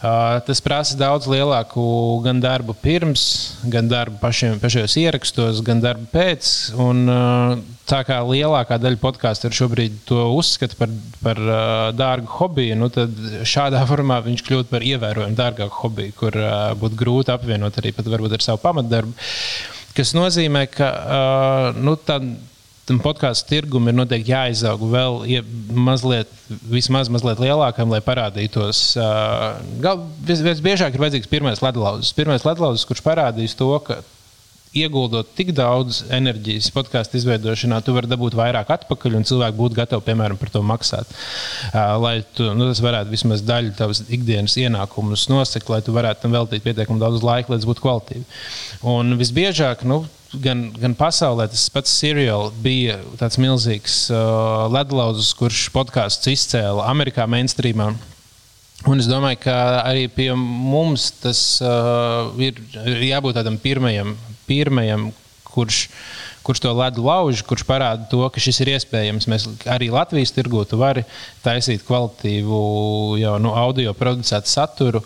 Uh, 0.00 0.38
tas 0.46 0.62
prasa 0.64 0.94
daudz 0.96 1.26
lielāku 1.28 1.82
gan 2.24 2.38
darbu 2.40 2.72
pirms, 2.80 3.24
gan 3.68 3.90
darbu 3.90 4.16
pašiem, 4.22 4.56
pašos 4.62 4.96
ierakstos, 4.96 5.60
gan 5.66 5.82
darbu 5.82 6.08
pēc. 6.14 6.54
Un, 6.80 7.02
uh, 7.04 7.79
tā 7.90 8.00
kā 8.06 8.20
lielākā 8.26 8.78
daļa 8.80 9.00
podkāstu 9.02 9.48
ir 9.48 9.56
šobrīd 9.56 9.96
to 10.08 10.22
uzskata 10.36 10.78
par, 10.78 10.92
par 11.24 11.40
uh, 11.42 11.88
dārgu 11.96 12.30
hobiju, 12.38 12.76
nu 12.78 12.90
tad 12.92 13.16
šādā 13.48 13.82
formā 13.90 14.20
viņš 14.26 14.44
kļūst 14.46 14.70
par 14.70 14.86
ievērojami 14.86 15.38
dārgāku 15.38 15.84
hobiju, 15.84 16.16
kur 16.20 16.38
uh, 16.38 16.70
būtu 16.78 17.00
grūti 17.00 17.34
apvienot 17.34 17.80
arī 17.80 17.94
pat 17.96 18.10
varbūt 18.10 18.38
ar 18.38 18.46
savu 18.46 18.62
pamatdarbu. 18.62 19.16
Tas 19.96 20.14
nozīmē, 20.14 20.64
ka 20.70 20.88
uh, 20.88 21.80
nu, 21.82 21.96
tā, 21.98 22.20
tam 22.88 23.00
podkāstu 23.02 23.50
tirgum 23.50 23.90
ir 23.90 23.96
noteikti 23.98 24.32
jāizaug 24.32 24.84
vēl 24.92 25.18
ja 25.30 25.42
mazliet, 25.74 26.30
vismaz 26.70 27.10
mazliet 27.12 27.42
lielākam, 27.42 27.90
lai 27.92 28.00
parādītos. 28.06 28.84
Uh, 28.98 30.06
Visbiežāk 30.30 30.94
ir 30.94 31.04
vajadzīgs 31.04 31.30
pirmais 31.30 31.62
ledlauzis. 31.64 32.14
Pirmais 32.16 32.46
ledlauzis, 32.46 32.86
kurš 32.88 33.04
parādīs 33.04 33.58
to, 33.58 33.72
ka 33.86 34.00
ieguldot 34.76 35.32
tik 35.34 35.50
daudz 35.56 36.04
enerģijas 36.14 36.68
podkāstu 36.74 37.18
izveidošanā, 37.18 37.80
tu 37.82 37.94
vari 37.96 38.10
dabūt 38.10 38.36
vairāk 38.38 38.70
atpakaļ, 38.76 39.16
un 39.18 39.26
cilvēki 39.26 39.58
būtu 39.58 39.78
gatavi, 39.80 40.04
piemēram, 40.06 40.38
par 40.38 40.52
to 40.54 40.62
maksāt. 40.66 41.10
Lai 41.74 42.20
tu, 42.36 42.46
nu, 42.54 42.68
tas 42.70 42.82
varētu 42.84 43.10
vismaz 43.10 43.42
daļu 43.46 43.74
tavas 43.78 44.04
ikdienas 44.06 44.54
ienākumus 44.62 45.26
nosakt, 45.32 45.72
lai 45.72 45.80
tu 45.82 45.94
varētu 45.96 46.24
tam 46.24 46.38
veltīt 46.38 46.62
pietiekami 46.66 47.02
daudz 47.02 47.26
laika, 47.26 47.50
lai 47.50 47.58
tas 47.58 47.66
būtu 47.66 47.82
kvalitīvi. 47.82 48.24
Un 48.94 49.18
visbiežāk, 49.18 49.82
nu, 49.90 50.04
gan, 50.38 50.68
gan 50.78 50.94
pasaulē 50.98 51.48
tas 51.50 51.66
pats 51.74 51.98
seriāls 51.98 52.54
bija 52.62 53.00
tāds 53.18 53.40
milzīgs 53.42 54.04
uh, 54.14 54.70
ledlauzis, 54.70 55.34
kurš 55.40 55.66
podkāsts 55.74 56.30
izcēla 56.30 56.86
Amerikā 56.92 57.26
mainstreamā. 57.26 57.90
Un 58.88 59.02
es 59.02 59.10
domāju, 59.10 59.42
ka 59.42 59.54
arī 59.82 60.06
pie 60.08 60.30
mums 60.38 61.10
tas 61.20 61.40
uh, 61.60 62.30
ir 62.40 62.62
jābūt 63.10 63.36
tādam 63.36 63.58
pirmajam 63.60 64.14
pirmajam, 64.50 65.10
kurš, 65.50 65.88
kurš 66.42 66.62
to 66.64 66.72
ledu 66.76 67.04
lauž, 67.06 67.42
kurš 67.46 67.64
parāda 67.68 68.06
to, 68.10 68.22
ka 68.32 68.42
šis 68.42 68.62
ir 68.62 68.74
iespējams. 68.76 69.28
Mēs 69.30 69.48
arī 69.70 69.90
Latvijas 69.92 70.34
tirgū 70.36 70.64
vari 70.78 71.04
taisīt 71.44 71.84
kvalitīvu 71.88 72.62
jau, 73.20 73.36
nu, 73.42 73.54
audio 73.56 73.94
producētu 73.96 74.50
saturu. 74.50 75.04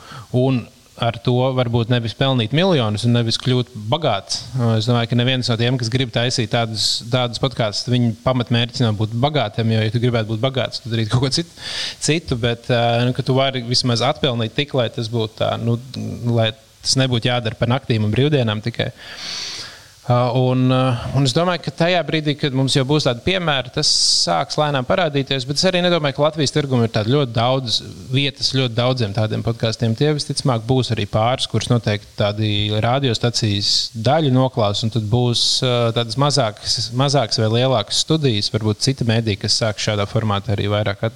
Ar 0.95 1.17
to 1.19 1.33
varbūt 1.57 1.89
nevis 1.91 2.13
pelnīt 2.15 2.53
miljonus 2.55 3.03
un 3.03 3.17
nevis 3.17 3.35
kļūt 3.43 3.73
bagāts. 3.91 4.45
Es 4.77 4.87
domāju, 4.87 5.09
ka 5.11 5.17
neviens 5.19 5.49
no 5.51 5.57
tiem, 5.59 5.75
kas 5.75 5.89
grib 5.91 6.13
taisīt 6.15 6.53
tādus, 6.53 6.85
tādus 7.11 7.43
podkāstus, 7.43 7.91
viņa 7.91 8.13
pamatmērķis 8.23 8.85
nav 8.85 8.95
būt 9.01 9.17
bagātiem. 9.25 9.73
Jo, 9.75 9.81
ja 9.83 9.91
tu 9.91 9.99
gribētu 10.05 10.31
būt 10.31 10.45
bagāts, 10.45 10.85
tad 10.85 10.95
darītu 10.95 11.17
kaut 11.17 11.27
ko 11.27 11.33
citu. 11.35 11.51
citu 11.99 12.39
bet 12.39 12.71
nu, 12.71 13.17
tu 13.27 13.35
vari 13.35 13.65
vismaz 13.67 14.07
atpelnīt 14.07 14.55
tik, 14.55 14.77
lai 14.79 14.87
tas 14.95 15.11
būtu 15.11 15.41
tā, 15.43 15.51
nu, 15.59 15.75
lai 16.31 16.53
tas 16.85 16.99
nebūtu 17.01 17.33
jādara 17.33 17.59
par 17.59 17.73
naktīm 17.73 18.07
un 18.07 18.13
brīvdienām 18.15 18.61
tikai. 18.65 18.93
Uh, 18.93 19.54
un, 20.07 20.69
uh, 20.69 21.17
un 21.17 21.25
es 21.25 21.33
domāju, 21.33 21.63
ka 21.65 21.73
tajā 21.73 22.01
brīdī, 22.05 22.35
kad 22.37 22.53
mums 22.53 22.75
jau 22.77 22.83
būs 22.85 23.07
tādi 23.07 23.23
piemēri, 23.25 23.71
tas 23.73 23.89
sāks 23.89 24.59
lēnām 24.61 24.85
parādīties. 24.85 25.47
Bet 25.49 25.57
es 25.57 25.65
arī 25.71 25.81
nedomāju, 25.81 26.19
ka 26.19 26.25
Latvijas 26.27 26.53
tirgumā 26.53 26.91
ir 26.91 27.09
ļoti 27.09 27.33
daudz 27.33 27.79
vietas 28.13 28.51
ļoti 28.53 28.77
daudziem 28.77 29.15
tādiem 29.17 29.41
podkāstiem. 29.47 29.95
Tie 29.97 30.11
visticamāk 30.13 30.67
būs 30.69 30.93
arī 30.93 31.07
pāris, 31.09 31.49
kurus 31.49 31.71
noteikti 31.73 32.19
tādi 32.19 32.51
radiostacijas 32.85 33.71
daļu 33.97 34.35
noklās, 34.37 34.83
un 34.85 34.93
tad 34.93 35.07
būs 35.09 35.47
uh, 35.65 35.89
tādas 35.97 36.21
mazākas, 36.21 36.91
mazākas 36.93 37.41
vai 37.41 37.49
lielākas 37.55 38.03
studijas, 38.05 38.53
varbūt 38.53 38.85
cita 38.85 39.09
mēdī, 39.09 39.39
kas 39.41 39.57
sāk 39.63 39.81
šādā 39.81 40.05
formātā 40.11 40.53
arī 40.53 40.69
vairāk, 40.69 41.07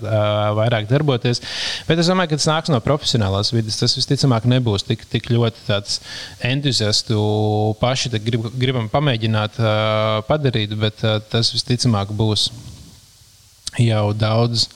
vairāk 0.62 0.88
darboties. 0.88 1.44
Bet 1.90 2.00
es 2.00 2.08
domāju, 2.08 2.32
ka 2.32 2.40
tas 2.40 2.48
nāks 2.54 2.72
no 2.72 2.80
profesionālās 2.80 3.52
vidas. 3.52 3.76
Tas 3.84 4.00
visticamāk 4.00 4.48
nebūs 4.48 4.88
tik, 4.88 5.04
tik 5.12 5.28
ļoti 5.28 5.68
tāds 5.68 6.00
entuziastu 6.40 7.20
paši 7.84 8.16
grib. 8.16 8.48
grib 8.56 8.77
gribam 8.78 8.90
pamēģināt 8.92 9.58
uh, 9.58 10.22
padarīt, 10.28 10.74
bet 10.78 11.02
uh, 11.02 11.18
tas 11.30 11.50
visticamāk 11.50 12.12
būs 12.14 12.48
jau 13.82 14.12
daudz. 14.14 14.68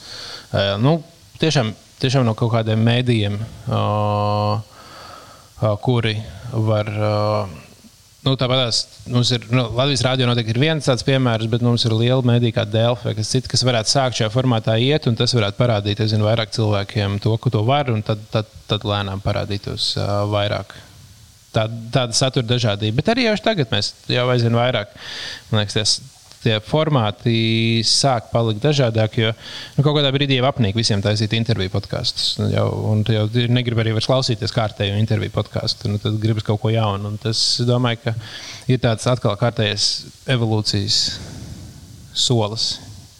Uh, 0.51 0.75
nu, 0.81 0.97
tiešām, 1.39 1.71
tiešām 2.03 2.25
no 2.27 2.35
kaut 2.35 2.51
kādiem 2.53 2.83
mēdījiem, 2.83 3.39
uh, 3.39 4.59
uh, 4.59 5.75
kuri 5.81 6.17
var. 6.51 6.97
Uh, 6.97 7.59
Nu, 8.23 8.37
Tāpat 8.39 9.09
mums 9.11 9.33
ir 9.35 9.43
nu, 9.51 9.65
Latvijas 9.75 9.99
rādio 10.05 10.23
noteikti 10.29 10.53
ir 10.53 10.59
viens 10.61 10.85
tāds 10.87 11.03
piemērs, 11.03 11.49
bet 11.51 11.59
mums 11.59 11.83
ir 11.83 11.91
liela 11.91 12.23
medija 12.23 12.55
kā 12.55 12.63
Delfa, 12.63 13.11
kas 13.17 13.33
cita, 13.33 13.51
kas 13.51 13.65
varētu 13.67 13.91
sākt 13.91 14.15
šajā 14.21 14.29
formātā 14.31 14.77
iet, 14.79 15.09
un 15.11 15.19
tas 15.19 15.35
varētu 15.35 15.59
parādīt, 15.59 15.99
zinu, 16.07 16.23
vairāk 16.29 16.55
cilvēkiem 16.55 17.19
to, 17.19 17.35
ko 17.35 17.51
to 17.51 17.65
var, 17.67 17.91
un 17.91 17.99
tad, 17.99 18.23
tad, 18.31 18.47
tad 18.71 18.87
lēnām 18.87 19.19
parādītos 19.27 19.89
uh, 19.99 20.21
vairāk 20.31 20.71
tā, 21.53 21.67
tāda 21.93 22.17
satura 22.17 22.47
dažādība. 22.49 22.99
Bet 23.01 23.13
arī 23.13 23.27
jau 23.27 23.37
tagad 23.43 23.71
mēs 23.73 23.93
jau 24.11 24.25
aizvien 24.33 24.57
vairāk, 24.57 24.91
man 25.51 25.63
liekas, 25.63 25.77
ties, 25.77 25.95
tie 26.43 26.57
formāti 26.63 27.35
sāk 27.87 28.29
palikt 28.33 28.63
dažādāki. 28.63 29.23
Jo 29.23 29.31
nu, 29.77 29.85
kaut 29.85 29.95
kādā 29.97 30.11
brīdī 30.15 30.37
jau 30.39 30.47
apnīk 30.49 30.77
visiem 30.77 31.03
taisīt 31.03 31.35
interviju 31.37 31.73
podkāstus. 31.73 32.35
Nu, 32.41 32.49
un 32.91 33.03
jau 33.07 33.25
negrib 33.53 33.83
arī 33.83 33.95
klausīties 33.95 34.55
kārtējo 34.55 34.99
interviju 34.99 35.33
podkāstu. 35.37 35.91
Nu, 35.91 36.01
tad 36.03 36.19
gribas 36.23 36.45
kaut 36.47 36.61
ko 36.63 36.73
jaunu. 36.73 37.13
Un 37.13 37.19
tas, 37.21 37.41
domāju, 37.67 38.03
ka 38.07 38.15
ir 38.71 38.83
tāds 38.83 39.07
atkal 39.09 39.37
kārtējs 39.39 39.89
evolūcijas 40.35 41.01
solis 42.13 42.73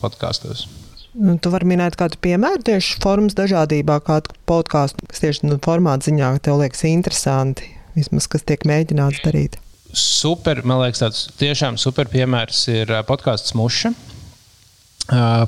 podkāstos. 0.04 0.68
Nu, 1.14 1.36
tu 1.38 1.52
vari 1.54 1.68
minēt 1.70 1.94
kādu 1.98 2.18
piemēru 2.26 2.64
tieši 2.66 2.98
formas 3.04 3.36
dažādībā, 3.38 4.00
kādu 4.06 4.34
podkāstu, 4.50 5.06
kas 5.12 5.22
tieši 5.22 5.46
nu, 5.46 5.60
formāta 5.62 6.10
ziņā 6.10 6.32
tev 6.42 6.58
liekas 6.64 6.82
interesanti 6.90 7.70
vismaz 7.98 8.28
kas 8.32 8.46
tiek 8.48 8.66
mēģināts 8.68 9.22
darīt. 9.26 9.60
Super, 9.94 10.64
man 10.66 10.82
liekas, 10.82 11.04
tāds 11.04 11.22
tiešām 11.38 11.78
super 11.82 12.10
piemērs 12.10 12.64
ir 12.74 12.94
podkāsts 13.06 13.54
Muša. 13.58 13.94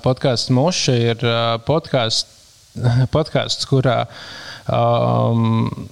Podkāsts 0.06 0.52
Muša 0.54 0.98
ir 1.12 1.26
podkāsts, 1.66 2.28
podkāsts 3.16 3.66
kurā 3.70 4.04
um, 4.70 5.88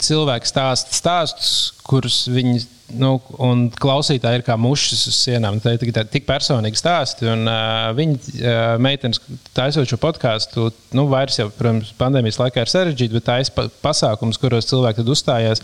cilvēki 0.00 0.48
stāsta 0.48 0.96
stāstus, 0.96 1.54
kurus 1.84 2.24
viņi 2.32 2.62
nu, 2.92 3.14
un 3.42 3.64
klausītāji 3.80 4.40
ir 4.40 4.44
kā 4.44 4.56
mušas 4.60 5.06
uz 5.08 5.16
sienām. 5.16 5.56
Tā 5.62 5.74
ir 5.74 6.06
tik, 6.12 6.26
personīgi 6.28 6.78
stāsti. 6.78 7.26
Un, 7.30 7.46
uh, 7.48 7.88
viņa 7.96 8.16
uh, 8.18 8.58
meitenes, 8.82 9.20
taisot 9.56 9.88
šo 9.88 9.98
podkāstu, 10.02 10.68
nu, 10.96 11.06
vairs 11.10 11.38
jau, 11.40 11.48
protams, 11.54 11.94
pandēmijas 11.98 12.38
laikā 12.42 12.64
ir 12.64 12.72
sarežģīti, 12.72 13.16
bet 13.16 13.26
taisa 13.28 13.54
pa 13.56 13.66
pasākums, 13.84 14.38
kuros 14.40 14.68
cilvēki 14.70 15.06
uzstājās 15.14 15.62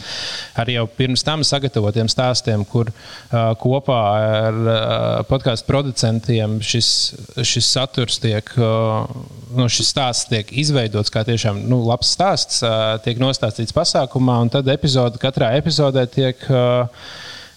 ar 0.59 0.71
jau 0.73 0.87
pirms 0.97 1.25
tam 1.27 1.45
sagatavotiem 1.47 2.09
stāstiem, 2.11 2.65
kur 2.69 2.91
uh, 2.93 3.53
kopā 3.61 4.01
ar 4.41 4.61
uh, 4.65 4.79
podkāstu 5.29 5.69
producentiem 5.69 6.59
šis, 6.65 6.91
šis 7.47 7.69
saturs 7.69 8.21
tiek, 8.23 8.55
uh, 8.59 9.05
nu, 9.57 9.69
šis 9.71 9.93
stāsts 9.93 10.31
tiek 10.33 10.51
izveidots 10.65 11.13
kā 11.13 11.25
tiešām 11.29 11.63
nu, 11.69 11.83
labs 11.89 12.15
stāsts, 12.17 12.65
uh, 12.65 12.97
tiek 13.05 13.21
nostāstīts 13.21 13.70
pasākumā, 13.77 14.39
un 14.45 14.53
tad 14.53 14.71
epizode, 14.73 15.21
katrā 15.23 15.55
epizodē 15.61 16.07
tiek. 16.11 16.49
Uh, 16.49 16.89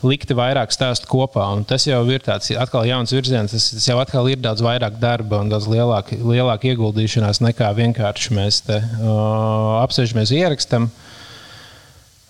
likti 0.04 0.36
vairāk 0.36 0.74
stāstu 0.76 1.08
kopā. 1.08 1.46
Tas 1.64 1.86
jau 1.88 2.02
ir 2.12 2.20
tāds 2.20 2.50
atkal 2.60 2.84
jauns 2.84 3.14
virziens. 3.16 3.54
Tas, 3.56 3.70
tas 3.72 3.86
jau 3.88 3.96
atkal 4.02 4.28
ir 4.28 4.42
daudz 4.44 4.60
vairāk 4.60 4.98
darba 5.00 5.40
un 5.40 5.48
daudz 5.48 5.70
lielāka, 5.72 6.18
lielāka 6.20 6.68
ieguldīšanās 6.74 7.40
nekā 7.40 7.70
vienkārši 7.78 8.36
mēs 8.36 8.60
te 8.68 8.82
uh, 8.84 9.80
apsēžamies 9.80 10.36
ierakstam. 10.36 10.90
Uh, 10.90 11.13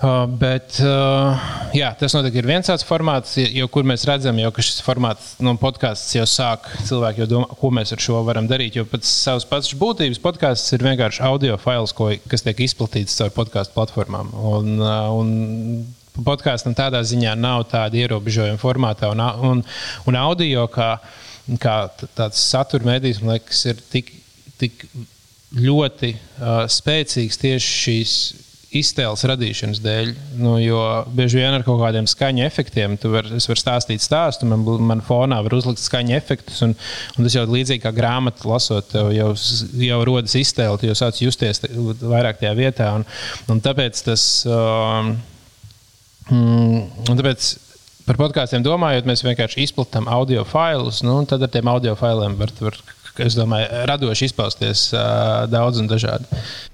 bet 0.02 0.80
uh, 0.84 1.44
jā, 1.76 1.94
tas 1.96 2.12
noteikti 2.16 2.42
ir 2.42 2.48
viens 2.50 2.68
tāds 2.68 2.84
formāts, 2.84 3.38
jo, 3.40 3.68
kur 3.72 3.86
mēs 3.88 4.04
redzam, 4.10 4.40
jau, 4.42 4.50
ka 4.52 4.66
šis 4.66 4.82
formāts, 4.84 5.30
nu, 5.44 5.54
podkāsts 5.62 6.16
jau 6.18 6.26
sāk. 6.28 6.68
Cilvēki 6.88 7.24
jau 7.24 7.30
domā, 7.36 7.58
ko 7.60 7.72
mēs 7.72 7.94
ar 7.96 8.04
šo 8.04 8.20
varam 8.28 8.50
darīt. 8.50 8.76
Jo 8.80 8.88
pēc 8.90 9.08
savas 9.08 9.48
pats 9.48 9.72
būtības 9.80 10.20
podkāsts 10.24 10.76
ir 10.76 10.84
vienkārši 10.84 11.24
audio 11.24 11.56
fails, 11.62 11.96
ko, 11.96 12.10
kas 12.28 12.44
tiek 12.44 12.66
izplatīts 12.66 13.16
caur 13.20 13.32
podkāstu 13.38 13.78
platformām. 13.78 14.34
Un, 14.34 14.76
uh, 14.82 15.08
un 15.16 16.24
podkāstam 16.26 16.76
tādā 16.78 17.02
ziņā 17.08 17.38
nav 17.40 17.68
tāda 17.72 18.04
ierobežojuma 18.04 18.60
formātā 18.62 19.14
un, 19.14 19.24
un, 19.24 19.64
un 20.10 20.20
audio, 20.20 20.68
kā, 20.74 20.98
kā 21.64 21.78
tāds 22.18 22.44
satura 22.44 22.92
medijs, 22.92 23.24
man 23.24 23.38
liekas, 23.38 23.66
ir 23.72 23.84
tik, 23.94 24.12
tik 24.60 24.88
ļoti 25.54 26.16
uh, 26.18 26.66
spēcīgs 26.68 27.40
tieši 27.40 27.78
šīs 27.84 28.18
iztēles 28.80 29.26
radīšanas 29.30 29.82
dēļ. 29.84 30.14
Nu, 30.42 30.56
jo 30.62 30.80
bieži 31.14 31.42
vien 31.42 31.58
ar 31.58 31.66
kaut 31.66 31.82
kādiem 31.82 32.08
skaņu 32.10 32.46
efektiem 32.46 32.98
tu 33.02 33.12
vari 33.14 33.42
var 33.44 33.62
stāstīt 33.62 34.04
stāstu, 34.04 34.48
man, 34.50 34.64
man 34.94 35.04
fonā 35.06 35.42
var 35.46 35.58
uzlikt 35.58 35.84
skaņu 35.84 36.16
efektus. 36.18 36.62
Un, 36.66 36.78
un 37.18 37.28
tas 37.28 37.38
jau 37.38 37.46
līdzīgi 37.50 37.84
kā 37.84 37.94
grāmatu 37.96 38.50
lasot, 38.52 38.96
jau, 39.14 39.34
jau 39.84 40.00
rodas 40.10 40.38
iztēle, 40.40 40.82
jau 40.90 40.98
sāc 40.98 41.22
justies 41.24 41.64
vairāk 42.02 42.42
tajā 42.42 42.56
vietā. 42.58 42.90
Un, 43.00 43.08
un 43.52 43.64
tāpēc 43.64 44.06
tas. 44.10 44.26
Uh, 44.48 45.14
Mm, 46.32 46.86
tāpēc 47.10 47.48
par 48.08 48.20
podkāstiem 48.20 48.64
domājot, 48.64 49.08
mēs 49.10 49.26
vienkārši 49.26 49.66
izplatām 49.66 50.08
audio 50.12 50.46
failus. 50.48 51.02
Nu, 51.04 51.18
tad 51.28 51.44
ar 51.44 51.52
tiem 51.52 51.72
audio 51.72 51.96
failiem 52.00 52.38
var, 52.40 52.54
var 52.64 52.80
es 53.22 53.38
domāju, 53.38 53.68
radoši 53.90 54.30
izpausties 54.30 54.88
uh, 54.96 55.44
daudz 55.52 55.82
un 55.82 55.90
dažādi. 55.92 56.26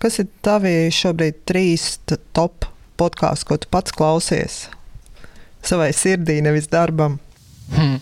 Kas 0.01 0.19
ir 0.21 0.29
tavi 0.45 0.91
šobrīd 0.93 1.41
trīs 1.49 1.97
top 2.35 2.67
podkāsti, 2.99 3.47
ko 3.49 3.57
tu 3.59 3.71
pats 3.71 3.95
klausies? 3.95 4.61
Savai 5.65 5.91
sirdī, 5.95 6.39
nevis 6.43 6.69
darbam. 6.71 7.17
Hmm. 7.69 7.99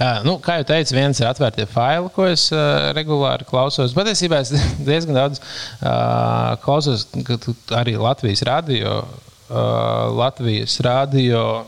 Uh, 0.00 0.22
nu, 0.26 0.36
kā 0.42 0.56
jau 0.58 0.66
teicu, 0.72 0.96
viens 0.96 1.20
ir 1.20 1.28
atvērtie 1.28 1.66
faili, 1.68 2.08
ko 2.14 2.26
es 2.30 2.48
uh, 2.54 2.90
regulāri 2.96 3.46
klausos. 3.48 3.94
Patiesībā 3.96 4.40
es 4.42 4.54
diezgan 4.88 5.18
daudz 5.20 5.40
uh, 5.42 6.56
klausos 6.64 7.06
arī 7.76 7.96
Latvijas 8.00 8.44
radio 8.48 9.04
Latvijas 9.46 10.80
radio 10.82 11.66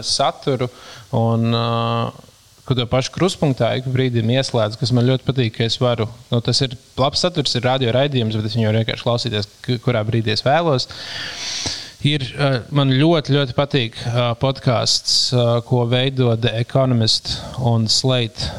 saturu. 0.00 0.70
Un, 1.12 1.52
uh, 1.52 2.33
Kad 2.64 2.80
to 2.80 2.86
pašu 2.88 3.12
kruspunktā 3.12 3.74
ik 3.76 3.88
brīdim 3.92 4.30
ieslēdzu, 4.38 4.78
kas 4.80 4.92
man 4.96 5.04
ļoti 5.04 5.26
patīk, 5.26 5.58
ka 5.58 5.66
es 5.68 5.76
varu. 5.82 6.06
Nu, 6.30 6.40
tas 6.44 6.62
ir 6.64 6.76
labs 6.96 7.20
saturs, 7.20 7.52
ir 7.58 7.66
radio 7.66 7.92
raidījums, 7.92 8.38
bet 8.38 8.48
es 8.48 8.56
viņu 8.56 8.72
vienkārši 8.78 9.04
klausīties, 9.04 9.50
kurā 9.84 10.00
brīdī 10.08 10.32
es 10.32 10.44
vēlos. 10.46 10.88
Ir, 12.04 12.24
uh, 12.36 12.58
man 12.76 12.90
ļoti, 12.92 13.32
ļoti 13.32 13.54
patīk 13.56 14.00
uh, 14.00 14.32
podkāsts, 14.40 15.14
uh, 15.32 15.58
ko 15.64 15.84
veido 15.88 16.34
The 16.36 16.52
Economist 16.60 17.30
un 17.64 17.86
Slate. 17.88 18.50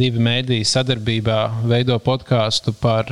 Divi 0.00 0.20
mēdīji 0.20 0.68
sadarbībā 0.68 1.38
veido 1.68 1.96
podkāstu 2.04 2.76
par 2.80 3.08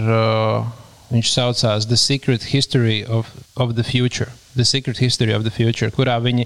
Viņš 1.08 1.30
saucās 1.32 1.86
The 1.88 1.96
Secret 1.96 2.50
History 2.52 3.00
of, 3.04 3.30
of 3.56 3.76
the 3.76 3.84
Future. 3.84 4.28
The 4.56 4.64
Secret 4.64 4.98
History 4.98 5.32
of 5.32 5.44
the 5.46 5.50
Future, 5.50 5.88
kurā 5.94 6.18
viņi 6.20 6.44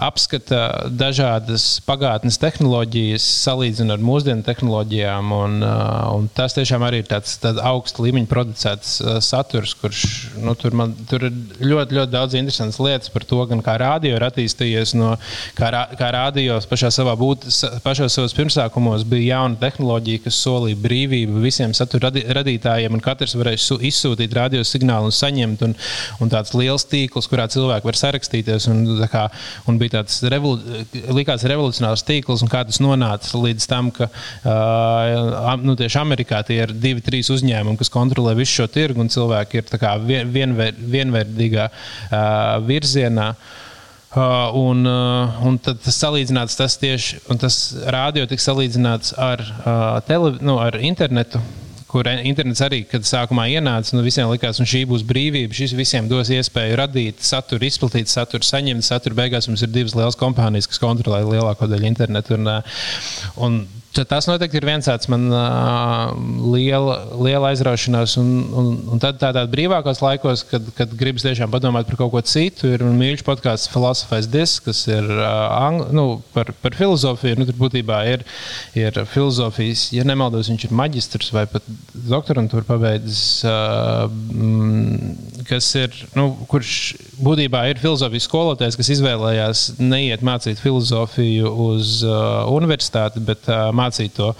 apskata 0.00 0.88
dažādas 0.88 1.64
pagātnes 1.86 2.38
tehnoloģijas, 2.40 3.24
salīdzina 3.44 3.96
ar 3.96 4.04
mūsdienu 4.04 4.44
tehnoloģijām. 4.46 5.32
Un, 5.36 5.58
uh, 5.64 6.08
un 6.16 6.28
tas 6.34 6.56
tiešām 6.56 6.84
arī 6.86 7.02
ir 7.02 7.10
tāds, 7.10 7.36
tāds 7.42 7.60
augsts 7.70 8.00
līmeņa 8.00 8.30
producēts 8.30 8.94
uh, 9.02 9.18
saturs, 9.24 9.74
kurš 9.80 10.04
nu, 10.40 10.54
tur, 10.58 10.76
man, 10.76 10.94
tur 11.10 11.28
ir 11.28 11.36
ļoti, 11.60 11.98
ļoti 11.98 12.14
daudz 12.14 12.38
interesantas 12.38 12.80
lietas 12.82 13.12
par 13.12 13.26
to, 13.28 13.42
gan 13.50 13.62
kā 13.64 13.76
rādio 13.80 14.16
ir 14.16 14.26
attīstījies. 14.30 14.94
No, 14.98 15.12
kā, 15.58 15.70
rā, 15.74 15.84
kā 16.00 16.10
rādio 16.16 16.58
pašā 16.70 16.92
savā 16.94 17.14
būt, 17.20 17.46
pašos 17.84 18.16
savos 18.16 18.36
pirmsākumos 18.36 19.04
bija 19.08 19.36
jauna 19.36 19.60
tehnoloģija, 19.60 20.24
kas 20.26 20.40
solīja 20.44 20.80
brīvību 20.80 21.44
visiem 21.44 21.76
satura 21.76 22.12
radītājiem, 22.40 22.96
un 22.96 23.04
katrs 23.04 23.36
varēja 23.38 23.78
izsūtīt 23.90 24.34
radio 24.36 24.64
signālu 24.66 25.10
un 25.10 25.16
saņemt. 25.16 25.64
Un, 25.66 25.76
un 26.20 26.32
tāds 26.32 26.54
liels 26.56 26.86
tīkls, 26.88 27.28
kurā 27.30 27.46
cilvēki 27.50 27.88
var 27.88 27.98
sarakstīties. 27.98 28.68
Un, 28.72 28.84
kā, 29.10 29.26
un 29.68 29.78
bija 29.80 29.89
bija 29.90 30.02
tāds 30.02 30.20
revolu, 30.30 30.84
likās 31.14 31.44
revolucionārs 31.48 32.04
tīkls, 32.06 32.44
un 32.44 32.50
kā 32.50 32.62
tas 32.66 32.80
nonāca 32.80 33.38
līdz 33.38 33.66
tam, 33.70 33.90
ka 33.90 34.08
uh, 34.10 35.56
nu, 35.62 35.76
tieši 35.78 36.00
Amerikā 36.00 36.42
tie 36.46 36.62
ir 36.64 36.72
divi, 36.72 37.02
trīs 37.04 37.30
uzņēmumi, 37.30 37.78
kas 37.80 37.90
kontrolē 37.90 38.36
visu 38.38 38.60
šo 38.60 38.68
tirgu, 38.70 39.00
un 39.00 39.10
cilvēki 39.10 39.60
ir 39.60 39.74
vien, 40.06 40.30
vienver, 40.30 40.74
vienvērtīgā 40.74 41.70
uh, 41.70 42.60
virzienā. 42.66 43.34
Uh, 44.10 44.50
un, 44.58 44.82
uh, 44.90 45.36
un 45.46 45.58
tas 45.62 45.94
salīdzināts 45.94 46.56
tas 46.58 46.74
tieši, 46.82 47.20
un 47.30 47.38
tas 47.38 47.60
rādio 47.94 48.24
tika 48.26 48.42
salīdzināts 48.42 49.14
ar, 49.14 49.44
uh, 49.62 50.00
tele, 50.02 50.32
nu, 50.42 50.58
ar 50.58 50.80
internetu 50.82 51.38
kur 51.90 52.06
internets 52.06 52.62
arī, 52.62 52.84
kad 52.86 53.06
sākumā 53.06 53.48
ienāca, 53.50 53.96
nu, 53.96 54.04
visiem 54.06 54.30
likās, 54.30 54.60
ka 54.62 54.68
šī 54.68 54.84
būs 54.90 55.02
brīvība. 55.06 55.56
Šis 55.56 55.74
visiem 55.78 56.08
dos 56.10 56.30
iespēju 56.30 56.78
radīt 56.78 57.24
saturu, 57.26 57.66
izplatīt 57.66 58.10
saturu, 58.12 58.46
saņemt 58.46 58.86
saturu. 58.86 59.18
Beigās 59.18 59.50
mums 59.50 59.64
ir 59.66 59.72
divas 59.74 59.96
lielas 59.98 60.18
kompānijas, 60.20 60.70
kas 60.70 60.82
kontrolē 60.82 61.24
lielāko 61.26 61.66
daļu 61.70 61.90
internetu. 61.90 62.38
Un, 62.38 62.52
un 63.42 63.58
Tas 63.90 64.28
noteikti 64.30 64.54
ir 64.60 64.64
viens 64.68 64.86
tāds 64.86 65.08
man 65.10 65.24
uh, 65.34 66.12
liela, 66.52 66.94
liela 67.18 67.48
aizraušanās. 67.50 68.12
Un, 68.20 68.28
un, 68.54 68.68
un 68.94 69.00
tad 69.02 69.16
tādā 69.18 69.42
brīvākos 69.50 69.98
laikos, 70.04 70.44
kad, 70.46 70.68
kad 70.76 70.92
gribas 70.94 71.24
tiešām 71.26 71.50
padomāt 71.50 71.88
par 71.88 71.98
kaut 71.98 72.12
ko 72.12 72.22
citu, 72.22 72.68
ir 72.70 72.84
mīļš 72.86 73.24
podkāsts 73.26 73.70
Philosophies 73.72 74.28
Disc, 74.30 74.62
kas 74.68 74.84
ir 74.86 75.10
uh, 75.10 75.80
nu, 75.90 76.04
par, 76.36 76.52
par 76.62 76.76
filozofiju. 76.78 77.40
Nu, 77.40 77.48
tur 77.48 77.58
būtībā 77.64 77.98
ir, 78.12 78.22
ir 78.78 79.00
filozofijas, 79.10 79.88
ja 79.96 80.06
nemaldos, 80.06 80.52
viņš 80.52 80.68
ir 80.68 80.76
maģistrs 80.84 81.32
vai 81.34 81.48
pat 81.50 81.66
doktorantūru 82.12 82.68
pabeidzis, 82.70 83.42
uh, 83.42 84.06
kas 85.50 85.72
ir, 85.82 85.98
nu, 86.14 86.28
kurš 86.52 86.76
būtībā 87.18 87.64
ir 87.72 87.82
filozofijas 87.82 88.30
skolotājs, 88.30 88.78
kas 88.78 88.94
izvēlējās 88.94 89.66
neiet 89.82 90.22
mācīt 90.22 90.62
filozofiju 90.62 91.50
uz 91.66 91.98
uh, 92.06 92.46
universitāti, 92.54 93.26
bet 93.26 93.50
uh, 93.50 93.66
mācīt 93.80 94.16
to 94.18 94.30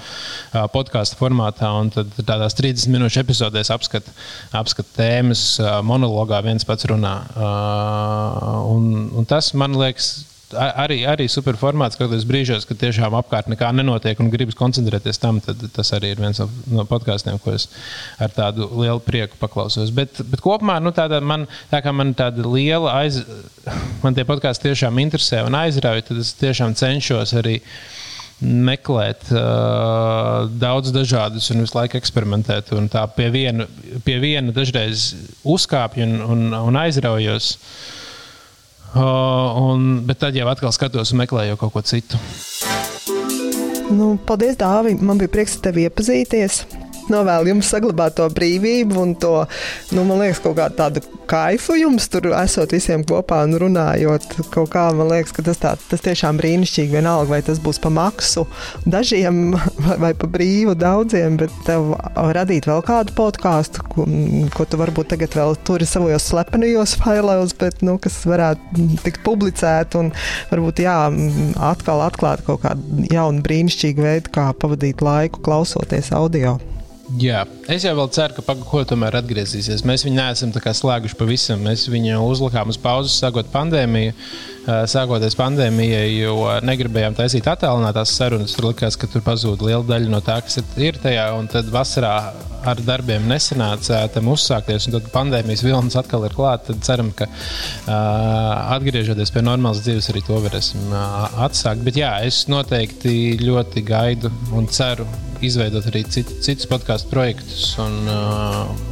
podkāstu 0.74 1.18
formātā. 1.20 1.72
Tad 1.96 2.14
tādās 2.20 2.56
30 2.58 2.92
minūšu 2.94 3.24
epizodēs 3.24 3.72
apskata 3.74 4.14
apskat 4.60 4.94
tēmas, 4.96 5.44
monologā 5.86 6.42
viens 6.46 6.66
pats 6.66 6.88
runā. 6.90 7.14
Un, 8.70 9.08
un 9.16 9.28
tas 9.28 9.52
man 9.58 9.78
liekas 9.78 10.12
arī, 10.56 11.00
arī 11.06 11.26
super 11.30 11.56
formāts, 11.58 11.98
kad 11.98 12.12
es 12.14 12.24
brīžos, 12.28 12.66
kad 12.68 12.78
tiešām 12.80 13.14
apkārt 13.18 13.50
nekā 13.50 13.70
nenotiek 13.76 14.18
un 14.22 14.30
gribas 14.32 14.58
koncentrēties 14.58 15.20
tam, 15.22 15.40
tad 15.44 15.62
tas 15.74 15.92
arī 15.96 16.12
ir 16.14 16.22
viens 16.22 16.40
no 16.70 16.86
podkāstiem, 16.88 17.38
ko 17.42 17.54
es 17.54 17.68
ar 18.18 18.32
tādu 18.34 18.68
lielu 18.80 19.00
prieku 19.04 19.38
paklausos. 19.40 19.92
Bet, 19.94 20.22
bet 20.32 20.42
kopumā, 20.44 20.80
nu, 20.82 20.94
tāda 20.96 21.20
man, 21.22 21.46
tā 21.70 21.82
kā 21.84 21.94
man 21.94 22.14
tāda 22.18 22.46
liela 22.46 22.98
aiz, 23.00 23.22
man 24.04 24.16
tie 24.16 24.26
podkāsti 24.28 24.70
tiešām 24.70 25.00
interesē 25.04 25.44
un 25.46 25.58
aizrauja, 25.60 26.10
tad 26.10 26.22
es 26.24 26.34
tiešām 26.40 26.76
cenšos 26.78 27.36
arī. 27.40 27.60
Uh, 27.60 27.99
meklēt 28.40 29.28
uh, 29.34 30.48
daudz 30.60 30.92
dažādus 30.94 31.50
un 31.52 31.64
visu 31.64 31.76
laiku 31.76 31.98
eksperimentēt. 32.00 32.72
Un 32.76 32.88
tā 32.92 33.04
pie 33.14 33.28
viena, 33.32 33.66
pie 34.04 34.16
viena 34.22 34.54
dažreiz 34.56 35.10
uzkāpju 35.44 36.06
un, 36.06 36.14
un, 36.24 36.46
un 36.70 36.80
aizraujos. 36.80 37.52
Uh, 38.90 39.60
un, 39.70 40.00
bet 40.08 40.18
tad 40.24 40.34
jau 40.34 40.48
atkal 40.50 40.72
skatos 40.74 41.12
un 41.14 41.20
meklēju 41.22 41.60
kaut 41.60 41.76
ko 41.76 41.84
citu. 41.86 42.18
Nu, 43.90 44.14
paldies, 44.26 44.56
Dārvi! 44.58 44.96
Man 45.02 45.18
bija 45.18 45.30
prieks 45.30 45.58
ar 45.58 45.66
tevi 45.68 45.86
iepazīties. 45.88 46.62
Novēlu 47.12 47.54
jums 47.54 47.70
saglabāt 47.72 48.16
to 48.18 48.28
brīvību 48.34 49.00
un 49.02 49.14
to, 49.20 49.34
nu, 49.94 50.04
man 50.08 50.22
liekas, 50.24 50.42
kaut 50.44 50.58
kādu 50.58 50.78
tādu 50.78 51.04
kaifu 51.30 51.76
jums 51.78 52.08
tur 52.10 52.30
esot 52.34 52.72
visiem 52.74 53.04
kopā 53.06 53.42
un 53.46 53.54
runājot. 53.60 54.26
Kaut 54.54 54.72
kā 54.72 54.88
man 54.96 55.10
liekas, 55.12 55.34
ka 55.36 55.44
tas, 55.46 55.60
tā, 55.62 55.74
tas 55.90 56.02
tiešām 56.04 56.40
brīnišķīgi 56.40 56.96
vienalga, 56.96 57.30
vai 57.34 57.40
tas 57.46 57.60
būs 57.62 57.78
pa 57.82 57.92
maksu 57.94 58.46
dažiem 58.86 59.54
vai, 59.86 59.96
vai 60.06 60.12
pa 60.18 60.30
brīvu 60.30 60.74
daudziem, 60.78 61.38
bet 61.40 61.54
tev 61.66 61.92
radīt 62.36 62.68
vēl 62.70 62.82
kādu 62.86 63.14
podkāstu, 63.18 63.84
ko, 63.92 64.06
ko 64.56 64.66
tu 64.66 64.80
varbūt 64.80 65.12
tagad 65.14 65.36
vēl 65.38 65.56
turi 65.66 65.88
savos 65.88 66.30
slepenajos 66.30 66.96
failos, 67.00 67.54
bet, 67.60 67.84
nu, 67.86 67.96
kas 68.02 68.20
varētu 68.28 68.88
tikt 69.04 69.22
publicēt 69.26 69.96
un 70.00 70.12
varbūt, 70.50 70.82
jā, 70.86 70.98
atkal 71.70 72.04
atklāt 72.06 72.44
kaut 72.46 72.64
kādu 72.64 73.06
jaunu 73.10 73.44
brīnišķīgu 73.46 74.06
veidu, 74.06 74.34
kā 74.34 74.50
pavadīt 74.58 75.04
laiku 75.04 75.42
klausoties 75.46 76.12
audio. 76.16 76.58
Jā, 77.18 77.40
es 77.66 77.82
jau 77.82 78.04
ceru, 78.14 78.36
ka 78.36 78.44
Pagaļko 78.46 78.84
tomēr 78.92 79.16
atgriezīsies. 79.18 79.82
Mēs 79.88 80.04
viņu 80.06 80.14
neesam 80.14 80.52
slēguši 80.54 81.16
pavisam. 81.18 81.64
Mēs 81.66 81.88
viņu 81.90 82.20
uzlikām 82.22 82.70
uz 82.70 82.78
pauzes, 82.78 83.16
sākot 83.18 83.50
pandēmiju. 83.50 84.14
Sākoties 84.68 85.34
pandēmijai, 85.38 86.08
jo 86.20 86.34
negribējām 86.66 87.14
taisīt 87.16 87.46
attālinātās 87.48 88.12
sarunas. 88.12 88.52
Tur 88.56 88.68
likās, 88.68 88.98
ka 89.00 89.08
tur 89.08 89.24
pazūd 89.24 89.64
liela 89.64 89.86
daļa 89.88 90.12
no 90.12 90.20
tā, 90.24 90.36
kas 90.44 90.60
ir 90.76 90.98
tajā. 91.00 91.30
Un 91.38 91.48
tad 91.50 91.70
vasarā 91.72 92.14
ar 92.68 92.82
darbiem 92.84 93.24
nesanāca 93.30 94.02
tam 94.12 94.28
uzsākties, 94.34 94.88
un 94.88 94.98
tad 94.98 95.08
pandēmijas 95.14 95.64
vilnis 95.64 95.96
atkal 95.96 96.26
ir 96.28 96.36
klāta. 96.36 96.74
Tad 96.74 96.84
ceram, 96.84 97.08
ka 97.16 97.28
uh, 97.30 97.94
atgriežoties 98.76 99.32
pie 99.32 99.44
normālas 99.46 99.80
dzīves, 99.86 100.10
arī 100.12 100.24
to 100.28 100.36
varēsim 100.44 100.92
uh, 100.92 101.40
atsākt. 101.46 101.80
Bet 101.86 101.96
jā, 101.96 102.12
es 102.28 102.44
noteikti 102.52 103.40
ļoti 103.40 103.84
gaidu 103.88 104.32
un 104.52 104.68
ceru 104.68 105.08
izveidot 105.40 105.88
arī 105.88 106.04
cit, 106.04 106.28
citus 106.44 106.68
podkāstu 106.68 107.08
projektus 107.08 107.70
un, 107.80 108.04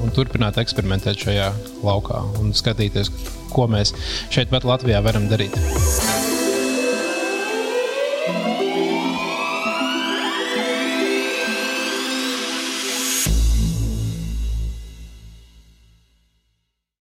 un 0.01 0.15
turpināt 0.17 0.57
eksperimentēt 0.63 1.27
šajā 1.27 1.51
laukā 1.85 2.23
un 2.41 2.55
skatīties, 2.57 3.13
ko 3.59 3.67
mēs 3.71 3.95
šeit 4.35 4.55
Latvijā 4.69 5.03
varam 5.05 5.27
darīt. 5.31 5.59